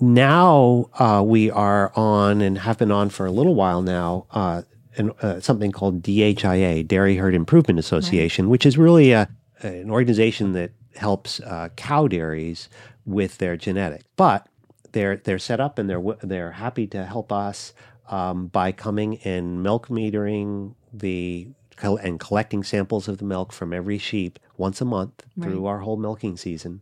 now 0.00 0.90
uh, 0.98 1.22
we 1.24 1.50
are 1.50 1.92
on 1.94 2.40
and 2.40 2.58
have 2.58 2.78
been 2.78 2.90
on 2.90 3.10
for 3.10 3.26
a 3.26 3.30
little 3.30 3.54
while 3.54 3.82
now. 3.82 4.26
Uh, 4.32 4.62
an, 4.96 5.12
uh, 5.22 5.40
something 5.40 5.72
called 5.72 6.02
DHIA, 6.02 6.86
Dairy 6.86 7.16
Herd 7.16 7.34
Improvement 7.34 7.78
Association, 7.78 8.48
which 8.48 8.66
is 8.66 8.76
really 8.78 9.12
a, 9.12 9.28
an 9.60 9.90
organization 9.90 10.52
that 10.52 10.72
helps 10.96 11.40
uh, 11.40 11.68
cow 11.76 12.06
dairies 12.08 12.68
with 13.04 13.38
their 13.38 13.56
genetics. 13.56 14.04
But 14.16 14.46
they're 14.92 15.16
they're 15.16 15.38
set 15.38 15.60
up 15.60 15.78
and 15.78 15.90
they're 15.90 16.02
they're 16.22 16.52
happy 16.52 16.86
to 16.88 17.04
help 17.04 17.32
us 17.32 17.72
um, 18.08 18.46
by 18.48 18.72
coming 18.72 19.18
and 19.24 19.62
milk 19.62 19.88
metering 19.88 20.74
the 20.92 21.48
and 21.84 22.18
collecting 22.18 22.62
samples 22.64 23.08
of 23.08 23.18
the 23.18 23.24
milk 23.24 23.52
from 23.52 23.72
every 23.72 23.98
sheep 23.98 24.38
once 24.56 24.80
a 24.80 24.84
month 24.84 25.24
through 25.40 25.66
our 25.66 25.80
whole 25.80 25.96
milking 25.96 26.36
season 26.36 26.80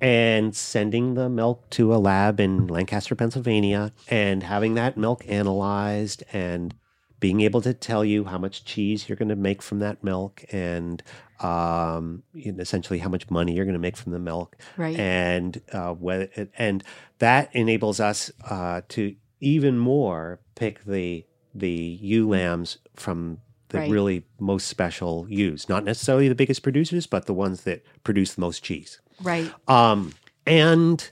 and 0.00 0.54
sending 0.54 1.14
the 1.14 1.28
milk 1.28 1.68
to 1.70 1.94
a 1.94 1.96
lab 1.96 2.38
in 2.40 2.66
Lancaster, 2.66 3.14
Pennsylvania 3.14 3.92
and 4.08 4.42
having 4.42 4.74
that 4.74 4.96
milk 4.96 5.24
analyzed 5.28 6.22
and 6.32 6.74
being 7.20 7.40
able 7.40 7.60
to 7.62 7.72
tell 7.72 8.04
you 8.04 8.24
how 8.24 8.38
much 8.38 8.64
cheese 8.64 9.08
you're 9.08 9.16
going 9.16 9.28
to 9.30 9.36
make 9.36 9.62
from 9.62 9.78
that 9.80 10.04
milk 10.04 10.44
and 10.52 11.02
um, 11.40 12.22
essentially 12.34 12.98
how 12.98 13.08
much 13.08 13.30
money 13.30 13.54
you're 13.54 13.64
going 13.64 13.72
to 13.74 13.78
make 13.80 13.96
from 13.96 14.12
the 14.12 14.18
milk 14.18 14.56
Right. 14.76 14.96
and 14.98 15.60
uh, 15.72 15.92
whether 15.94 16.28
and 16.58 16.84
that 17.18 17.48
enables 17.54 17.98
us 18.00 18.30
uh, 18.48 18.82
to 18.90 19.16
even 19.40 19.78
more 19.78 20.40
pick 20.54 20.84
the 20.84 21.24
the 21.54 21.70
ewe 21.70 22.28
lambs 22.28 22.78
from 22.94 23.38
the 23.74 23.80
Right. 23.80 23.90
really 23.90 24.24
most 24.38 24.66
special 24.68 25.26
ewes, 25.28 25.68
not 25.68 25.84
necessarily 25.84 26.28
the 26.28 26.34
biggest 26.34 26.62
producers, 26.62 27.06
but 27.06 27.26
the 27.26 27.34
ones 27.34 27.62
that 27.64 27.82
produce 28.04 28.34
the 28.34 28.40
most 28.40 28.62
cheese. 28.62 29.00
Right. 29.22 29.52
Um, 29.68 30.12
and 30.46 31.08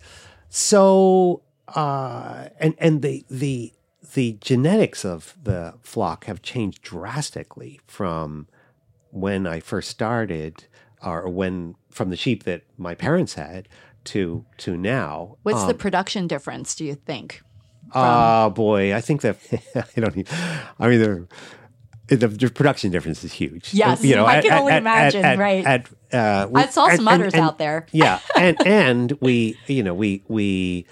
so, 0.48 1.42
uh, 1.74 2.48
and 2.60 2.74
and 2.78 3.02
the 3.02 3.24
the 3.30 3.72
the 4.14 4.36
genetics 4.40 5.04
of 5.04 5.34
the 5.42 5.74
flock 5.80 6.24
have 6.26 6.42
changed 6.42 6.82
drastically 6.82 7.80
from 7.86 8.46
when 9.10 9.46
I 9.46 9.60
first 9.60 9.88
started, 9.90 10.64
or 11.02 11.28
when 11.28 11.74
from 11.90 12.10
the 12.10 12.16
sheep 12.16 12.44
that 12.44 12.62
my 12.78 12.94
parents 12.94 13.34
had 13.34 13.68
to 14.04 14.44
to 14.58 14.76
now. 14.76 15.36
What's 15.42 15.62
Um, 15.62 15.68
the 15.68 15.74
production 15.74 16.26
difference, 16.26 16.74
do 16.74 16.84
you 16.84 16.94
think? 16.94 17.42
Oh 17.94 18.50
boy, 18.50 18.94
I 18.94 19.00
think 19.00 19.20
that 19.22 19.36
I 19.96 20.00
don't. 20.00 20.16
Even, 20.16 20.26
I 20.78 20.88
mean, 20.88 21.28
the, 22.08 22.16
the, 22.16 22.50
production 22.50 22.90
difference 22.90 23.24
is 23.24 23.32
huge. 23.32 23.72
Yes, 23.72 24.04
you 24.04 24.14
know, 24.16 24.26
I 24.26 24.42
can 24.42 24.52
only 24.52 24.74
imagine, 24.74 25.38
right. 25.38 25.64
At, 25.64 25.88
uh, 26.12 26.48
we- 26.50 26.60
I 26.62 26.66
saw 26.66 26.88
some 26.88 27.06
and- 27.08 27.22
and- 27.22 27.22
udders 27.22 27.34
out 27.34 27.58
there. 27.58 27.86
Yeah, 27.92 28.18
and 28.36 28.56
and 28.66 29.12
we, 29.20 29.56
you 29.66 29.82
know, 29.82 29.94
we 29.94 30.22
we 30.28 30.86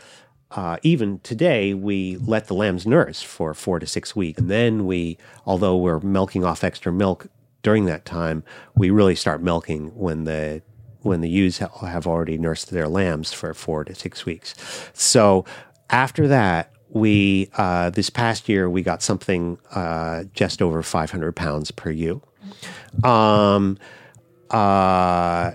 uh, 0.52 0.78
even 0.82 1.18
today 1.20 1.74
we 1.74 2.16
let 2.18 2.46
the 2.46 2.54
lambs 2.54 2.86
nurse 2.86 3.22
for 3.22 3.52
four 3.54 3.78
to 3.78 3.86
six 3.86 4.16
weeks, 4.16 4.40
and 4.40 4.50
then 4.50 4.86
we, 4.86 5.18
although 5.46 5.76
we're 5.76 6.00
milking 6.00 6.44
off 6.44 6.64
extra 6.64 6.92
milk 6.92 7.26
during 7.62 7.84
that 7.86 8.04
time, 8.04 8.42
we 8.74 8.90
really 8.90 9.14
start 9.14 9.42
milking 9.42 9.88
when 9.96 10.24
the 10.24 10.62
when 11.02 11.20
the 11.22 11.28
ewes 11.28 11.58
ha- 11.58 11.86
have 11.86 12.06
already 12.06 12.36
nursed 12.38 12.70
their 12.70 12.88
lambs 12.88 13.32
for 13.32 13.52
four 13.54 13.84
to 13.84 13.94
six 13.94 14.24
weeks. 14.26 14.54
So 14.92 15.44
after 15.88 16.28
that, 16.28 16.72
we 16.92 17.50
uh, 17.56 17.90
this 17.90 18.10
past 18.10 18.48
year 18.48 18.68
we 18.68 18.82
got 18.82 19.02
something 19.02 19.58
uh, 19.72 20.24
just 20.32 20.60
over 20.60 20.82
500 20.82 21.34
pounds 21.36 21.70
per 21.70 21.90
ewe. 21.90 22.22
Um, 23.04 23.78
uh, 24.50 25.52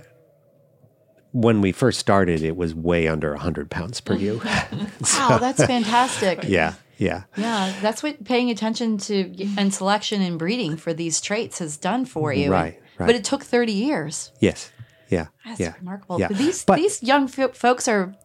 when 1.33 1.59
we 1.59 1.73
first 1.73 1.99
started, 1.99 2.41
it 2.41 2.55
was 2.55 2.73
way 2.73 3.07
under 3.07 3.31
100 3.31 3.69
pounds 3.69 3.99
per 4.01 4.15
ewe. 4.15 4.41
Wow, 5.17 5.38
that's 5.38 5.63
fantastic. 5.63 6.39
yeah, 6.47 6.75
yeah. 6.97 7.23
Yeah, 7.36 7.73
that's 7.81 8.01
what 8.01 8.23
paying 8.23 8.49
attention 8.49 8.97
to 8.99 9.47
and 9.57 9.73
selection 9.73 10.21
and 10.21 10.39
breeding 10.39 10.77
for 10.77 10.93
these 10.93 11.19
traits 11.19 11.59
has 11.59 11.77
done 11.77 12.05
for 12.05 12.31
you. 12.31 12.49
Right, 12.51 12.79
right. 12.97 13.07
But 13.07 13.15
it 13.15 13.23
took 13.25 13.43
30 13.43 13.73
years. 13.73 14.31
Yes. 14.39 14.71
Yeah. 15.09 15.27
That's 15.45 15.59
yeah. 15.59 15.73
remarkable. 15.79 16.19
Yeah. 16.19 16.29
These 16.29 16.63
But- 16.65 16.77
these 16.77 17.03
young 17.03 17.27
fo- 17.27 17.49
folks 17.51 17.88
are 17.88 18.15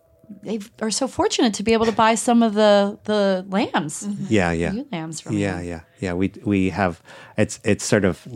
they 0.42 0.60
are 0.80 0.90
so 0.90 1.08
fortunate 1.08 1.54
to 1.54 1.62
be 1.62 1.72
able 1.72 1.86
to 1.86 1.92
buy 1.92 2.14
some 2.14 2.42
of 2.42 2.54
the 2.54 2.98
the 3.04 3.44
lambs, 3.48 4.06
mm-hmm. 4.06 4.26
Yeah, 4.28 4.52
yeah. 4.52 4.72
ewe 4.72 4.86
lambs 4.92 5.20
from 5.20 5.36
Yeah, 5.36 5.60
yeah, 5.60 5.80
yeah. 6.00 6.14
We 6.14 6.32
we 6.44 6.70
have 6.70 7.02
it's 7.36 7.60
it's 7.64 7.84
sort 7.84 8.04
of 8.04 8.26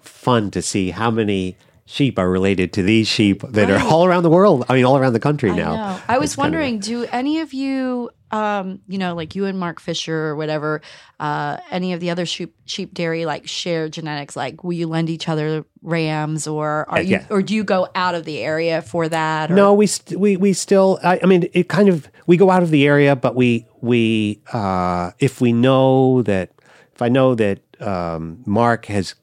fun 0.00 0.50
to 0.50 0.62
see 0.62 0.90
how 0.90 1.10
many 1.10 1.56
sheep 1.84 2.18
are 2.18 2.30
related 2.30 2.72
to 2.74 2.82
these 2.82 3.08
sheep 3.08 3.42
that 3.50 3.70
are 3.70 3.80
all 3.80 4.04
around 4.04 4.22
the 4.22 4.30
world. 4.30 4.64
I 4.68 4.74
mean, 4.74 4.84
all 4.84 4.96
around 4.96 5.12
the 5.12 5.20
country 5.20 5.50
I 5.50 5.56
now. 5.56 5.74
know. 5.76 6.00
I 6.08 6.18
was 6.18 6.30
It's 6.30 6.36
kind 6.36 6.54
of 6.54 6.60
a- 6.60 6.62
wondering, 6.62 6.78
do 6.80 7.04
any 7.12 7.40
of 7.40 7.52
you, 7.52 8.10
um, 8.30 8.80
you 8.88 8.96
know, 8.98 9.14
like 9.14 9.34
you 9.34 9.44
and 9.44 9.58
Mark 9.58 9.78
Fischer 9.80 10.28
or 10.28 10.36
whatever, 10.36 10.80
uh, 11.20 11.58
any 11.70 11.92
of 11.92 12.00
the 12.00 12.08
other 12.10 12.24
sheep 12.24 12.54
sheep 12.64 12.94
dairy 12.94 13.26
like 13.26 13.46
share 13.46 13.88
genetics? 13.90 14.36
Like, 14.36 14.64
will 14.64 14.72
you 14.72 14.86
lend 14.86 15.10
each 15.10 15.28
other 15.28 15.64
rams, 15.82 16.46
or 16.46 16.86
are 16.88 17.02
you, 17.02 17.16
yeah. 17.16 17.26
or 17.28 17.42
do 17.42 17.54
you 17.54 17.62
go 17.64 17.88
out 17.94 18.14
of 18.14 18.24
the 18.24 18.38
area 18.38 18.80
for 18.80 19.08
that? 19.08 19.50
Or? 19.50 19.54
No, 19.54 19.74
we 19.74 19.86
st- 19.86 20.18
we 20.18 20.36
we 20.38 20.52
still. 20.54 20.98
I, 21.04 21.20
I 21.22 21.26
mean, 21.26 21.48
it 21.52 21.68
kind 21.68 21.88
of 21.90 22.08
we 22.26 22.36
go 22.38 22.48
out 22.50 22.62
of 22.62 22.70
the 22.70 22.86
area, 22.86 23.14
but 23.16 23.34
we 23.34 23.66
we 23.82 24.40
uh, 24.54 25.10
if 25.18 25.40
we 25.42 25.52
know 25.52 26.22
that 26.22 26.52
if 26.94 27.02
I 27.02 27.08
know 27.10 27.34
that 27.34 27.60
um, 27.82 28.42
Mark 28.46 28.86
has 28.86 29.14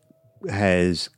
has 0.49 1.09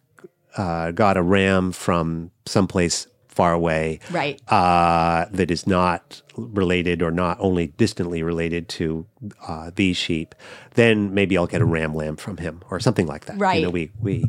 uh, 0.58 0.91
got 0.91 1.18
a 1.18 1.22
ram 1.22 1.72
from 1.72 2.32
someplace 2.45 3.08
far 3.28 3.54
away, 3.54 3.99
Right. 4.12 4.41
uh, 4.52 5.26
that 5.32 5.49
is 5.52 5.66
not 5.66 6.22
related 6.36 7.02
or 7.02 7.12
not 7.12 7.38
only 7.39 7.68
distantly 7.68 8.24
related 8.24 8.68
to 8.68 9.06
uh, 9.47 9.72
these 9.76 9.95
sheep, 9.95 10.36
then 10.74 11.14
maybe 11.14 11.38
I'll 11.38 11.47
get 11.47 11.62
a 11.62 11.66
ram 11.66 11.95
lamb 11.95 12.18
from 12.18 12.38
him 12.38 12.62
or 12.70 12.80
something 12.82 13.08
like 13.08 13.26
that. 13.26 13.38
Right. 13.39 13.60
You 13.60 13.64
know, 13.66 13.70
we 13.70 13.91
we 14.02 14.26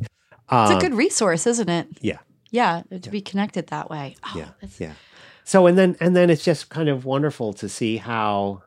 It's 0.52 0.70
a 0.70 0.78
good 0.78 0.94
resource, 0.94 1.46
isn't 1.46 1.68
it? 1.68 1.88
yeah. 2.00 2.18
Yeah, 2.50 2.82
to 3.00 3.08
be 3.10 3.22
connected 3.22 3.68
that 3.68 3.88
way. 3.90 4.16
Oh, 4.26 4.34
yeah 4.36 4.68
yeah 4.78 4.92
so 5.44 5.66
and 5.66 5.76
then 5.76 5.96
and 6.00 6.14
then 6.14 6.30
it's 6.30 6.44
just 6.44 6.68
kind 6.68 6.88
of 6.88 7.04
wonderful 7.04 7.52
to 7.54 7.68
see 7.68 7.96
how 7.96 8.62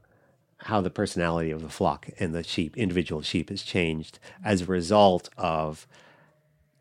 how 0.57 0.81
the 0.81 0.89
personality 0.89 1.51
of 1.51 1.61
the 1.61 1.69
flock 1.69 2.09
and 2.19 2.33
the 2.35 2.43
sheep 2.43 2.75
individual 2.75 3.21
sheep 3.21 3.49
has 3.49 3.61
changed 3.61 4.19
as 4.43 4.63
a 4.63 4.65
result 4.65 5.29
of 5.37 5.87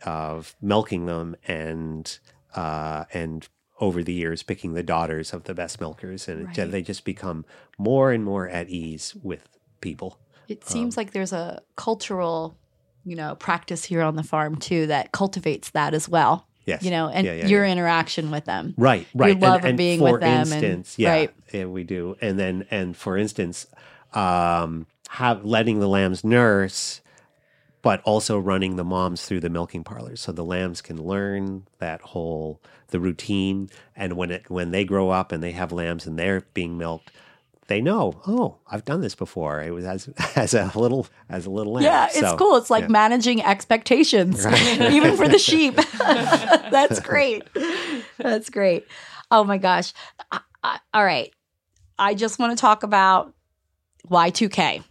of 0.07 0.55
milking 0.61 1.07
them 1.07 1.37
and 1.47 2.19
uh 2.55 3.05
and 3.13 3.49
over 3.81 4.03
the 4.05 4.13
years 4.13 4.43
picking 4.43 4.75
the 4.75 4.83
daughters 4.83 5.33
of 5.33 5.45
the 5.45 5.55
best 5.55 5.81
milkers 5.81 6.29
and 6.29 6.43
it 6.43 6.59
Right. 6.59 6.71
they 6.71 6.83
just 6.83 7.05
become 7.05 7.45
more 7.79 8.13
and 8.13 8.23
more 8.25 8.49
at 8.49 8.69
ease 8.69 9.15
with 9.23 9.49
people 9.81 10.19
It 10.49 10.63
Um, 10.65 10.69
seems 10.69 10.97
like 10.97 11.13
there's 11.13 11.33
a 11.33 11.63
cultural, 11.77 12.57
you 13.05 13.17
know, 13.17 13.35
practice 13.35 13.85
here 13.85 14.03
on 14.03 14.15
the 14.17 14.23
farm 14.23 14.57
too 14.57 14.87
that 14.89 15.11
cultivates 15.13 15.71
that 15.71 15.95
as 15.95 16.09
well. 16.09 16.47
yes 16.67 16.83
You 16.83 16.91
know, 16.91 17.09
and 17.09 17.27
Yeah, 17.27 17.33
yeah, 17.35 17.47
your 17.47 17.65
yeah. 17.65 17.73
interaction 17.73 18.31
with 18.31 18.45
them. 18.45 18.75
Right, 18.77 19.07
right. 19.15 19.39
love 19.41 19.65
of 19.65 19.77
being 19.77 19.99
for 20.01 20.13
with 20.13 20.21
them 20.21 20.31
and- 20.53 20.53
Instance, 20.53 20.99
yeah, 20.99 21.11
right. 21.11 21.31
and 21.53 21.73
we 21.73 21.83
do. 21.85 22.17
And 22.23 22.39
then, 22.39 22.67
and 22.71 22.97
for 22.97 23.17
instance, 23.19 23.67
um, 24.13 24.87
have 25.11 25.45
letting 25.45 25.81
the 25.81 25.89
lambs 25.89 26.25
nurse, 26.25 27.01
but 27.85 28.01
also 28.03 28.39
running 28.39 28.77
the 28.77 28.85
moms 28.85 29.25
through 29.27 29.41
the 29.41 29.51
milking 29.51 29.85
parlors, 29.85 30.21
so 30.23 30.33
the 30.33 30.45
lambs 30.45 30.81
can 30.81 31.01
learn 31.01 31.67
that 31.79 32.01
whole 32.01 32.61
the 32.89 32.99
routine. 32.99 33.69
And 33.95 34.15
when 34.17 34.31
it 34.31 34.51
when 34.51 34.71
they 34.73 34.85
grow 34.85 35.11
up 35.11 35.31
and 35.31 35.43
they 35.43 35.53
have 35.53 35.71
lambs 35.71 36.07
and 36.07 36.19
they're 36.19 36.41
being 36.55 36.77
milked. 36.79 37.13
They 37.67 37.81
know. 37.81 38.21
Oh, 38.27 38.59
I've 38.71 38.85
done 38.85 39.01
this 39.01 39.15
before. 39.15 39.63
It 39.63 39.71
was 39.71 39.87
as 39.87 40.09
as 40.37 40.53
a 40.53 40.71
little 40.75 41.07
as 41.31 41.47
a 41.47 41.51
little 41.51 41.73
lamb. 41.75 41.85
Yeah, 41.85 42.07
it's 42.07 42.21
So, 42.21 42.37
cool. 42.37 42.57
It's 42.57 42.69
like 42.69 42.83
yeah. 42.85 42.89
managing 42.89 43.43
expectations, 43.43 44.45
even 44.81 45.17
for 45.17 45.27
the 45.29 45.39
sheep. 45.39 45.77
That's 45.99 47.01
great. 47.01 47.43
That's 48.19 48.51
great. 48.51 48.87
Oh 49.31 49.45
my 49.45 49.57
gosh. 49.57 49.95
I, 50.31 50.41
I, 50.63 50.79
all 50.93 51.05
right. 51.05 51.33
I 51.99 52.15
just 52.15 52.39
want 52.39 52.57
to 52.57 52.61
talk 52.61 52.83
about 52.83 53.33
Y2K. 54.11 54.85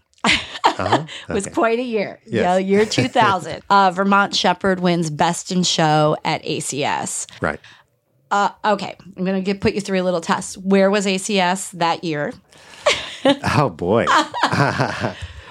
Uh-huh. 0.79 1.05
It 1.29 1.33
was 1.33 1.47
quite 1.47 1.79
a 1.79 1.83
year. 1.83 2.19
Yes. 2.25 2.33
Yeah, 2.43 2.57
year 2.57 2.85
2000. 2.87 3.61
Uh, 3.69 3.91
Vermont 3.91 4.35
Shepherd 4.35 4.79
wins 4.79 5.09
Best 5.09 5.51
in 5.51 5.63
Show 5.63 6.15
at 6.25 6.43
ACS. 6.43 7.27
right. 7.41 7.59
Uh, 8.31 8.49
okay, 8.65 8.95
I'm 9.15 9.25
going 9.25 9.43
to 9.43 9.53
put 9.55 9.73
you 9.75 9.81
through 9.81 10.01
a 10.01 10.03
little 10.03 10.19
test. 10.21 10.57
Where 10.57 10.89
was 10.89 11.05
ACS 11.05 11.71
that 11.73 12.03
year? 12.03 12.33
Oh 13.55 13.69
boy. 13.69 14.05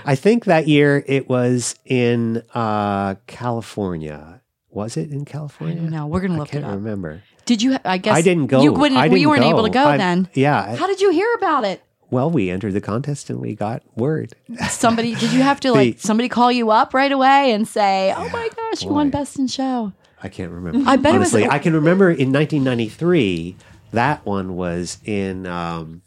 I 0.05 0.14
think 0.14 0.45
that 0.45 0.68
year 0.68 1.03
it 1.07 1.29
was 1.29 1.75
in 1.87 2.43
uh, 2.55 3.14
California. 3.27 4.43
Was 4.68 4.97
it 4.97 5.11
in 5.11 5.25
California? 5.25 5.81
No, 5.81 6.07
we're 6.07 6.20
going 6.20 6.33
to 6.33 6.37
I 6.37 6.41
look 6.41 6.49
can't 6.51 6.64
it 6.64 6.68
up. 6.68 6.75
remember. 6.75 7.23
Did 7.45 7.62
you? 7.62 7.79
I 7.85 7.99
guess 7.99 8.16
I 8.16 8.23
didn't 8.23 8.49
go. 8.49 8.62
You 8.62 8.73
wouldn't. 8.73 9.01
I 9.01 9.07
you 9.07 9.11
didn't 9.12 9.29
weren't 9.29 9.45
able 9.45 9.62
to 9.64 9.70
go 9.70 9.85
I- 9.85 9.97
then. 9.97 10.29
Yeah. 10.35 10.75
How 10.77 10.87
did 10.87 11.01
you 11.01 11.11
hear 11.12 11.29
about 11.37 11.64
it? 11.64 11.83
Well, 12.13 12.31
we 12.31 12.51
entered 12.51 12.75
the 12.75 12.81
contest 12.81 13.31
and 13.31 13.41
we 13.41 13.55
got 13.57 13.83
word. 13.97 14.35
Somebody 14.69 15.15
did 15.17 15.33
you 15.33 15.41
have 15.43 15.59
to 15.61 15.73
like 15.81 15.97
The- 15.97 16.07
somebody 16.07 16.29
call 16.29 16.53
you 16.53 16.71
up 16.71 16.95
right 16.95 17.11
away 17.11 17.51
and 17.53 17.67
say, 17.67 18.15
"Oh 18.17 18.29
my 18.29 18.49
gosh, 18.55 18.83
you 18.85 18.91
won. 18.91 19.11
Best 19.11 19.39
in 19.39 19.49
Show." 19.49 19.93
I 20.23 20.29
can't 20.29 20.53
remember. 20.53 20.89
I 20.89 20.95
bet 20.97 21.15
it 21.15 21.19
was- 21.19 21.35
Honestly, 21.35 21.49
I 21.49 21.59
can 21.59 21.73
remember 21.75 22.09
in 22.11 22.31
1993. 22.33 23.57
That 23.93 24.25
one 24.25 24.55
was 24.57 24.99
in. 25.05 25.47
Um, 25.47 26.03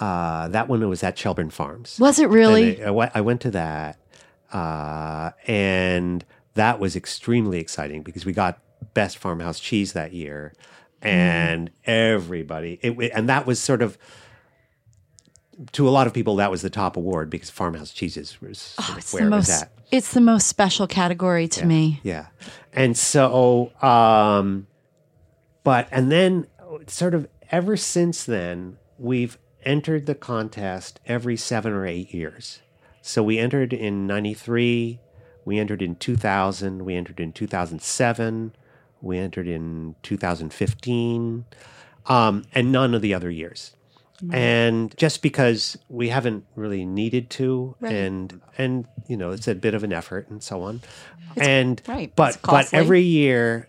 uh, 0.00 0.48
that 0.48 0.66
one 0.68 0.86
was 0.88 1.04
at 1.04 1.16
Shelburne 1.16 1.50
Farms. 1.50 1.98
Was 2.00 2.18
it 2.18 2.28
really? 2.28 2.82
I, 2.84 2.88
I 3.14 3.20
went, 3.20 3.40
to 3.42 3.50
that, 3.52 3.98
uh, 4.52 5.30
and 5.46 6.24
that 6.54 6.80
was 6.80 6.96
extremely 6.96 7.58
exciting 7.60 8.02
because 8.02 8.26
we 8.26 8.32
got 8.32 8.58
best 8.94 9.18
farmhouse 9.18 9.60
cheese 9.60 9.92
that 9.92 10.12
year, 10.12 10.52
and 11.00 11.70
everybody, 11.84 12.78
it, 12.82 12.98
it- 13.00 13.12
and 13.14 13.28
that 13.28 13.46
was 13.46 13.60
sort 13.60 13.82
of 13.82 13.96
to 15.72 15.88
a 15.88 15.90
lot 15.90 16.06
of 16.06 16.12
people 16.12 16.36
that 16.36 16.50
was 16.50 16.62
the 16.62 16.70
top 16.70 16.96
award 16.96 17.30
because 17.30 17.50
farmhouse 17.50 17.92
cheeses 17.92 18.40
was 18.40 18.74
of 18.78 18.98
it's 18.98 19.12
where 19.12 19.28
the 19.28 19.32
it 19.32 19.36
was 19.36 19.50
at. 19.50 19.70
It's 19.90 20.12
the 20.12 20.20
most 20.20 20.48
special 20.48 20.86
category 20.86 21.46
to 21.48 21.66
me. 21.66 22.00
Yeah. 22.02 22.26
And 22.72 22.96
so, 22.96 23.72
um, 23.82 24.66
but, 25.62 25.88
and 25.90 26.10
then 26.10 26.46
sort 26.86 27.14
of 27.14 27.28
ever 27.50 27.76
since 27.76 28.24
then, 28.24 28.78
we've 28.98 29.38
entered 29.64 30.06
the 30.06 30.14
contest 30.14 31.00
every 31.06 31.36
seven 31.36 31.72
or 31.72 31.86
eight 31.86 32.12
years. 32.12 32.60
So 33.02 33.22
we 33.22 33.38
entered 33.38 33.72
in 33.72 34.06
93, 34.06 34.98
we 35.44 35.58
entered 35.58 35.82
in 35.82 35.96
2000, 35.96 36.84
we 36.84 36.94
entered 36.94 37.20
in 37.20 37.32
2007, 37.32 38.54
we 39.00 39.18
entered 39.18 39.46
in 39.46 39.94
2015, 40.02 41.44
um, 42.06 42.44
and 42.54 42.72
none 42.72 42.94
of 42.94 43.02
the 43.02 43.12
other 43.14 43.30
years. 43.30 43.76
And 44.32 44.96
just 44.96 45.22
because 45.22 45.76
we 45.88 46.08
haven't 46.08 46.44
really 46.56 46.84
needed 46.84 47.30
to, 47.30 47.76
and 47.80 48.40
and 48.58 48.86
you 49.08 49.16
know 49.16 49.30
it's 49.32 49.48
a 49.48 49.54
bit 49.54 49.74
of 49.74 49.84
an 49.84 49.92
effort 49.92 50.28
and 50.28 50.42
so 50.42 50.62
on, 50.62 50.80
and 51.36 51.82
right, 51.86 52.12
but 52.14 52.38
but 52.42 52.72
every 52.72 53.02
year 53.02 53.68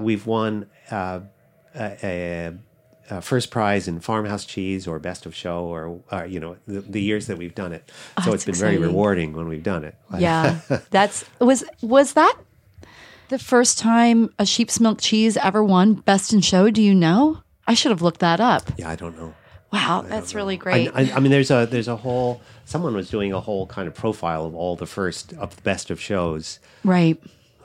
we've 0.00 0.26
won 0.26 0.66
uh, 0.90 1.20
a, 1.74 1.98
a 2.02 2.54
uh, 3.10 3.20
first 3.20 3.50
prize 3.50 3.86
in 3.86 4.00
farmhouse 4.00 4.44
cheese 4.44 4.86
or 4.86 4.98
best 4.98 5.26
of 5.26 5.34
show 5.34 5.64
or 5.64 6.00
uh, 6.10 6.24
you 6.24 6.40
know 6.40 6.56
the, 6.66 6.80
the 6.80 7.00
years 7.00 7.26
that 7.26 7.36
we've 7.36 7.54
done 7.54 7.72
it. 7.72 7.90
So 8.24 8.30
Oh, 8.30 8.34
it's 8.34 8.44
that's 8.44 8.58
been 8.58 8.66
very 8.66 8.78
rewarding 8.78 9.34
when 9.34 9.48
we've 9.48 9.62
done 9.62 9.84
it. 9.84 9.94
Yeah, 10.18 10.60
that's 10.90 11.24
was 11.38 11.64
was 11.82 12.14
that 12.14 12.34
the 13.28 13.38
first 13.38 13.78
time 13.78 14.32
a 14.38 14.46
sheep's 14.46 14.80
milk 14.80 15.00
cheese 15.00 15.36
ever 15.36 15.62
won 15.62 15.94
best 15.94 16.32
in 16.32 16.40
show? 16.40 16.70
Do 16.70 16.82
you 16.82 16.94
know? 16.94 17.42
I 17.66 17.74
should 17.74 17.90
have 17.90 18.02
looked 18.02 18.20
that 18.20 18.40
up. 18.40 18.70
yeah, 18.76 18.90
I 18.90 18.96
don't 18.96 19.16
know. 19.18 19.34
Wow, 19.74 20.04
that's 20.06 20.36
really 20.36 20.54
I, 20.54 20.58
great. 20.58 20.90
I, 20.94 21.10
I 21.16 21.18
mean, 21.18 21.32
there's 21.32 21.50
a 21.50 21.66
there's 21.68 21.88
a 21.88 21.96
whole 21.96 22.40
someone 22.64 22.94
was 22.94 23.10
doing 23.10 23.32
a 23.32 23.40
whole 23.40 23.66
kind 23.66 23.88
of 23.88 23.94
profile 23.94 24.46
of 24.46 24.54
all 24.54 24.76
the 24.76 24.86
first 24.86 25.32
of 25.32 25.56
the 25.56 25.62
best 25.62 25.90
of 25.90 26.00
shows 26.00 26.60
right. 26.84 27.20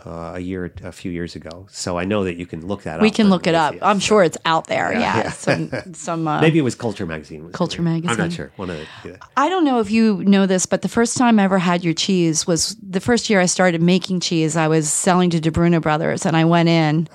Uh, 0.05 0.31
a 0.35 0.39
year 0.39 0.71
a 0.83 0.91
few 0.93 1.11
years 1.11 1.35
ago. 1.35 1.67
So 1.69 1.97
I 1.97 2.05
know 2.05 2.23
that 2.23 2.37
you 2.37 2.45
can 2.45 2.65
look 2.65 2.83
that 2.83 2.95
up. 2.95 3.01
We 3.01 3.11
can 3.11 3.29
look 3.29 3.47
it 3.47 3.53
up. 3.55 3.75
I'm 3.81 3.99
So 3.99 4.05
sure 4.05 4.23
it's 4.23 4.37
out 4.45 4.67
there. 4.67 4.93
Yeah. 4.93 4.99
yeah. 5.17 5.31
Some 5.31 5.71
some 5.93 6.25
uh, 6.25 6.39
Maybe 6.39 6.57
it 6.57 6.61
was 6.61 6.73
Culture 6.75 7.05
Magazine. 7.05 7.43
was 7.43 7.53
Culture 7.53 7.81
it. 7.81 7.85
I'm 7.85 7.93
Magazine. 7.95 8.17
not 8.17 8.31
sure. 8.31 8.51
One 8.55 8.69
of 8.69 8.77
the. 8.77 9.09
Yeah. 9.09 9.17
I 9.35 9.49
don't 9.49 9.65
know 9.65 9.79
if 9.81 9.91
you 9.91 10.23
know 10.23 10.45
this, 10.45 10.65
but 10.65 10.83
the 10.83 10.87
first 10.87 11.17
time 11.17 11.37
I 11.37 11.43
ever 11.43 11.59
had 11.59 11.83
your 11.83 11.93
cheese 11.93 12.47
was 12.47 12.77
the 12.81 13.01
first 13.01 13.29
year 13.29 13.41
I 13.41 13.45
started 13.45 13.81
making 13.81 14.21
cheese. 14.21 14.55
I 14.55 14.69
was 14.69 14.89
selling 14.91 15.31
to 15.31 15.39
Di 15.41 15.49
Bruno 15.49 15.81
Brothers, 15.81 16.25
and 16.25 16.37
I 16.37 16.45
went 16.45 16.69
in, 16.69 17.09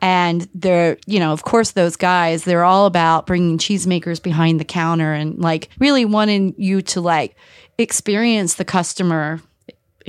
and 0.00 0.48
they're, 0.54 0.96
you 1.06 1.18
know, 1.18 1.32
of 1.32 1.42
course, 1.42 1.72
those 1.72 1.96
guys, 1.96 2.44
they're 2.44 2.64
all 2.64 2.86
about 2.86 3.26
bringing 3.26 3.58
cheesemakers 3.58 4.22
behind 4.22 4.60
the 4.60 4.64
counter 4.64 5.12
and 5.12 5.38
like 5.40 5.70
really 5.80 6.04
wanting 6.04 6.54
you 6.56 6.82
to 6.82 7.00
like 7.00 7.34
experience 7.78 8.54
the 8.54 8.64
customer 8.64 9.40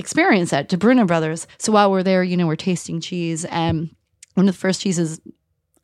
experience 0.00 0.52
at 0.52 0.68
Di 0.68 0.76
Bruno 0.76 1.04
Brothers. 1.04 1.46
So 1.58 1.72
while 1.72 1.90
we're 1.90 2.02
there, 2.02 2.24
you 2.24 2.36
know, 2.36 2.48
we're 2.48 2.56
tasting 2.56 3.00
cheese, 3.00 3.44
and 3.44 3.94
one 4.34 4.48
of 4.48 4.54
the 4.54 4.58
first 4.58 4.80
cheeses 4.80 5.20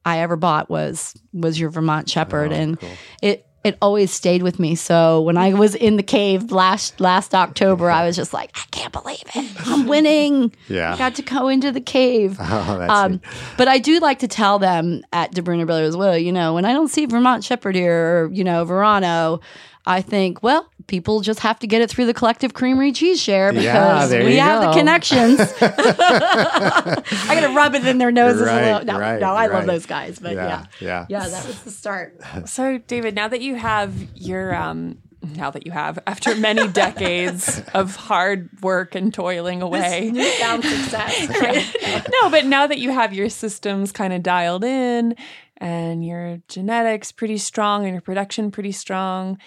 I 0.04 0.18
ever 0.18 0.36
bought 0.36 0.68
was 0.68 1.14
was 1.32 1.60
your 1.60 1.70
Vermont 1.70 2.10
Shepherd, 2.10 2.50
and 2.52 2.80
cool. 2.80 2.90
it 3.22 3.46
it 3.66 3.76
always 3.82 4.12
stayed 4.12 4.44
with 4.44 4.60
me. 4.60 4.76
So 4.76 5.20
when 5.22 5.36
I 5.36 5.52
was 5.52 5.74
in 5.74 5.96
the 5.96 6.02
cave 6.04 6.52
last 6.52 7.00
last 7.00 7.34
October, 7.34 7.90
I 7.90 8.06
was 8.06 8.14
just 8.14 8.32
like, 8.32 8.50
I 8.54 8.64
can't 8.70 8.92
believe 8.92 9.24
it, 9.34 9.66
I'm 9.66 9.88
winning. 9.88 10.54
Yeah. 10.68 10.94
I 10.94 10.96
got 10.96 11.16
to 11.16 11.22
go 11.22 11.48
into 11.48 11.72
the 11.72 11.80
cave. 11.80 12.38
Oh, 12.48 12.78
that's 12.78 12.92
Um, 12.92 13.20
but 13.58 13.66
I 13.66 13.78
do 13.78 13.98
like 13.98 14.20
to 14.20 14.28
tell 14.28 14.58
them 14.60 15.02
at 15.12 15.32
Di 15.32 15.42
Bruno 15.42 15.66
Brothers, 15.66 15.96
well, 15.96 16.16
you 16.16 16.32
know, 16.32 16.54
when 16.54 16.64
I 16.64 16.72
don't 16.72 16.88
see 16.88 17.04
Vermont 17.06 17.42
Shepherd 17.42 17.74
here 17.74 18.24
or, 18.24 18.30
you 18.32 18.44
know, 18.44 18.64
Verano, 18.64 19.40
I 19.84 20.00
think, 20.00 20.42
well, 20.42 20.70
people 20.86 21.20
just 21.20 21.40
have 21.40 21.58
to 21.58 21.66
get 21.66 21.82
it 21.82 21.90
through 21.90 22.06
the 22.06 22.14
collective 22.14 22.54
creamery 22.54 22.92
cheese 22.92 23.20
share 23.20 23.52
because 23.52 24.10
there 24.10 24.24
we 24.24 24.34
you 24.34 24.40
have 24.40 24.62
the 24.62 24.78
connections. 24.78 25.40
I 25.60 27.34
got 27.34 27.48
to 27.48 27.54
rub 27.54 27.74
it 27.74 27.86
in 27.86 27.98
their 27.98 28.12
noses 28.12 28.42
Right, 28.42 28.62
a 28.62 28.72
little. 28.78 28.84
No, 28.84 28.98
right, 28.98 29.20
no, 29.20 29.34
I 29.34 29.46
love 29.46 29.66
those 29.66 29.86
guys, 29.86 30.18
but 30.18 30.34
yeah. 30.34 30.66
yeah, 30.80 30.86
yeah. 30.86 31.06
Yeah, 31.08 31.28
that 31.28 31.46
was 31.46 31.62
the 31.62 31.70
start. 31.70 32.20
So, 32.46 32.78
David, 32.78 33.14
now 33.14 33.28
that 33.28 33.40
you 33.40 33.54
have 33.56 33.94
your, 34.14 34.54
um, 34.54 34.98
now 35.22 35.50
that 35.50 35.66
you 35.66 35.72
have, 35.72 35.98
after 36.06 36.34
many 36.36 36.68
decades 36.72 37.60
of 37.74 37.96
hard 37.96 38.48
work 38.62 38.94
and 38.94 39.12
toiling 39.12 39.62
away, 39.62 40.10
Newfound 40.12 40.64
success, 40.64 41.28
right? 41.28 42.06
no, 42.12 42.30
but 42.30 42.46
now 42.46 42.66
that 42.66 42.78
you 42.78 42.90
have 42.92 43.12
your 43.12 43.28
systems 43.28 43.90
kind 43.90 44.12
of 44.12 44.22
dialed 44.22 44.64
in 44.64 45.16
and 45.56 46.04
your 46.04 46.38
genetics 46.48 47.10
pretty 47.10 47.38
strong 47.38 47.84
and 47.84 47.92
your 47.94 48.02
production 48.02 48.50
pretty 48.50 48.72
strong 48.72 49.38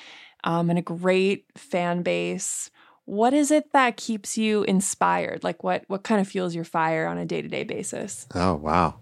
um, 0.44 0.70
and 0.70 0.80
a 0.80 0.82
great 0.82 1.46
fan 1.56 2.02
base, 2.02 2.70
what 3.06 3.34
is 3.34 3.50
it 3.50 3.74
that 3.74 3.98
keeps 3.98 4.38
you 4.38 4.64
inspired? 4.64 5.44
Like 5.44 5.64
what 5.64 5.84
what 5.88 6.04
kind 6.04 6.22
of 6.22 6.28
fuels 6.28 6.54
your 6.54 6.64
fire 6.64 7.08
on 7.08 7.18
a 7.18 7.26
day-to-day 7.26 7.64
basis? 7.64 8.28
Oh 8.36 8.56
wow. 8.56 8.96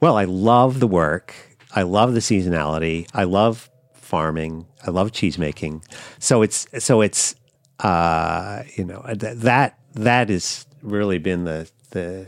Well, 0.00 0.16
I 0.16 0.24
love 0.24 0.80
the 0.80 0.88
work. 0.88 1.34
I 1.74 1.82
love 1.82 2.14
the 2.14 2.20
seasonality. 2.20 3.06
I 3.14 3.24
love 3.24 3.70
farming. 3.92 4.66
I 4.84 4.90
love 4.90 5.12
cheese 5.12 5.38
making. 5.38 5.84
So 6.18 6.42
it's 6.42 6.66
so 6.78 7.00
it's 7.00 7.36
uh, 7.78 8.64
you 8.74 8.84
know 8.84 9.04
th- 9.06 9.38
that 9.38 9.78
that 9.94 10.28
has 10.28 10.66
really 10.82 11.18
been 11.18 11.44
the 11.44 11.70
the 11.90 12.26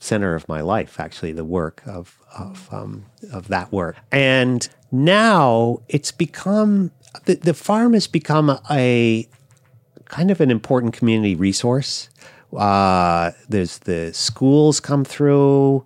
center 0.00 0.34
of 0.34 0.48
my 0.48 0.62
life. 0.62 0.98
Actually, 0.98 1.32
the 1.32 1.44
work 1.44 1.82
of 1.86 2.18
of 2.36 2.68
um, 2.72 3.04
of 3.32 3.48
that 3.48 3.70
work, 3.72 3.96
and 4.10 4.68
now 4.90 5.82
it's 5.88 6.12
become 6.12 6.90
the, 7.24 7.34
the 7.36 7.54
farm 7.54 7.92
has 7.94 8.06
become 8.06 8.58
a 8.70 9.28
kind 10.06 10.30
of 10.30 10.40
an 10.40 10.50
important 10.50 10.94
community 10.94 11.34
resource. 11.34 12.08
Uh, 12.56 13.32
there's 13.48 13.78
the 13.78 14.12
schools 14.12 14.80
come 14.80 15.04
through. 15.04 15.84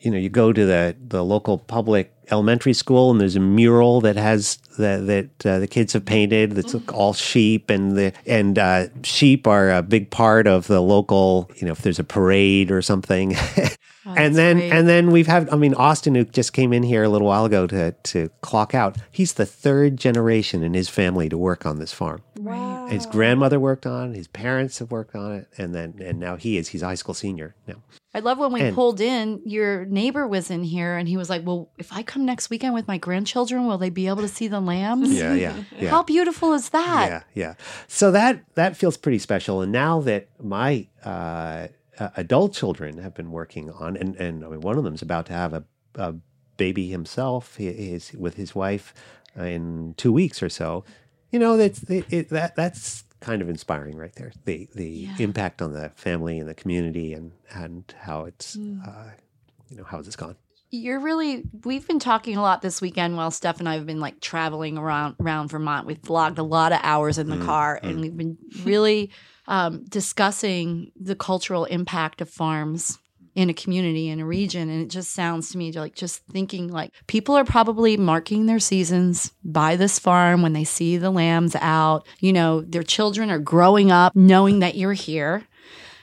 You 0.00 0.12
know, 0.12 0.18
you 0.18 0.28
go 0.28 0.52
to 0.52 0.64
the, 0.64 0.96
the 1.08 1.24
local 1.24 1.58
public 1.58 2.12
elementary 2.30 2.72
school, 2.72 3.10
and 3.10 3.20
there's 3.20 3.36
a 3.36 3.40
mural 3.40 4.00
that 4.02 4.16
has 4.16 4.58
that 4.78 5.06
that 5.06 5.46
uh, 5.46 5.58
the 5.58 5.66
kids 5.66 5.92
have 5.94 6.04
painted. 6.04 6.52
That's 6.52 6.74
all 6.92 7.14
sheep, 7.14 7.68
and 7.68 7.96
the 7.96 8.12
and 8.26 8.58
uh, 8.58 8.86
sheep 9.02 9.46
are 9.46 9.72
a 9.72 9.82
big 9.82 10.10
part 10.10 10.46
of 10.46 10.68
the 10.68 10.80
local. 10.80 11.50
You 11.56 11.66
know, 11.66 11.72
if 11.72 11.82
there's 11.82 11.98
a 11.98 12.04
parade 12.04 12.70
or 12.70 12.82
something. 12.82 13.34
and 14.16 14.34
then 14.36 14.56
great. 14.58 14.72
and 14.72 14.88
then 14.88 15.10
we've 15.10 15.26
had. 15.26 15.48
I 15.50 15.56
mean, 15.56 15.74
Austin, 15.74 16.14
who 16.14 16.24
just 16.24 16.52
came 16.52 16.72
in 16.72 16.82
here 16.82 17.02
a 17.04 17.08
little 17.08 17.26
while 17.26 17.44
ago 17.44 17.66
to 17.66 17.92
to 17.92 18.30
clock 18.40 18.74
out. 18.74 18.96
He's 19.10 19.34
the 19.34 19.46
third 19.46 19.96
generation 19.96 20.62
in 20.62 20.74
his 20.74 20.88
family 20.88 21.28
to 21.28 21.36
work 21.38 21.66
on 21.66 21.78
this 21.78 21.92
farm. 21.92 22.22
Wow. 22.36 22.86
His 22.86 23.04
grandmother 23.06 23.58
worked 23.60 23.86
on 23.86 24.12
it. 24.12 24.16
His 24.16 24.28
parents 24.28 24.78
have 24.78 24.90
worked 24.90 25.14
on 25.14 25.32
it, 25.34 25.48
and 25.58 25.74
then 25.74 25.94
and 26.00 26.18
now 26.20 26.36
he 26.36 26.56
is. 26.56 26.68
He's 26.68 26.82
a 26.82 26.86
high 26.86 26.94
school 26.94 27.14
senior 27.14 27.54
now. 27.66 27.82
I 28.14 28.20
love 28.20 28.38
when 28.38 28.52
we 28.52 28.62
And- 28.62 28.74
pulled 28.74 29.00
in, 29.02 29.42
your 29.44 29.84
neighbor 29.84 30.26
was 30.26 30.50
in 30.50 30.64
here 30.64 30.96
and 30.96 31.06
he 31.06 31.16
was 31.18 31.28
like, 31.28 31.46
Well, 31.46 31.68
if 31.78 31.92
I 31.92 32.02
come 32.02 32.24
next 32.24 32.48
weekend 32.48 32.72
with 32.72 32.88
my 32.88 32.96
grandchildren, 32.96 33.66
will 33.66 33.76
they 33.76 33.90
be 33.90 34.08
able 34.08 34.22
to 34.22 34.28
see 34.28 34.48
the 34.48 34.60
lambs? 34.60 35.12
Yeah, 35.12 35.34
yeah, 35.34 35.54
yeah. 35.78 35.90
How 35.90 36.02
beautiful 36.02 36.54
is 36.54 36.70
that? 36.70 37.08
Yeah, 37.10 37.22
yeah. 37.34 37.54
So 37.86 38.10
that 38.12 38.40
that 38.54 38.76
feels 38.76 38.96
pretty 38.96 39.18
special. 39.18 39.60
And 39.60 39.70
now 39.72 40.00
that 40.00 40.28
my 40.42 40.88
uh, 41.04 41.68
uh, 41.98 42.10
adult 42.16 42.52
children 42.54 42.98
have 42.98 43.14
been 43.14 43.30
working 43.30 43.70
on, 43.70 43.96
and 43.96 44.16
and 44.16 44.44
I 44.44 44.48
mean, 44.48 44.60
one 44.60 44.78
of 44.78 44.84
them's 44.84 45.02
about 45.02 45.26
to 45.26 45.32
have 45.32 45.52
a, 45.54 45.64
a 45.94 46.14
baby 46.56 46.88
himself. 46.88 47.56
He 47.56 47.68
is 47.68 48.12
with 48.12 48.34
his 48.34 48.54
wife 48.54 48.92
uh, 49.38 49.44
in 49.44 49.94
two 49.96 50.12
weeks 50.12 50.42
or 50.42 50.48
so. 50.48 50.84
You 51.30 51.38
know, 51.38 51.56
that's 51.56 51.82
it, 51.90 52.04
it, 52.10 52.28
that 52.30 52.56
that's 52.56 53.04
kind 53.20 53.42
of 53.42 53.48
inspiring 53.48 53.96
right 53.96 54.14
there. 54.14 54.32
The 54.44 54.68
the 54.74 54.88
Yeah. 54.88 55.14
impact 55.18 55.60
on 55.60 55.72
the 55.72 55.90
family 55.96 56.38
and 56.38 56.48
the 56.48 56.54
community, 56.54 57.12
and 57.14 57.32
and 57.52 57.92
how 58.00 58.24
it's 58.24 58.56
uh, 58.56 59.10
you 59.68 59.76
know 59.76 59.84
how 59.84 59.98
it's 59.98 60.16
gone. 60.16 60.36
You're 60.70 61.00
really 61.00 61.44
we've 61.64 61.86
been 61.86 61.98
talking 61.98 62.36
a 62.36 62.42
lot 62.42 62.60
this 62.60 62.80
weekend 62.80 63.16
while 63.16 63.30
Steph 63.30 63.58
and 63.58 63.68
I 63.68 63.74
have 63.74 63.86
been 63.86 64.00
like 64.00 64.20
traveling 64.20 64.76
around 64.76 65.16
around 65.20 65.48
Vermont. 65.48 65.86
We've 65.86 66.00
vlogged 66.00 66.38
a 66.38 66.42
lot 66.42 66.72
of 66.72 66.80
hours 66.82 67.18
in 67.18 67.30
the 67.30 67.42
car 67.44 67.80
and 67.82 68.00
we've 68.00 68.16
been 68.16 68.36
really 68.64 69.10
um, 69.46 69.84
discussing 69.84 70.92
the 71.00 71.16
cultural 71.16 71.64
impact 71.64 72.20
of 72.20 72.28
farms 72.28 72.98
in 73.34 73.48
a 73.48 73.54
community 73.54 74.08
in 74.08 74.20
a 74.20 74.26
region. 74.26 74.68
And 74.68 74.82
it 74.82 74.90
just 74.90 75.12
sounds 75.12 75.50
to 75.50 75.58
me 75.58 75.72
like 75.72 75.94
just 75.94 76.22
thinking 76.26 76.68
like 76.68 76.92
people 77.06 77.34
are 77.34 77.44
probably 77.44 77.96
marking 77.96 78.44
their 78.44 78.58
seasons 78.58 79.32
by 79.42 79.76
this 79.76 79.98
farm 79.98 80.42
when 80.42 80.52
they 80.52 80.64
see 80.64 80.98
the 80.98 81.10
lambs 81.10 81.56
out. 81.56 82.06
You 82.20 82.32
know 82.34 82.60
their 82.60 82.82
children 82.82 83.30
are 83.30 83.38
growing 83.38 83.90
up 83.90 84.14
knowing 84.14 84.58
that 84.58 84.74
you're 84.74 84.92
here 84.92 85.46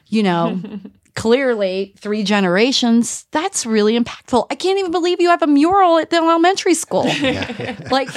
you 0.08 0.24
know 0.24 0.62
clearly 1.16 1.94
three 1.98 2.24
generations 2.24 3.26
that's 3.32 3.66
really 3.66 3.98
impactful. 3.98 4.48
I 4.52 4.56
can't 4.56 4.80
even 4.80 4.92
believe 4.92 5.20
you 5.22 5.30
have 5.30 5.42
a 5.42 5.48
mural 5.48 5.98
at 5.98 6.10
the 6.10 6.18
elementary 6.18 6.74
school. 6.74 7.06
Like 7.92 8.10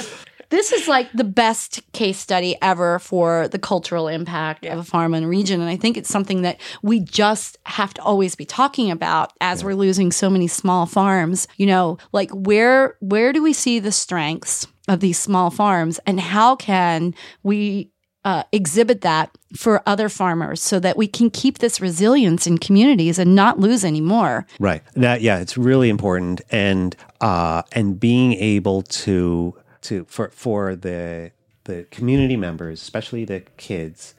this 0.49 0.71
is 0.71 0.87
like 0.87 1.11
the 1.13 1.23
best 1.23 1.79
case 1.93 2.17
study 2.17 2.55
ever 2.61 2.99
for 2.99 3.47
the 3.49 3.59
cultural 3.59 4.07
impact 4.07 4.65
of 4.65 4.79
a 4.79 4.83
farm 4.83 5.13
and 5.13 5.29
region. 5.29 5.61
And 5.61 5.69
i 5.69 5.75
think 5.75 5.95
it's 5.95 6.09
something 6.09 6.41
that 6.41 6.59
we 6.81 6.99
just 6.99 7.57
have 7.65 7.93
to 7.95 8.01
always 8.01 8.35
be 8.35 8.45
talking 8.45 8.91
about 8.91 9.33
as 9.41 9.63
we're 9.63 9.75
losing 9.75 10.11
so 10.11 10.29
many 10.29 10.47
small 10.47 10.85
farms. 10.85 11.47
You 11.57 11.67
know 11.67 11.97
like 12.11 12.31
where 12.31 12.97
where 12.99 13.31
do 13.31 13.43
we 13.43 13.53
see 13.53 13.79
the 13.79 13.91
strengths 13.91 14.67
of 14.87 14.99
these 14.99 15.19
small 15.19 15.51
farms? 15.51 15.99
And 16.05 16.19
how 16.19 16.55
can 16.55 17.13
we 17.43 17.91
uh, 18.25 18.43
exhibit 18.51 19.01
that 19.01 19.35
for 19.55 19.81
other 19.85 20.09
farmers 20.09 20.61
so 20.61 20.79
that 20.79 20.97
we 20.97 21.07
can 21.07 21.29
keep 21.29 21.59
this 21.59 21.79
resilience 21.79 22.45
in 22.45 22.57
communities 22.57 23.17
and 23.17 23.35
not 23.35 23.59
lose 23.59 23.83
any 23.83 24.01
more. 24.01 24.45
Right. 24.59 24.83
That 24.93 25.21
yeah, 25.21 25.39
it's 25.39 25.57
really 25.57 25.89
important, 25.89 26.41
and 26.51 26.95
uh, 27.21 27.63
and 27.71 27.99
being 27.99 28.33
able 28.33 28.81
to 28.83 29.55
to 29.81 30.05
for 30.05 30.29
for 30.29 30.75
the 30.75 31.31
the 31.63 31.85
community 31.91 32.35
members, 32.35 32.81
especially 32.81 33.25
the 33.25 33.41
kids, 33.57 34.15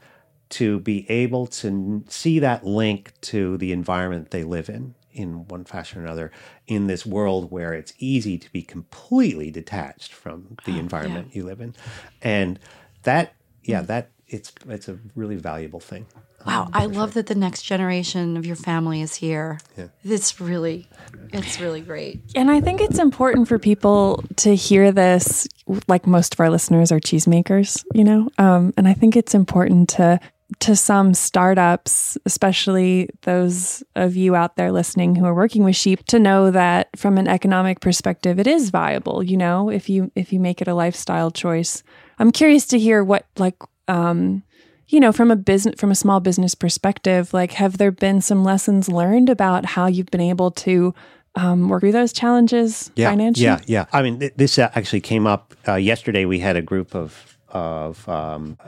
to 0.50 0.80
be 0.80 1.08
able 1.10 1.46
to 1.46 2.04
see 2.08 2.38
that 2.38 2.64
link 2.64 3.12
to 3.22 3.56
the 3.58 3.72
environment 3.72 4.30
they 4.30 4.44
live 4.44 4.68
in 4.68 4.94
in 5.12 5.46
one 5.48 5.64
fashion 5.64 6.00
or 6.00 6.04
another 6.04 6.30
in 6.68 6.86
this 6.86 7.04
world 7.04 7.50
where 7.50 7.74
it's 7.74 7.92
easy 7.98 8.38
to 8.38 8.50
be 8.52 8.62
completely 8.62 9.50
detached 9.50 10.12
from 10.12 10.56
the 10.66 10.78
environment 10.78 11.34
you 11.34 11.42
live 11.44 11.60
in 11.60 11.74
and 12.22 12.60
that 13.02 13.34
yeah 13.64 13.82
that 13.82 14.10
it's 14.26 14.52
it's 14.68 14.88
a 14.88 14.98
really 15.14 15.36
valuable 15.36 15.80
thing. 15.80 16.06
Wow, 16.46 16.70
I 16.72 16.86
love 16.86 17.14
that 17.14 17.26
the 17.26 17.34
next 17.34 17.62
generation 17.62 18.38
of 18.38 18.46
your 18.46 18.56
family 18.56 19.02
is 19.02 19.14
here. 19.14 19.60
Yeah. 19.76 19.88
It's 20.02 20.40
really, 20.40 20.88
it's 21.34 21.60
really 21.60 21.82
great. 21.82 22.22
And 22.34 22.50
I 22.50 22.62
think 22.62 22.80
it's 22.80 22.98
important 22.98 23.46
for 23.46 23.58
people 23.58 24.24
to 24.36 24.56
hear 24.56 24.90
this. 24.90 25.46
Like 25.86 26.06
most 26.06 26.32
of 26.32 26.40
our 26.40 26.48
listeners 26.48 26.90
are 26.92 26.98
cheesemakers, 26.98 27.84
you 27.92 28.04
know, 28.04 28.30
um, 28.38 28.72
and 28.78 28.88
I 28.88 28.94
think 28.94 29.16
it's 29.16 29.34
important 29.34 29.90
to 29.90 30.18
to 30.58 30.74
some 30.76 31.14
startups, 31.14 32.18
especially 32.26 33.08
those 33.22 33.82
of 33.94 34.16
you 34.16 34.34
out 34.34 34.56
there 34.56 34.72
listening 34.72 35.14
who 35.14 35.24
are 35.24 35.34
working 35.34 35.64
with 35.64 35.76
sheep, 35.76 36.04
to 36.06 36.18
know 36.18 36.50
that 36.50 36.88
from 36.96 37.18
an 37.18 37.28
economic 37.28 37.80
perspective, 37.80 38.38
it 38.38 38.46
is 38.46 38.70
viable. 38.70 39.22
You 39.22 39.36
know, 39.36 39.70
if 39.70 39.88
you 39.88 40.10
if 40.14 40.32
you 40.32 40.40
make 40.40 40.60
it 40.60 40.68
a 40.68 40.74
lifestyle 40.74 41.30
choice. 41.30 41.82
I'm 42.18 42.32
curious 42.32 42.66
to 42.66 42.78
hear 42.78 43.02
what 43.02 43.26
like 43.38 43.56
um, 43.88 44.42
you 44.88 45.00
know 45.00 45.12
from 45.12 45.30
a 45.30 45.36
business 45.36 45.80
from 45.80 45.90
a 45.90 45.94
small 45.94 46.20
business 46.20 46.54
perspective 46.54 47.32
like 47.32 47.52
have 47.52 47.78
there 47.78 47.90
been 47.92 48.20
some 48.20 48.44
lessons 48.44 48.88
learned 48.88 49.30
about 49.30 49.64
how 49.64 49.86
you've 49.86 50.10
been 50.10 50.20
able 50.20 50.50
to 50.50 50.94
um, 51.34 51.68
work 51.68 51.80
through 51.80 51.92
those 51.92 52.12
challenges 52.12 52.90
yeah, 52.96 53.08
financially 53.08 53.44
Yeah, 53.44 53.60
yeah. 53.66 53.86
I 53.92 54.02
mean, 54.02 54.18
th- 54.18 54.34
this 54.36 54.58
uh, 54.58 54.70
actually 54.74 55.00
came 55.00 55.26
up 55.26 55.54
uh, 55.66 55.76
yesterday. 55.76 56.24
We 56.24 56.40
had 56.40 56.56
a 56.56 56.62
group 56.62 56.94
of 56.94 57.38
of 57.48 58.08
um, 58.08 58.58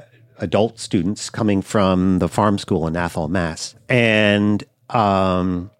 adult 0.42 0.78
students 0.78 1.30
coming 1.30 1.62
from 1.62 2.18
the 2.18 2.28
farm 2.28 2.58
school 2.58 2.86
in 2.86 2.96
Athol, 2.96 3.28
Mass, 3.28 3.74
and 3.88 4.62
um, 4.90 5.70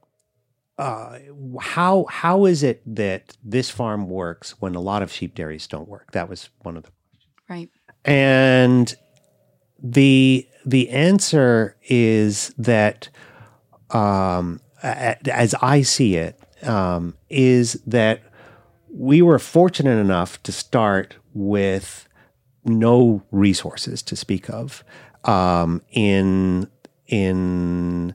uh, 0.79 1.19
how 1.61 2.07
how 2.09 2.47
is 2.47 2.63
it 2.63 2.81
that 2.87 3.37
this 3.45 3.69
farm 3.69 4.09
works 4.09 4.53
when 4.61 4.75
a 4.75 4.81
lot 4.81 5.03
of 5.03 5.13
sheep 5.13 5.35
dairies 5.35 5.67
don't 5.67 5.89
work? 5.89 6.13
That 6.13 6.29
was 6.29 6.49
one 6.61 6.77
of 6.77 6.85
the 6.85 6.91
questions. 6.91 7.29
Right. 7.51 7.71
and 8.05 8.95
the 9.83 10.49
the 10.65 10.89
answer 10.91 11.77
is 11.83 12.55
that 12.57 13.09
um, 13.91 14.61
as 14.83 15.55
I 15.61 15.83
see 15.83 16.17
it 16.17 16.39
um, 16.63 17.17
is 17.29 17.83
that 17.87 18.23
we 18.95 19.23
were 19.23 19.39
fortunate 19.39 19.99
enough 19.99 20.43
to 20.45 20.53
start 20.53 21.17
with 21.35 22.07
no 22.65 23.23
resources 23.31 24.03
to 24.03 24.17
speak 24.17 24.49
of 24.51 24.85
um, 25.25 25.83
in 25.91 26.69
in 27.07 28.15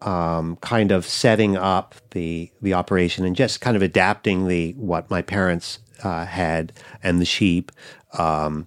um, 0.00 0.56
kind 0.56 0.92
of 0.92 1.06
setting 1.06 1.56
up 1.56 1.94
the 2.10 2.50
the 2.60 2.74
operation 2.74 3.24
and 3.24 3.36
just 3.36 3.60
kind 3.60 3.76
of 3.76 3.82
adapting 3.82 4.48
the 4.48 4.72
what 4.72 5.10
my 5.10 5.22
parents 5.22 5.78
uh, 6.02 6.26
had 6.26 6.72
and 7.02 7.20
the 7.20 7.24
sheep, 7.24 7.72
um, 8.18 8.66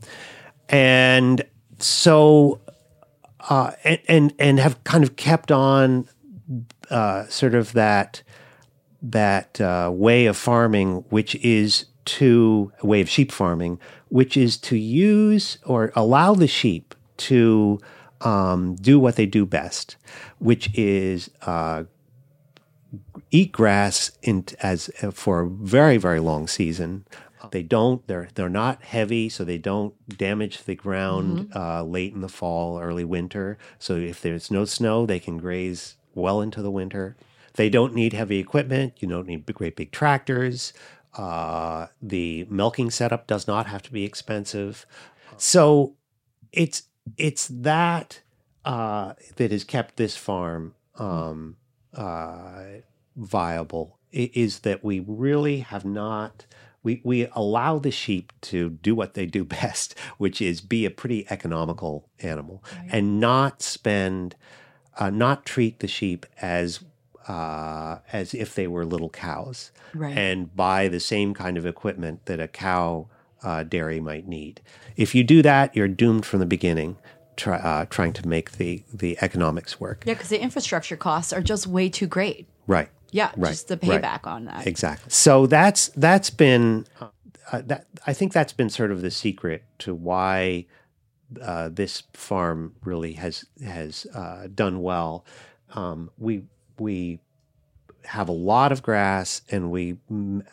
and 0.70 1.44
so 1.80 2.60
uh, 3.50 3.72
and, 3.84 4.00
and 4.08 4.34
and 4.40 4.60
have 4.60 4.84
kind 4.84 5.04
of 5.04 5.16
kept 5.16 5.52
on 5.52 6.08
uh, 6.90 7.26
sort 7.28 7.56
of 7.56 7.74
that 7.74 8.24
that 9.02 9.60
uh, 9.62 9.92
way 9.94 10.26
of 10.26 10.38
farming, 10.38 11.04
which 11.10 11.36
is 11.36 11.86
to 12.06 12.72
a 12.82 12.88
way 12.88 13.02
of 13.02 13.10
sheep 13.10 13.32
farming, 13.32 13.80
which 14.10 14.38
is 14.38 14.58
to 14.58 14.78
use 14.78 15.58
or 15.66 15.92
allow 15.96 16.34
the 16.34 16.48
sheep 16.48 16.96
to 17.18 17.80
um, 18.22 18.76
do 18.76 19.00
what 19.00 19.16
they 19.16 19.26
do 19.26 19.46
best, 19.46 19.98
which 20.40 20.70
is 20.74 21.30
uh, 21.44 21.84
eat 23.32 23.52
grass 23.52 24.12
in, 24.22 24.46
as 24.62 24.90
for 25.12 25.42
a 25.42 25.50
very 25.50 25.98
very 25.98 26.20
long 26.20 26.48
season. 26.48 27.06
They 27.52 27.64
don't. 27.64 28.06
They're 28.08 28.30
they're 28.34 28.50
not 28.50 28.82
heavy, 28.84 29.30
so 29.30 29.44
they 29.44 29.60
don't 29.60 29.94
damage 30.18 30.64
the 30.64 30.76
ground 30.76 31.52
uh, 31.56 31.84
late 31.84 32.14
in 32.14 32.22
the 32.22 32.30
fall, 32.30 32.80
early 32.80 33.06
winter. 33.06 33.58
So 33.78 33.96
if 33.96 34.22
there's 34.22 34.50
no 34.50 34.66
snow, 34.66 35.06
they 35.06 35.20
can 35.20 35.38
graze 35.38 35.96
well 36.16 36.42
into 36.42 36.62
the 36.62 36.72
winter. 36.72 37.16
They 37.54 37.70
don't 37.70 37.94
need 37.94 38.14
heavy 38.14 38.40
equipment. 38.40 38.94
You 39.00 39.08
don't 39.08 39.28
need 39.28 39.46
great 39.46 39.76
big 39.76 39.92
tractors. 39.92 40.74
Uh, 41.18 41.88
the 42.02 42.46
milking 42.50 42.92
setup 42.92 43.28
does 43.28 43.48
not 43.48 43.68
have 43.68 43.82
to 43.84 43.92
be 43.92 44.04
expensive. 44.04 44.86
So 45.38 45.96
it's 46.52 46.84
it's 47.18 47.48
that 47.48 48.22
uh, 48.64 49.14
that 49.36 49.52
has 49.52 49.64
kept 49.64 49.98
this 49.98 50.18
farm 50.18 50.74
um, 50.98 51.58
uh, 51.94 52.64
viable. 53.16 54.00
Is 54.12 54.60
that 54.60 54.84
we 54.84 55.00
really 55.00 55.60
have 55.60 55.86
not. 55.86 56.46
We, 56.84 57.02
we 57.04 57.28
allow 57.32 57.80
the 57.80 57.90
sheep 57.90 58.32
to 58.42 58.70
do 58.70 58.94
what 58.94 59.16
they 59.16 59.26
do 59.26 59.44
best, 59.60 59.96
which 60.18 60.40
is 60.40 60.62
be 60.62 60.86
a 60.86 60.92
pretty 60.92 61.26
economical 61.32 62.10
animal 62.22 62.64
and 62.92 63.20
not 63.20 63.64
spend, 63.64 64.36
uh, 65.00 65.10
not 65.10 65.46
treat 65.48 65.80
the 65.80 65.88
sheep 65.88 66.28
as 66.42 66.82
uh, 67.28 68.00
as 68.14 68.34
if 68.34 68.54
they 68.56 68.68
were 68.68 68.86
little 68.86 69.10
cows 69.10 69.72
Right. 69.94 70.18
and 70.18 70.56
buy 70.56 70.88
the 70.88 71.00
same 71.00 71.34
kind 71.34 71.58
of 71.58 71.66
equipment 71.66 72.26
that 72.26 72.40
a 72.40 72.48
cow 72.48 73.08
uh, 73.44 73.64
dairy 73.64 74.00
might 74.00 74.28
need. 74.28 74.62
If 74.98 75.16
you 75.16 75.24
do 75.24 75.42
that, 75.42 75.76
you're 75.76 75.88
doomed 75.88 76.26
from 76.26 76.40
the 76.40 76.46
beginning, 76.46 76.98
try, 77.38 77.58
uh, 77.58 77.86
trying 77.90 78.14
to 78.14 78.28
make 78.28 78.54
the 78.54 78.84
the 78.94 79.18
economics 79.22 79.80
work. 79.80 80.04
yeah, 80.06 80.14
because 80.14 80.30
the 80.30 80.42
infrastructure 80.42 80.98
costs 80.98 81.32
are 81.34 81.42
just 81.42 81.68
way 81.68 81.90
too 81.90 82.08
great. 82.08 82.48
Right. 82.68 82.90
Yeah, 83.12 83.32
Right, 83.38 83.50
just 83.52 83.68
the 83.70 83.78
right. 83.84 84.02
payback 84.02 84.28
on 84.28 84.46
that. 84.46 84.68
Exactly. 84.68 85.10
So 85.10 85.46
that's 85.48 85.90
that's 85.90 86.30
been 86.30 86.86
uh, 87.00 87.08
uh, 87.52 87.62
that 87.66 87.86
I 88.08 88.14
think 88.14 88.34
that's 88.34 88.52
been 88.54 88.70
sort 88.70 88.92
of 88.92 89.02
the 89.02 89.12
secret 89.12 89.64
to 89.80 89.94
why 89.96 90.66
uh, 91.42 91.70
this 91.72 92.04
farm 92.14 92.76
really 92.84 93.14
has 93.14 93.46
has 93.64 94.06
uh, 94.14 94.48
done 94.54 94.82
well. 94.82 95.26
Um, 95.74 96.10
we 96.18 96.44
we 96.80 97.20
have 98.06 98.30
a 98.30 98.34
lot 98.34 98.72
of 98.72 98.84
grass, 98.84 99.42
and 99.50 99.72
we 99.72 99.98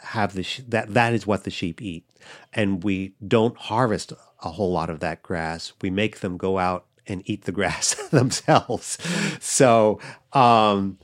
have 0.00 0.34
the 0.34 0.42
sh- 0.42 0.62
that 0.68 0.94
that 0.94 1.12
is 1.12 1.26
what 1.26 1.44
the 1.44 1.50
sheep 1.50 1.82
eat, 1.82 2.08
and 2.52 2.82
we 2.82 3.14
don't 3.26 3.56
harvest 3.56 4.12
a 4.42 4.50
whole 4.50 4.72
lot 4.72 4.90
of 4.90 5.00
that 5.00 5.22
grass. 5.22 5.72
We 5.80 5.90
make 5.90 6.20
them 6.20 6.36
go 6.36 6.58
out 6.58 6.86
and 7.06 7.22
eat 7.26 7.44
the 7.44 7.52
grass 7.58 7.94
themselves. 8.08 8.98
So. 9.40 10.00
Um, 10.32 10.98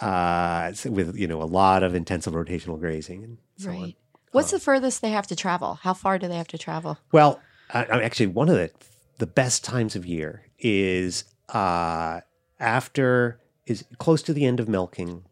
uh, 0.00 0.72
with 0.86 1.16
you 1.16 1.28
know 1.28 1.40
a 1.40 1.44
lot 1.44 1.84
of 1.84 1.94
intensive 1.94 2.32
rotational 2.32 2.78
grazing 2.78 3.22
and 3.22 3.38
so 3.56 3.70
on. 3.70 3.80
Right. 3.82 3.96
What's 4.32 4.50
the 4.50 4.58
furthest 4.58 5.00
they 5.00 5.10
have 5.10 5.26
to 5.28 5.36
travel? 5.36 5.74
How 5.82 5.94
far 5.94 6.18
do 6.18 6.26
they 6.26 6.36
have 6.36 6.48
to 6.48 6.58
travel? 6.58 6.98
Well, 7.12 7.40
I, 7.72 7.84
I 7.84 8.02
actually 8.02 8.26
one 8.26 8.48
of 8.48 8.56
the 8.56 8.70
the 9.18 9.26
best 9.26 9.62
times 9.64 9.94
of 9.94 10.04
year 10.04 10.46
is 10.58 11.24
uh, 11.50 12.20
after 12.58 13.38
is 13.72 13.84
close 13.98 14.22
to 14.22 14.32
the 14.32 14.44
end 14.46 14.60
of 14.60 14.68
milking, 14.68 15.24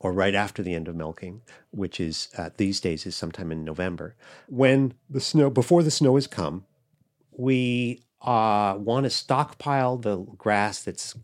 or 0.00 0.12
right 0.12 0.34
after 0.34 0.62
the 0.62 0.74
end 0.74 0.88
of 0.88 0.94
milking, 0.96 1.42
which 1.70 1.98
is 2.00 2.28
uh, 2.38 2.50
these 2.56 2.80
days 2.80 3.06
is 3.06 3.16
sometime 3.16 3.50
in 3.52 3.64
November, 3.64 4.14
when 4.48 4.94
the 5.08 5.20
snow 5.20 5.48
before 5.50 5.82
the 5.82 5.90
snow 5.90 6.14
has 6.16 6.26
come, 6.26 6.64
we 7.36 8.02
uh, 8.22 8.74
want 8.78 9.04
to 9.04 9.10
stockpile 9.10 9.96
the 9.96 10.16
grass 10.36 10.82
that's 10.82 11.14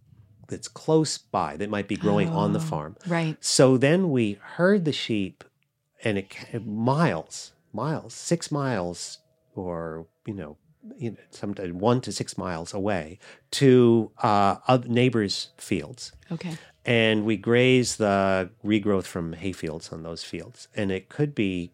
that's 0.48 0.68
close 0.68 1.18
by 1.18 1.56
that 1.56 1.68
might 1.68 1.88
be 1.88 1.96
growing 1.96 2.28
on 2.30 2.52
the 2.52 2.58
Oh. 2.60 2.62
farm. 2.62 2.96
Right. 3.06 3.36
So 3.44 3.76
then 3.76 4.10
we 4.10 4.38
herd 4.56 4.84
the 4.84 4.92
sheep, 4.92 5.42
and 6.04 6.16
it 6.18 6.64
miles, 6.64 7.52
miles, 7.72 8.14
six 8.14 8.50
miles, 8.52 9.18
or 9.56 10.06
you 10.24 10.34
know, 10.34 10.56
you 10.98 11.10
know, 11.12 11.16
sometimes 11.30 11.72
one 11.72 12.00
to 12.02 12.12
six 12.12 12.36
miles 12.38 12.72
away 12.74 13.18
to 13.52 14.10
uh, 14.22 14.56
other 14.68 14.88
neighbors' 14.88 15.48
fields, 15.58 16.12
Okay. 16.32 16.56
and 16.84 17.24
we 17.24 17.36
graze 17.36 17.96
the 17.96 18.50
regrowth 18.64 19.04
from 19.04 19.34
hayfields 19.34 19.92
on 19.92 20.02
those 20.02 20.22
fields, 20.24 20.68
and 20.74 20.90
it 20.90 21.08
could 21.08 21.34
be. 21.34 21.72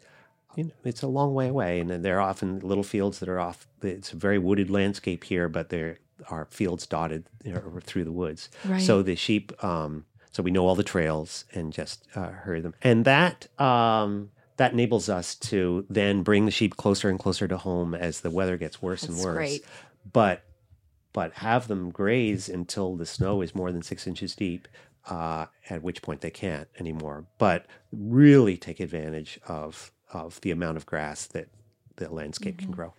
You 0.54 0.64
know, 0.64 0.70
it's 0.84 1.00
a 1.00 1.06
long 1.06 1.32
way 1.32 1.48
away, 1.48 1.80
and 1.80 1.88
then 1.88 2.02
there 2.02 2.18
are 2.18 2.28
often 2.28 2.58
little 2.58 2.84
fields 2.84 3.20
that 3.20 3.28
are 3.30 3.40
off. 3.40 3.66
It's 3.80 4.12
a 4.12 4.16
very 4.16 4.36
wooded 4.38 4.68
landscape 4.68 5.24
here, 5.24 5.48
but 5.48 5.70
there 5.70 5.96
are 6.28 6.44
fields 6.50 6.86
dotted 6.86 7.24
you 7.42 7.54
know, 7.54 7.62
through 7.82 8.04
the 8.04 8.12
woods. 8.12 8.50
Right. 8.66 8.82
So 8.82 9.02
the 9.02 9.16
sheep, 9.16 9.52
um, 9.64 10.04
so 10.30 10.42
we 10.42 10.50
know 10.50 10.66
all 10.66 10.74
the 10.74 10.82
trails 10.84 11.46
and 11.54 11.72
just 11.72 12.06
uh, 12.14 12.28
herd 12.28 12.64
them, 12.64 12.74
and 12.82 13.06
that 13.06 13.48
um, 13.58 14.30
that 14.57 14.72
enables 14.72 15.09
us 15.09 15.34
to 15.36 15.84
then 15.88 16.22
bring 16.22 16.44
the 16.44 16.50
sheep 16.50 16.76
closer 16.76 17.09
and 17.09 17.18
closer 17.18 17.48
to 17.48 17.57
home 17.57 17.94
as 17.94 18.20
the 18.20 18.30
weather 18.30 18.57
gets 18.57 18.80
worse 18.82 19.03
That's 19.03 19.14
and 19.14 19.24
worse. 19.24 19.36
great. 19.36 19.64
But 20.12 20.42
but 21.12 21.34
have 21.34 21.68
them 21.68 21.90
graze 21.90 22.48
until 22.48 22.96
the 22.96 23.07
snow 23.07 23.42
is 23.42 23.55
more 23.55 23.70
than 23.72 23.82
six 23.82 24.07
inches 24.07 24.34
deep. 24.34 24.66
Uh, 25.05 25.46
at 25.68 25.82
which 25.82 26.00
point 26.00 26.20
they 26.20 26.30
can't 26.30 26.68
anymore. 26.78 27.26
But 27.38 27.66
really 27.90 28.57
take 28.57 28.78
advantage 28.78 29.40
of 29.48 29.90
of 30.12 30.40
the 30.42 30.53
amount 30.53 30.76
of 30.76 30.86
grass 30.86 31.26
that 31.26 31.48
the 31.96 32.09
landscape 32.09 32.57
Mm-hmm. 32.59 32.66
can 32.66 32.72
grow. 32.72 32.94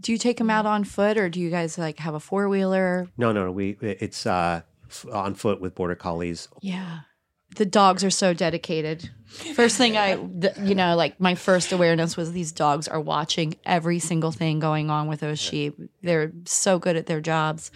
Do 0.00 0.12
you 0.12 0.18
take 0.18 0.38
them 0.38 0.48
out 0.50 0.64
on 0.64 0.84
foot, 0.84 1.18
or 1.18 1.28
do 1.28 1.38
you 1.40 1.50
guys 1.50 1.76
like 1.76 1.98
have 1.98 2.14
a 2.14 2.20
four 2.20 2.48
wheeler? 2.48 3.08
No, 3.18 3.32
no, 3.32 3.44
no. 3.46 3.52
We 3.52 3.76
it's 3.82 4.24
uh, 4.26 4.62
f- 4.88 5.04
on 5.12 5.34
foot 5.34 5.60
with 5.60 5.74
border 5.74 5.94
collies. 5.94 6.48
Yeah. 6.62 7.00
The 7.56 7.66
dogs 7.66 8.04
are 8.04 8.10
so 8.10 8.32
dedicated. 8.32 9.10
First 9.54 9.76
thing 9.76 9.96
I, 9.96 10.16
the, 10.16 10.54
you 10.62 10.74
know, 10.74 10.96
like 10.96 11.20
my 11.20 11.34
first 11.34 11.72
awareness 11.72 12.16
was 12.16 12.32
these 12.32 12.52
dogs 12.52 12.88
are 12.88 13.00
watching 13.00 13.56
every 13.64 13.98
single 13.98 14.32
thing 14.32 14.60
going 14.60 14.88
on 14.88 15.08
with 15.08 15.20
those 15.20 15.38
sheep. 15.38 15.78
They're 16.02 16.32
so 16.44 16.78
good 16.78 16.96
at 16.96 17.06
their 17.06 17.20
jobs. 17.20 17.70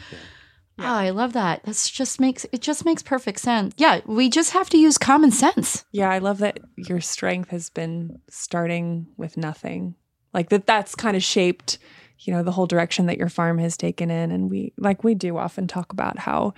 Oh, 0.79 0.85
I 0.85 1.11
love 1.11 1.35
that. 1.35 1.63
That's 1.65 1.91
just 1.91 2.21
makes 2.21 2.47
it 2.53 2.63
just 2.63 2.85
makes 2.87 3.03
perfect 3.03 3.41
sense. 3.41 3.75
Yeah, 3.77 4.01
we 4.07 4.31
just 4.31 4.53
have 4.53 4.71
to 4.71 4.79
use 4.79 4.97
common 4.97 5.31
sense. 5.31 5.85
Yeah, 5.93 6.11
I 6.11 6.19
love 6.19 6.39
that 6.39 6.61
your 6.77 7.01
strength 7.01 7.51
has 7.51 7.69
been 7.69 8.21
starting 8.31 9.07
with 9.19 9.37
nothing. 9.37 9.97
Like 10.33 10.49
that 10.49 10.67
that's 10.67 10.95
kind 10.95 11.17
of 11.17 11.23
shaped, 11.23 11.79
you 12.21 12.33
know, 12.33 12.43
the 12.43 12.53
whole 12.53 12.67
direction 12.67 13.07
that 13.07 13.19
your 13.19 13.29
farm 13.29 13.59
has 13.59 13.77
taken 13.77 14.11
in 14.11 14.31
and 14.31 14.51
we 14.51 14.73
like 14.79 15.05
we 15.05 15.15
do 15.15 15.37
often 15.37 15.67
talk 15.67 15.93
about 15.93 16.19
how 16.19 16.55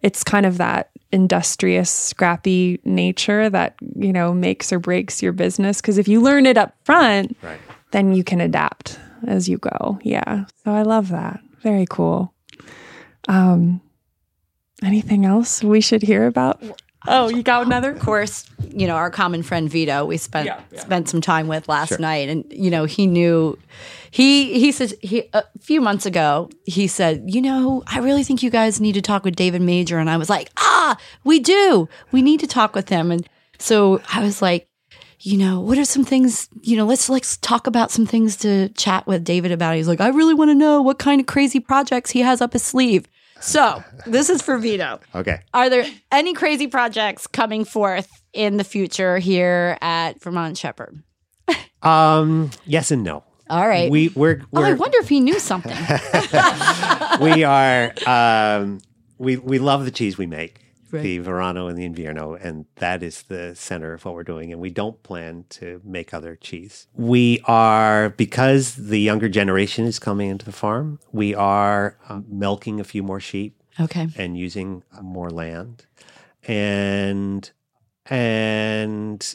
it's 0.00 0.24
kind 0.24 0.46
of 0.46 0.56
that 0.58 0.90
industrious 1.12 1.90
scrappy 1.90 2.80
nature 2.84 3.48
that, 3.50 3.76
you 3.96 4.12
know, 4.12 4.32
makes 4.34 4.72
or 4.72 4.78
breaks 4.78 5.22
your 5.22 5.32
business 5.32 5.80
because 5.80 5.98
if 5.98 6.08
you 6.08 6.20
learn 6.20 6.46
it 6.46 6.56
up 6.58 6.74
front, 6.84 7.36
Right. 7.42 7.60
then 7.92 8.14
you 8.14 8.24
can 8.24 8.40
adapt 8.40 8.98
as 9.26 9.48
you 9.48 9.58
go. 9.58 9.98
Yeah. 10.02 10.44
So 10.64 10.72
I 10.72 10.82
love 10.82 11.08
that. 11.10 11.40
Very 11.62 11.86
cool. 11.88 12.32
Um 13.28 13.80
anything 14.82 15.24
else 15.24 15.62
we 15.64 15.80
should 15.80 16.02
hear 16.02 16.26
about? 16.26 16.62
Oh, 17.08 17.28
you 17.28 17.42
got 17.42 17.64
another? 17.66 17.90
Of 17.92 18.00
course, 18.00 18.44
you 18.68 18.86
know 18.86 18.94
our 18.94 19.10
common 19.10 19.42
friend 19.42 19.68
Vito. 19.70 20.04
We 20.04 20.16
spent 20.16 20.46
Yeah, 20.46 20.60
yeah. 20.72 20.80
spent 20.80 21.08
some 21.08 21.20
time 21.20 21.48
with 21.48 21.68
last 21.68 21.90
Sure. 21.90 21.98
night, 21.98 22.28
and 22.28 22.44
you 22.50 22.70
know 22.70 22.84
he 22.84 23.06
knew. 23.06 23.58
He 24.10 24.58
he 24.58 24.72
said 24.72 24.94
he 25.02 25.28
a 25.32 25.44
few 25.60 25.80
months 25.80 26.06
ago 26.06 26.48
he 26.64 26.86
said, 26.86 27.24
you 27.26 27.42
know, 27.42 27.82
I 27.86 27.98
really 27.98 28.24
think 28.24 28.42
you 28.42 28.50
guys 28.50 28.80
need 28.80 28.94
to 28.94 29.02
talk 29.02 29.24
with 29.24 29.36
David 29.36 29.62
Major, 29.62 29.98
and 29.98 30.08
I 30.08 30.16
was 30.16 30.30
like, 30.30 30.48
ah, 30.56 30.96
we 31.24 31.38
do. 31.40 31.88
We 32.12 32.22
need 32.22 32.40
to 32.40 32.46
talk 32.46 32.74
with 32.74 32.88
him, 32.88 33.10
and 33.10 33.28
so 33.58 34.00
I 34.12 34.22
was 34.22 34.40
like. 34.42 34.68
You 35.20 35.38
know, 35.38 35.60
what 35.60 35.78
are 35.78 35.84
some 35.86 36.04
things, 36.04 36.46
you 36.60 36.76
know, 36.76 36.84
let's 36.84 37.08
let's 37.08 37.38
talk 37.38 37.66
about 37.66 37.90
some 37.90 38.04
things 38.04 38.36
to 38.36 38.68
chat 38.74 39.06
with 39.06 39.24
David 39.24 39.50
about. 39.50 39.74
He's 39.74 39.88
like, 39.88 40.00
I 40.00 40.08
really 40.08 40.34
want 40.34 40.50
to 40.50 40.54
know 40.54 40.82
what 40.82 40.98
kind 40.98 41.20
of 41.22 41.26
crazy 41.26 41.58
projects 41.58 42.10
he 42.10 42.20
has 42.20 42.42
up 42.42 42.52
his 42.52 42.62
sleeve. 42.62 43.08
So, 43.46 43.82
this 44.06 44.28
is 44.28 44.42
for 44.42 44.58
Vito. 44.58 44.98
Okay. 45.14 45.40
Are 45.54 45.70
there 45.70 45.86
any 46.10 46.34
crazy 46.34 46.66
projects 46.66 47.26
coming 47.28 47.64
forth 47.64 48.08
in 48.32 48.56
the 48.56 48.64
future 48.64 49.18
here 49.18 49.78
at 49.80 50.20
Vermont 50.20 50.58
Shepherd? 50.58 51.02
Um, 51.82 52.50
yes 52.64 52.90
and 52.90 53.04
no. 53.04 53.22
All 53.48 53.68
right. 53.68 53.88
We 53.88 54.08
we're, 54.08 54.42
oh, 54.52 54.62
I 54.62 54.72
wonder 54.72 54.98
if 54.98 55.08
he 55.08 55.20
knew 55.20 55.38
something. 55.38 55.76
we 57.20 57.44
are 57.44 57.92
um, 58.04 58.80
we 59.18 59.36
we 59.36 59.60
love 59.60 59.84
the 59.84 59.92
cheese 59.92 60.18
we 60.18 60.26
make, 60.26 60.60
Right. 60.96 61.02
the 61.02 61.18
Verano 61.18 61.68
and 61.68 61.78
the 61.78 61.88
Invierno, 61.88 62.38
and 62.42 62.66
that 62.76 63.02
is 63.02 63.22
the 63.22 63.54
center 63.54 63.92
of 63.94 64.04
what 64.04 64.14
we're 64.14 64.24
doing. 64.24 64.52
And 64.52 64.60
we 64.60 64.70
don't 64.70 65.02
plan 65.02 65.44
to 65.50 65.80
make 65.84 66.12
other 66.12 66.36
cheese. 66.36 66.86
We 66.94 67.40
are 67.46 68.10
because 68.10 68.74
the 68.74 69.00
younger 69.00 69.28
generation 69.28 69.84
is 69.86 69.98
coming 69.98 70.28
into 70.30 70.44
the 70.44 70.52
farm. 70.52 70.98
We 71.12 71.34
are 71.34 71.96
um, 72.08 72.24
milking 72.28 72.80
a 72.80 72.84
few 72.84 73.02
more 73.02 73.20
sheep 73.20 73.60
okay. 73.80 74.08
and 74.16 74.36
using 74.36 74.82
more 75.00 75.30
land, 75.30 75.86
and 76.46 77.50
and 78.06 79.34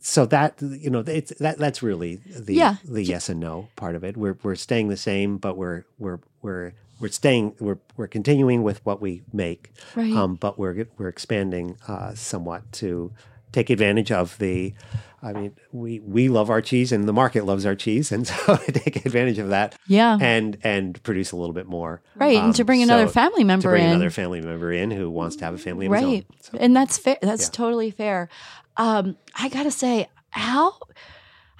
so 0.00 0.24
that 0.26 0.54
you 0.62 0.88
know 0.88 1.00
it's 1.00 1.32
that 1.40 1.58
that's 1.58 1.82
really 1.82 2.16
the 2.16 2.54
Yeah. 2.54 2.76
the 2.84 3.02
yes 3.02 3.28
and 3.28 3.40
no 3.40 3.68
part 3.76 3.94
of 3.96 4.04
it. 4.04 4.16
We're 4.16 4.38
we're 4.42 4.54
staying 4.54 4.88
the 4.88 4.96
same, 4.96 5.38
but 5.38 5.56
we're 5.56 5.84
we're 5.98 6.20
we're 6.42 6.74
we're 7.00 7.08
staying 7.08 7.54
we're 7.60 7.78
we're 7.96 8.06
continuing 8.08 8.62
with 8.62 8.84
what 8.86 9.00
we 9.00 9.22
make, 9.32 9.72
Right. 9.94 10.12
um, 10.12 10.34
but 10.36 10.58
we're 10.58 10.86
we're 10.98 11.08
expanding 11.08 11.76
uh, 11.88 12.14
somewhat 12.14 12.70
to 12.72 13.12
take 13.52 13.70
advantage 13.70 14.10
of 14.12 14.38
the. 14.38 14.74
I 15.22 15.32
mean, 15.32 15.56
we 15.72 15.98
we 16.00 16.28
love 16.28 16.50
our 16.50 16.60
cheese, 16.60 16.92
and 16.92 17.08
the 17.08 17.12
market 17.12 17.44
loves 17.46 17.66
our 17.66 17.74
cheese, 17.74 18.12
and 18.12 18.26
so 18.28 18.56
to 18.56 18.72
take 18.72 19.04
advantage 19.04 19.38
of 19.38 19.48
that, 19.48 19.74
yeah. 19.88 20.16
and 20.20 20.56
and 20.62 21.02
produce 21.02 21.32
a 21.32 21.36
little 21.36 21.54
bit 21.54 21.66
more, 21.66 22.00
right. 22.14 22.36
um, 22.38 22.44
and 22.46 22.54
to 22.56 22.64
bring 22.64 22.82
another 22.82 23.06
so- 23.06 23.12
family 23.12 23.42
member 23.42 23.62
to 23.62 23.68
bring 23.70 23.84
in. 23.84 23.90
another 23.90 24.10
family 24.10 24.40
member 24.40 24.70
in 24.72 24.90
who 24.90 25.10
wants 25.10 25.34
to 25.36 25.44
have 25.44 25.54
a 25.54 25.58
family 25.58 25.86
of 25.86 25.92
his 25.92 26.02
own. 26.02 26.10
right. 26.12 26.26
So, 26.42 26.58
And 26.60 26.76
that's 26.76 26.96
fair. 26.98 27.16
That's 27.22 27.44
Yeah. 27.46 27.50
totally 27.52 27.90
fair. 27.90 28.28
Um, 28.76 29.16
I 29.34 29.48
got 29.48 29.64
to 29.64 29.70
say, 29.70 30.08
how. 30.30 30.74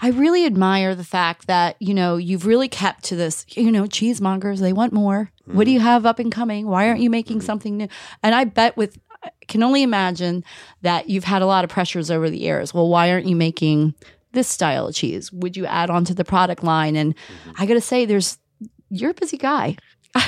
I 0.00 0.10
really 0.10 0.44
admire 0.44 0.94
the 0.94 1.04
fact 1.04 1.46
that, 1.46 1.76
you 1.80 1.94
know, 1.94 2.16
you've 2.16 2.46
really 2.46 2.68
kept 2.68 3.04
to 3.04 3.16
this, 3.16 3.46
you 3.50 3.72
know, 3.72 3.84
cheesemongers, 3.84 4.60
they 4.60 4.72
want 4.72 4.92
more. 4.92 5.30
What 5.46 5.64
do 5.64 5.70
you 5.70 5.80
have 5.80 6.04
up 6.04 6.18
and 6.18 6.30
coming? 6.30 6.66
Why 6.66 6.88
aren't 6.88 7.00
you 7.00 7.08
making 7.08 7.38
mm-hmm. 7.38 7.46
something 7.46 7.76
new? 7.76 7.88
And 8.22 8.34
I 8.34 8.44
bet 8.44 8.76
with 8.76 8.98
I 9.22 9.30
can 9.48 9.62
only 9.62 9.82
imagine 9.82 10.44
that 10.82 11.08
you've 11.08 11.24
had 11.24 11.42
a 11.42 11.46
lot 11.46 11.64
of 11.64 11.70
pressures 11.70 12.10
over 12.10 12.28
the 12.28 12.38
years. 12.38 12.74
Well, 12.74 12.88
why 12.88 13.10
aren't 13.10 13.26
you 13.26 13.36
making 13.36 13.94
this 14.32 14.48
style 14.48 14.88
of 14.88 14.94
cheese? 14.94 15.32
Would 15.32 15.56
you 15.56 15.66
add 15.66 15.90
on 15.90 16.04
to 16.04 16.14
the 16.14 16.24
product 16.24 16.62
line? 16.62 16.96
And 16.96 17.14
mm-hmm. 17.16 17.50
I 17.58 17.66
got 17.66 17.74
to 17.74 17.80
say 17.80 18.04
there's 18.04 18.38
you're 18.88 19.10
a 19.10 19.14
busy 19.14 19.36
guy, 19.36 19.76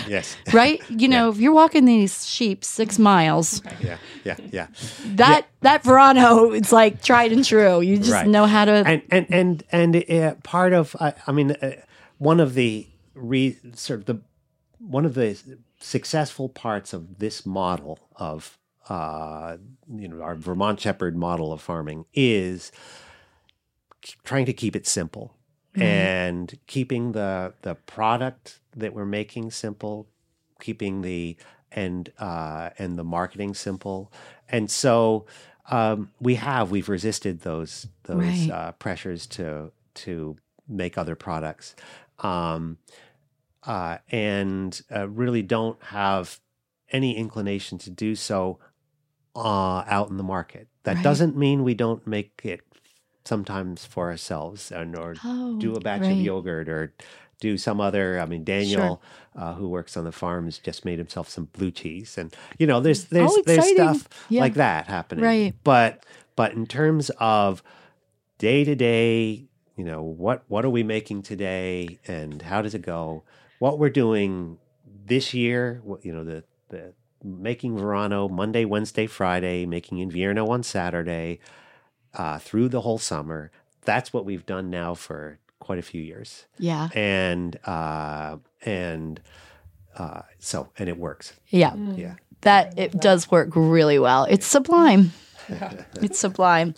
yes, 0.08 0.36
right? 0.52 0.80
You 0.90 1.08
know, 1.08 1.28
if 1.30 1.38
you're 1.38 1.52
walking 1.52 1.84
these 1.84 2.26
sheep 2.26 2.64
6 2.64 2.98
miles, 2.98 3.62
yeah, 3.80 3.98
yeah, 4.24 4.36
yeah. 4.52 4.66
that 5.16 5.46
that 5.62 5.82
Verano, 5.84 6.52
it's 6.52 6.72
like 6.72 7.02
tried 7.02 7.32
and 7.32 7.44
true. 7.44 7.80
You 7.80 7.96
just 7.98 8.12
Right. 8.12 8.26
know 8.28 8.46
how 8.46 8.64
to. 8.64 8.72
and 8.86 9.02
and 9.10 9.26
and 9.30 9.62
and 9.72 10.10
uh, 10.10 10.34
part 10.42 10.72
of 10.72 10.94
I, 11.00 11.14
I 11.26 11.32
mean 11.32 11.52
uh, 11.52 11.72
one 12.18 12.40
of 12.40 12.54
the 12.54 12.86
re, 13.14 13.56
sort 13.74 14.00
of 14.00 14.06
the 14.06 14.20
one 14.78 15.04
of 15.04 15.14
the 15.14 15.36
successful 15.80 16.48
parts 16.48 16.92
of 16.92 17.18
this 17.18 17.44
model 17.46 17.98
of 18.16 18.58
uh, 18.88 19.56
you 19.92 20.08
know 20.08 20.22
our 20.22 20.34
Vermont 20.34 20.80
Shepherd 20.80 21.16
model 21.16 21.52
of 21.52 21.60
farming 21.60 22.04
is 22.14 22.72
trying 24.24 24.46
to 24.46 24.52
keep 24.52 24.74
it 24.76 24.86
simple 24.86 25.34
and 25.80 26.58
keeping 26.66 27.12
the 27.12 27.52
the 27.62 27.74
product 27.76 28.58
that 28.78 28.94
we're 28.94 29.06
making 29.06 29.50
simple, 29.50 30.08
keeping 30.60 31.02
the 31.02 31.36
and 31.70 32.10
uh, 32.18 32.70
and 32.78 32.98
the 32.98 33.04
marketing 33.04 33.54
simple, 33.54 34.10
and 34.48 34.70
so 34.70 35.26
um, 35.70 36.10
we 36.20 36.36
have 36.36 36.70
we've 36.70 36.88
resisted 36.88 37.40
those 37.40 37.86
those 38.04 38.16
Right. 38.16 38.50
uh, 38.50 38.72
pressures 38.72 39.26
to 39.28 39.70
to 39.94 40.36
make 40.66 40.96
other 40.96 41.14
products, 41.14 41.74
um, 42.20 42.78
uh, 43.64 43.98
and 44.10 44.80
uh, 44.94 45.08
really 45.08 45.42
don't 45.42 45.82
have 45.84 46.40
any 46.90 47.16
inclination 47.16 47.76
to 47.78 47.90
do 47.90 48.14
so 48.14 48.58
uh, 49.36 49.84
out 49.86 50.08
in 50.10 50.16
the 50.16 50.22
market. 50.22 50.68
That 50.84 50.96
Right. 50.96 51.04
doesn't 51.04 51.36
mean 51.36 51.64
we 51.64 51.74
don't 51.74 52.06
make 52.06 52.40
it 52.44 52.60
sometimes 53.24 53.84
for 53.84 54.08
ourselves 54.08 54.72
and 54.72 54.96
or 54.96 55.14
oh, 55.22 55.58
do 55.58 55.74
a 55.74 55.80
batch 55.80 56.00
right. 56.02 56.12
of 56.12 56.18
yogurt 56.20 56.68
or 56.68 56.94
do 57.40 57.56
some 57.58 57.80
other. 57.80 58.18
I 58.20 58.26
mean, 58.26 58.44
Daniel, 58.44 59.02
uh, 59.36 59.54
who 59.54 59.68
works 59.68 59.96
on 59.96 60.04
the 60.04 60.12
farms, 60.12 60.58
just 60.58 60.84
made 60.84 60.98
himself 60.98 61.28
some 61.28 61.44
blue 61.46 61.70
cheese, 61.70 62.18
and 62.18 62.34
you 62.58 62.66
know, 62.66 62.80
there's 62.80 63.04
there's 63.06 63.30
Oh, 63.32 63.42
there's 63.46 63.68
stuff 63.68 64.08
Yeah. 64.28 64.40
like 64.42 64.54
that 64.54 64.86
happening. 64.86 65.24
Right. 65.24 65.54
But 65.64 66.04
but 66.36 66.52
in 66.52 66.66
terms 66.66 67.10
of 67.18 67.62
day 68.38 68.64
to 68.64 68.74
day, 68.74 69.46
you 69.76 69.84
know, 69.84 70.02
what 70.02 70.42
what 70.48 70.64
are 70.64 70.70
we 70.70 70.82
making 70.82 71.22
today, 71.22 71.98
and 72.06 72.42
how 72.42 72.62
does 72.62 72.74
it 72.74 72.82
go? 72.82 73.22
What 73.58 73.78
we're 73.78 73.90
doing 73.90 74.58
this 75.06 75.32
year, 75.34 75.82
you 76.02 76.12
know, 76.12 76.24
the 76.24 76.44
the 76.68 76.92
making 77.24 77.76
Verano 77.76 78.28
Monday, 78.28 78.64
Wednesday, 78.64 79.06
Friday, 79.06 79.66
making 79.66 79.98
Invierno 79.98 80.48
on 80.48 80.62
Saturday, 80.62 81.40
uh, 82.14 82.38
through 82.38 82.68
the 82.68 82.82
whole 82.82 82.98
summer. 82.98 83.50
That's 83.82 84.12
what 84.12 84.24
we've 84.24 84.44
done 84.46 84.70
now 84.70 84.94
for 84.94 85.38
quite 85.60 85.78
a 85.78 85.82
few 85.82 86.00
years, 86.02 86.46
Yeah. 86.58 86.88
and 86.94 87.58
uh, 87.66 88.36
and 88.64 89.20
uh, 89.96 90.22
so 90.38 90.68
and 90.78 90.88
it 90.88 90.96
works. 90.98 91.32
Yeah. 91.48 91.74
Yeah. 91.74 92.14
That 92.42 92.78
it 92.78 92.92
does 92.92 93.30
work 93.30 93.50
really 93.54 93.98
well. 93.98 94.24
It's 94.24 94.46
sublime. 94.46 95.12
Yeah. 95.48 95.72
it's 96.02 96.18
sublime. 96.18 96.74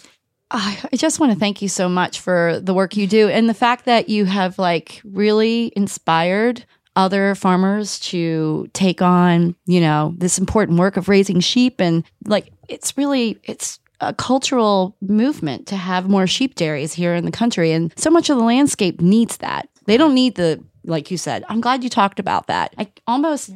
I 0.50 0.78
I 0.92 0.96
just 0.96 1.20
want 1.20 1.32
to 1.32 1.38
thank 1.38 1.60
you 1.62 1.68
so 1.68 1.88
much 1.88 2.20
for 2.20 2.58
the 2.60 2.72
work 2.74 2.96
you 2.96 3.06
do 3.06 3.28
and 3.28 3.48
the 3.48 3.54
fact 3.54 3.84
that 3.84 4.08
you 4.08 4.24
have 4.24 4.58
like 4.58 5.00
really 5.04 5.72
inspired 5.76 6.64
other 6.96 7.34
farmers 7.34 8.00
to 8.00 8.68
take 8.72 9.00
on, 9.02 9.54
you 9.66 9.80
know, 9.80 10.12
this 10.16 10.38
important 10.38 10.78
work 10.78 10.96
of 10.96 11.08
raising 11.08 11.40
sheep 11.40 11.80
and 11.80 12.04
like 12.26 12.52
it's 12.68 12.96
really 12.96 13.38
it's 13.44 13.78
a 14.00 14.14
cultural 14.14 14.96
movement 15.00 15.66
to 15.68 15.76
have 15.76 16.08
more 16.08 16.26
sheep 16.26 16.54
dairies 16.54 16.94
here 16.94 17.14
in 17.14 17.24
the 17.24 17.30
country 17.30 17.72
and 17.72 17.92
so 17.96 18.10
much 18.10 18.30
of 18.30 18.38
the 18.38 18.44
landscape 18.44 19.00
needs 19.00 19.38
that. 19.38 19.68
They 19.86 19.96
don't 19.96 20.14
need 20.14 20.36
the 20.36 20.62
like 20.84 21.10
you 21.10 21.18
said. 21.18 21.44
I'm 21.48 21.60
glad 21.60 21.84
you 21.84 21.90
talked 21.90 22.18
about 22.18 22.46
that. 22.46 22.74
I 22.78 22.90
almost 23.06 23.50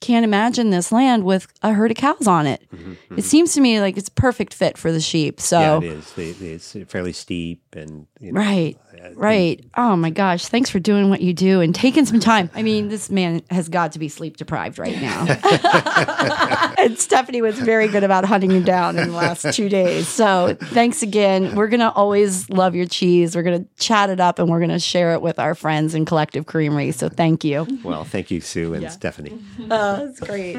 can't 0.00 0.24
imagine 0.24 0.70
this 0.70 0.92
land 0.92 1.24
with 1.24 1.46
a 1.62 1.72
herd 1.72 1.90
of 1.90 1.96
cows 1.96 2.26
on 2.26 2.46
it. 2.46 2.62
Mm-hmm, 2.72 2.92
it 2.92 2.96
mm-hmm. 2.96 3.20
seems 3.20 3.54
to 3.54 3.60
me 3.60 3.80
like 3.80 3.96
it's 3.96 4.08
a 4.08 4.12
perfect 4.12 4.52
fit 4.52 4.76
for 4.76 4.92
the 4.92 5.00
sheep. 5.00 5.40
So 5.40 5.80
Yeah, 5.80 5.88
it 5.88 6.42
is. 6.42 6.74
It's 6.76 6.90
fairly 6.90 7.12
steep 7.12 7.62
and 7.74 8.06
you 8.20 8.32
know, 8.32 8.40
Right. 8.40 8.78
Right. 9.14 9.64
Oh 9.76 9.96
my 9.96 10.10
gosh. 10.10 10.46
Thanks 10.46 10.70
for 10.70 10.78
doing 10.78 11.10
what 11.10 11.20
you 11.20 11.32
do 11.32 11.60
and 11.60 11.74
taking 11.74 12.04
some 12.06 12.20
time. 12.20 12.50
I 12.54 12.62
mean, 12.62 12.88
this 12.88 13.10
man 13.10 13.42
has 13.50 13.68
got 13.68 13.92
to 13.92 13.98
be 13.98 14.08
sleep 14.08 14.36
deprived 14.36 14.78
right 14.78 15.00
now. 15.00 15.26
and 16.78 16.98
Stephanie 16.98 17.42
was 17.42 17.58
very 17.58 17.88
good 17.88 18.04
about 18.04 18.24
hunting 18.24 18.50
you 18.50 18.62
down 18.62 18.98
in 18.98 19.08
the 19.10 19.16
last 19.16 19.54
two 19.54 19.68
days. 19.68 20.08
So 20.08 20.56
thanks 20.60 21.02
again. 21.02 21.54
We're 21.54 21.68
going 21.68 21.80
to 21.80 21.92
always 21.92 22.48
love 22.50 22.74
your 22.74 22.86
cheese. 22.86 23.34
We're 23.36 23.42
going 23.42 23.64
to 23.64 23.70
chat 23.82 24.10
it 24.10 24.20
up 24.20 24.38
and 24.38 24.48
we're 24.48 24.60
going 24.60 24.70
to 24.70 24.78
share 24.78 25.14
it 25.14 25.22
with 25.22 25.38
our 25.38 25.54
friends 25.54 25.94
in 25.94 26.04
Collective 26.04 26.46
Creamery. 26.46 26.92
So 26.92 27.08
thank 27.08 27.44
you. 27.44 27.66
Well, 27.82 28.04
thank 28.04 28.30
you, 28.30 28.40
Sue 28.40 28.74
and 28.74 28.90
Stephanie. 28.90 29.38
Oh, 29.68 30.06
that's 30.06 30.20
great. 30.20 30.56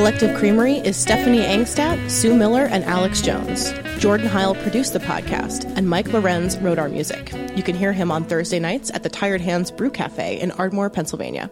Collective 0.00 0.34
Creamery 0.34 0.76
is 0.76 0.96
Stephanie 0.96 1.42
Angstadt, 1.42 2.10
Sue 2.10 2.34
Miller, 2.34 2.64
and 2.64 2.84
Alex 2.84 3.20
Jones. 3.20 3.70
Jordan 3.98 4.26
Heil 4.26 4.54
produced 4.54 4.94
the 4.94 4.98
podcast, 4.98 5.70
and 5.76 5.90
Mike 5.90 6.10
Lorenz 6.10 6.56
wrote 6.56 6.78
our 6.78 6.88
music. 6.88 7.30
You 7.54 7.62
can 7.62 7.76
hear 7.76 7.92
him 7.92 8.10
on 8.10 8.24
Thursday 8.24 8.58
nights 8.58 8.90
at 8.94 9.02
the 9.02 9.10
Tired 9.10 9.42
Hands 9.42 9.70
Brew 9.70 9.90
Cafe 9.90 10.40
in 10.40 10.52
Ardmore, 10.52 10.88
Pennsylvania. 10.88 11.50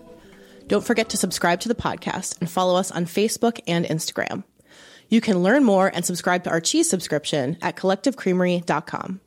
Don't 0.67 0.83
forget 0.83 1.11
to 1.11 1.19
subscribe 1.19 1.61
to 1.61 1.69
the 1.69 1.75
podcast 1.75 2.41
and 2.41 2.49
follow 2.49 2.77
us 2.77 2.91
on 2.91 3.05
Facebook 3.05 3.61
and 3.67 3.85
Instagram. 3.85 4.45
You 5.11 5.21
can 5.21 5.43
learn 5.43 5.63
more 5.63 5.89
and 5.95 6.07
subscribe 6.07 6.45
to 6.45 6.51
our 6.51 6.63
cheese 6.63 6.89
subscription 6.89 7.59
at 7.61 7.77
collectivecreamery.com. 7.77 9.21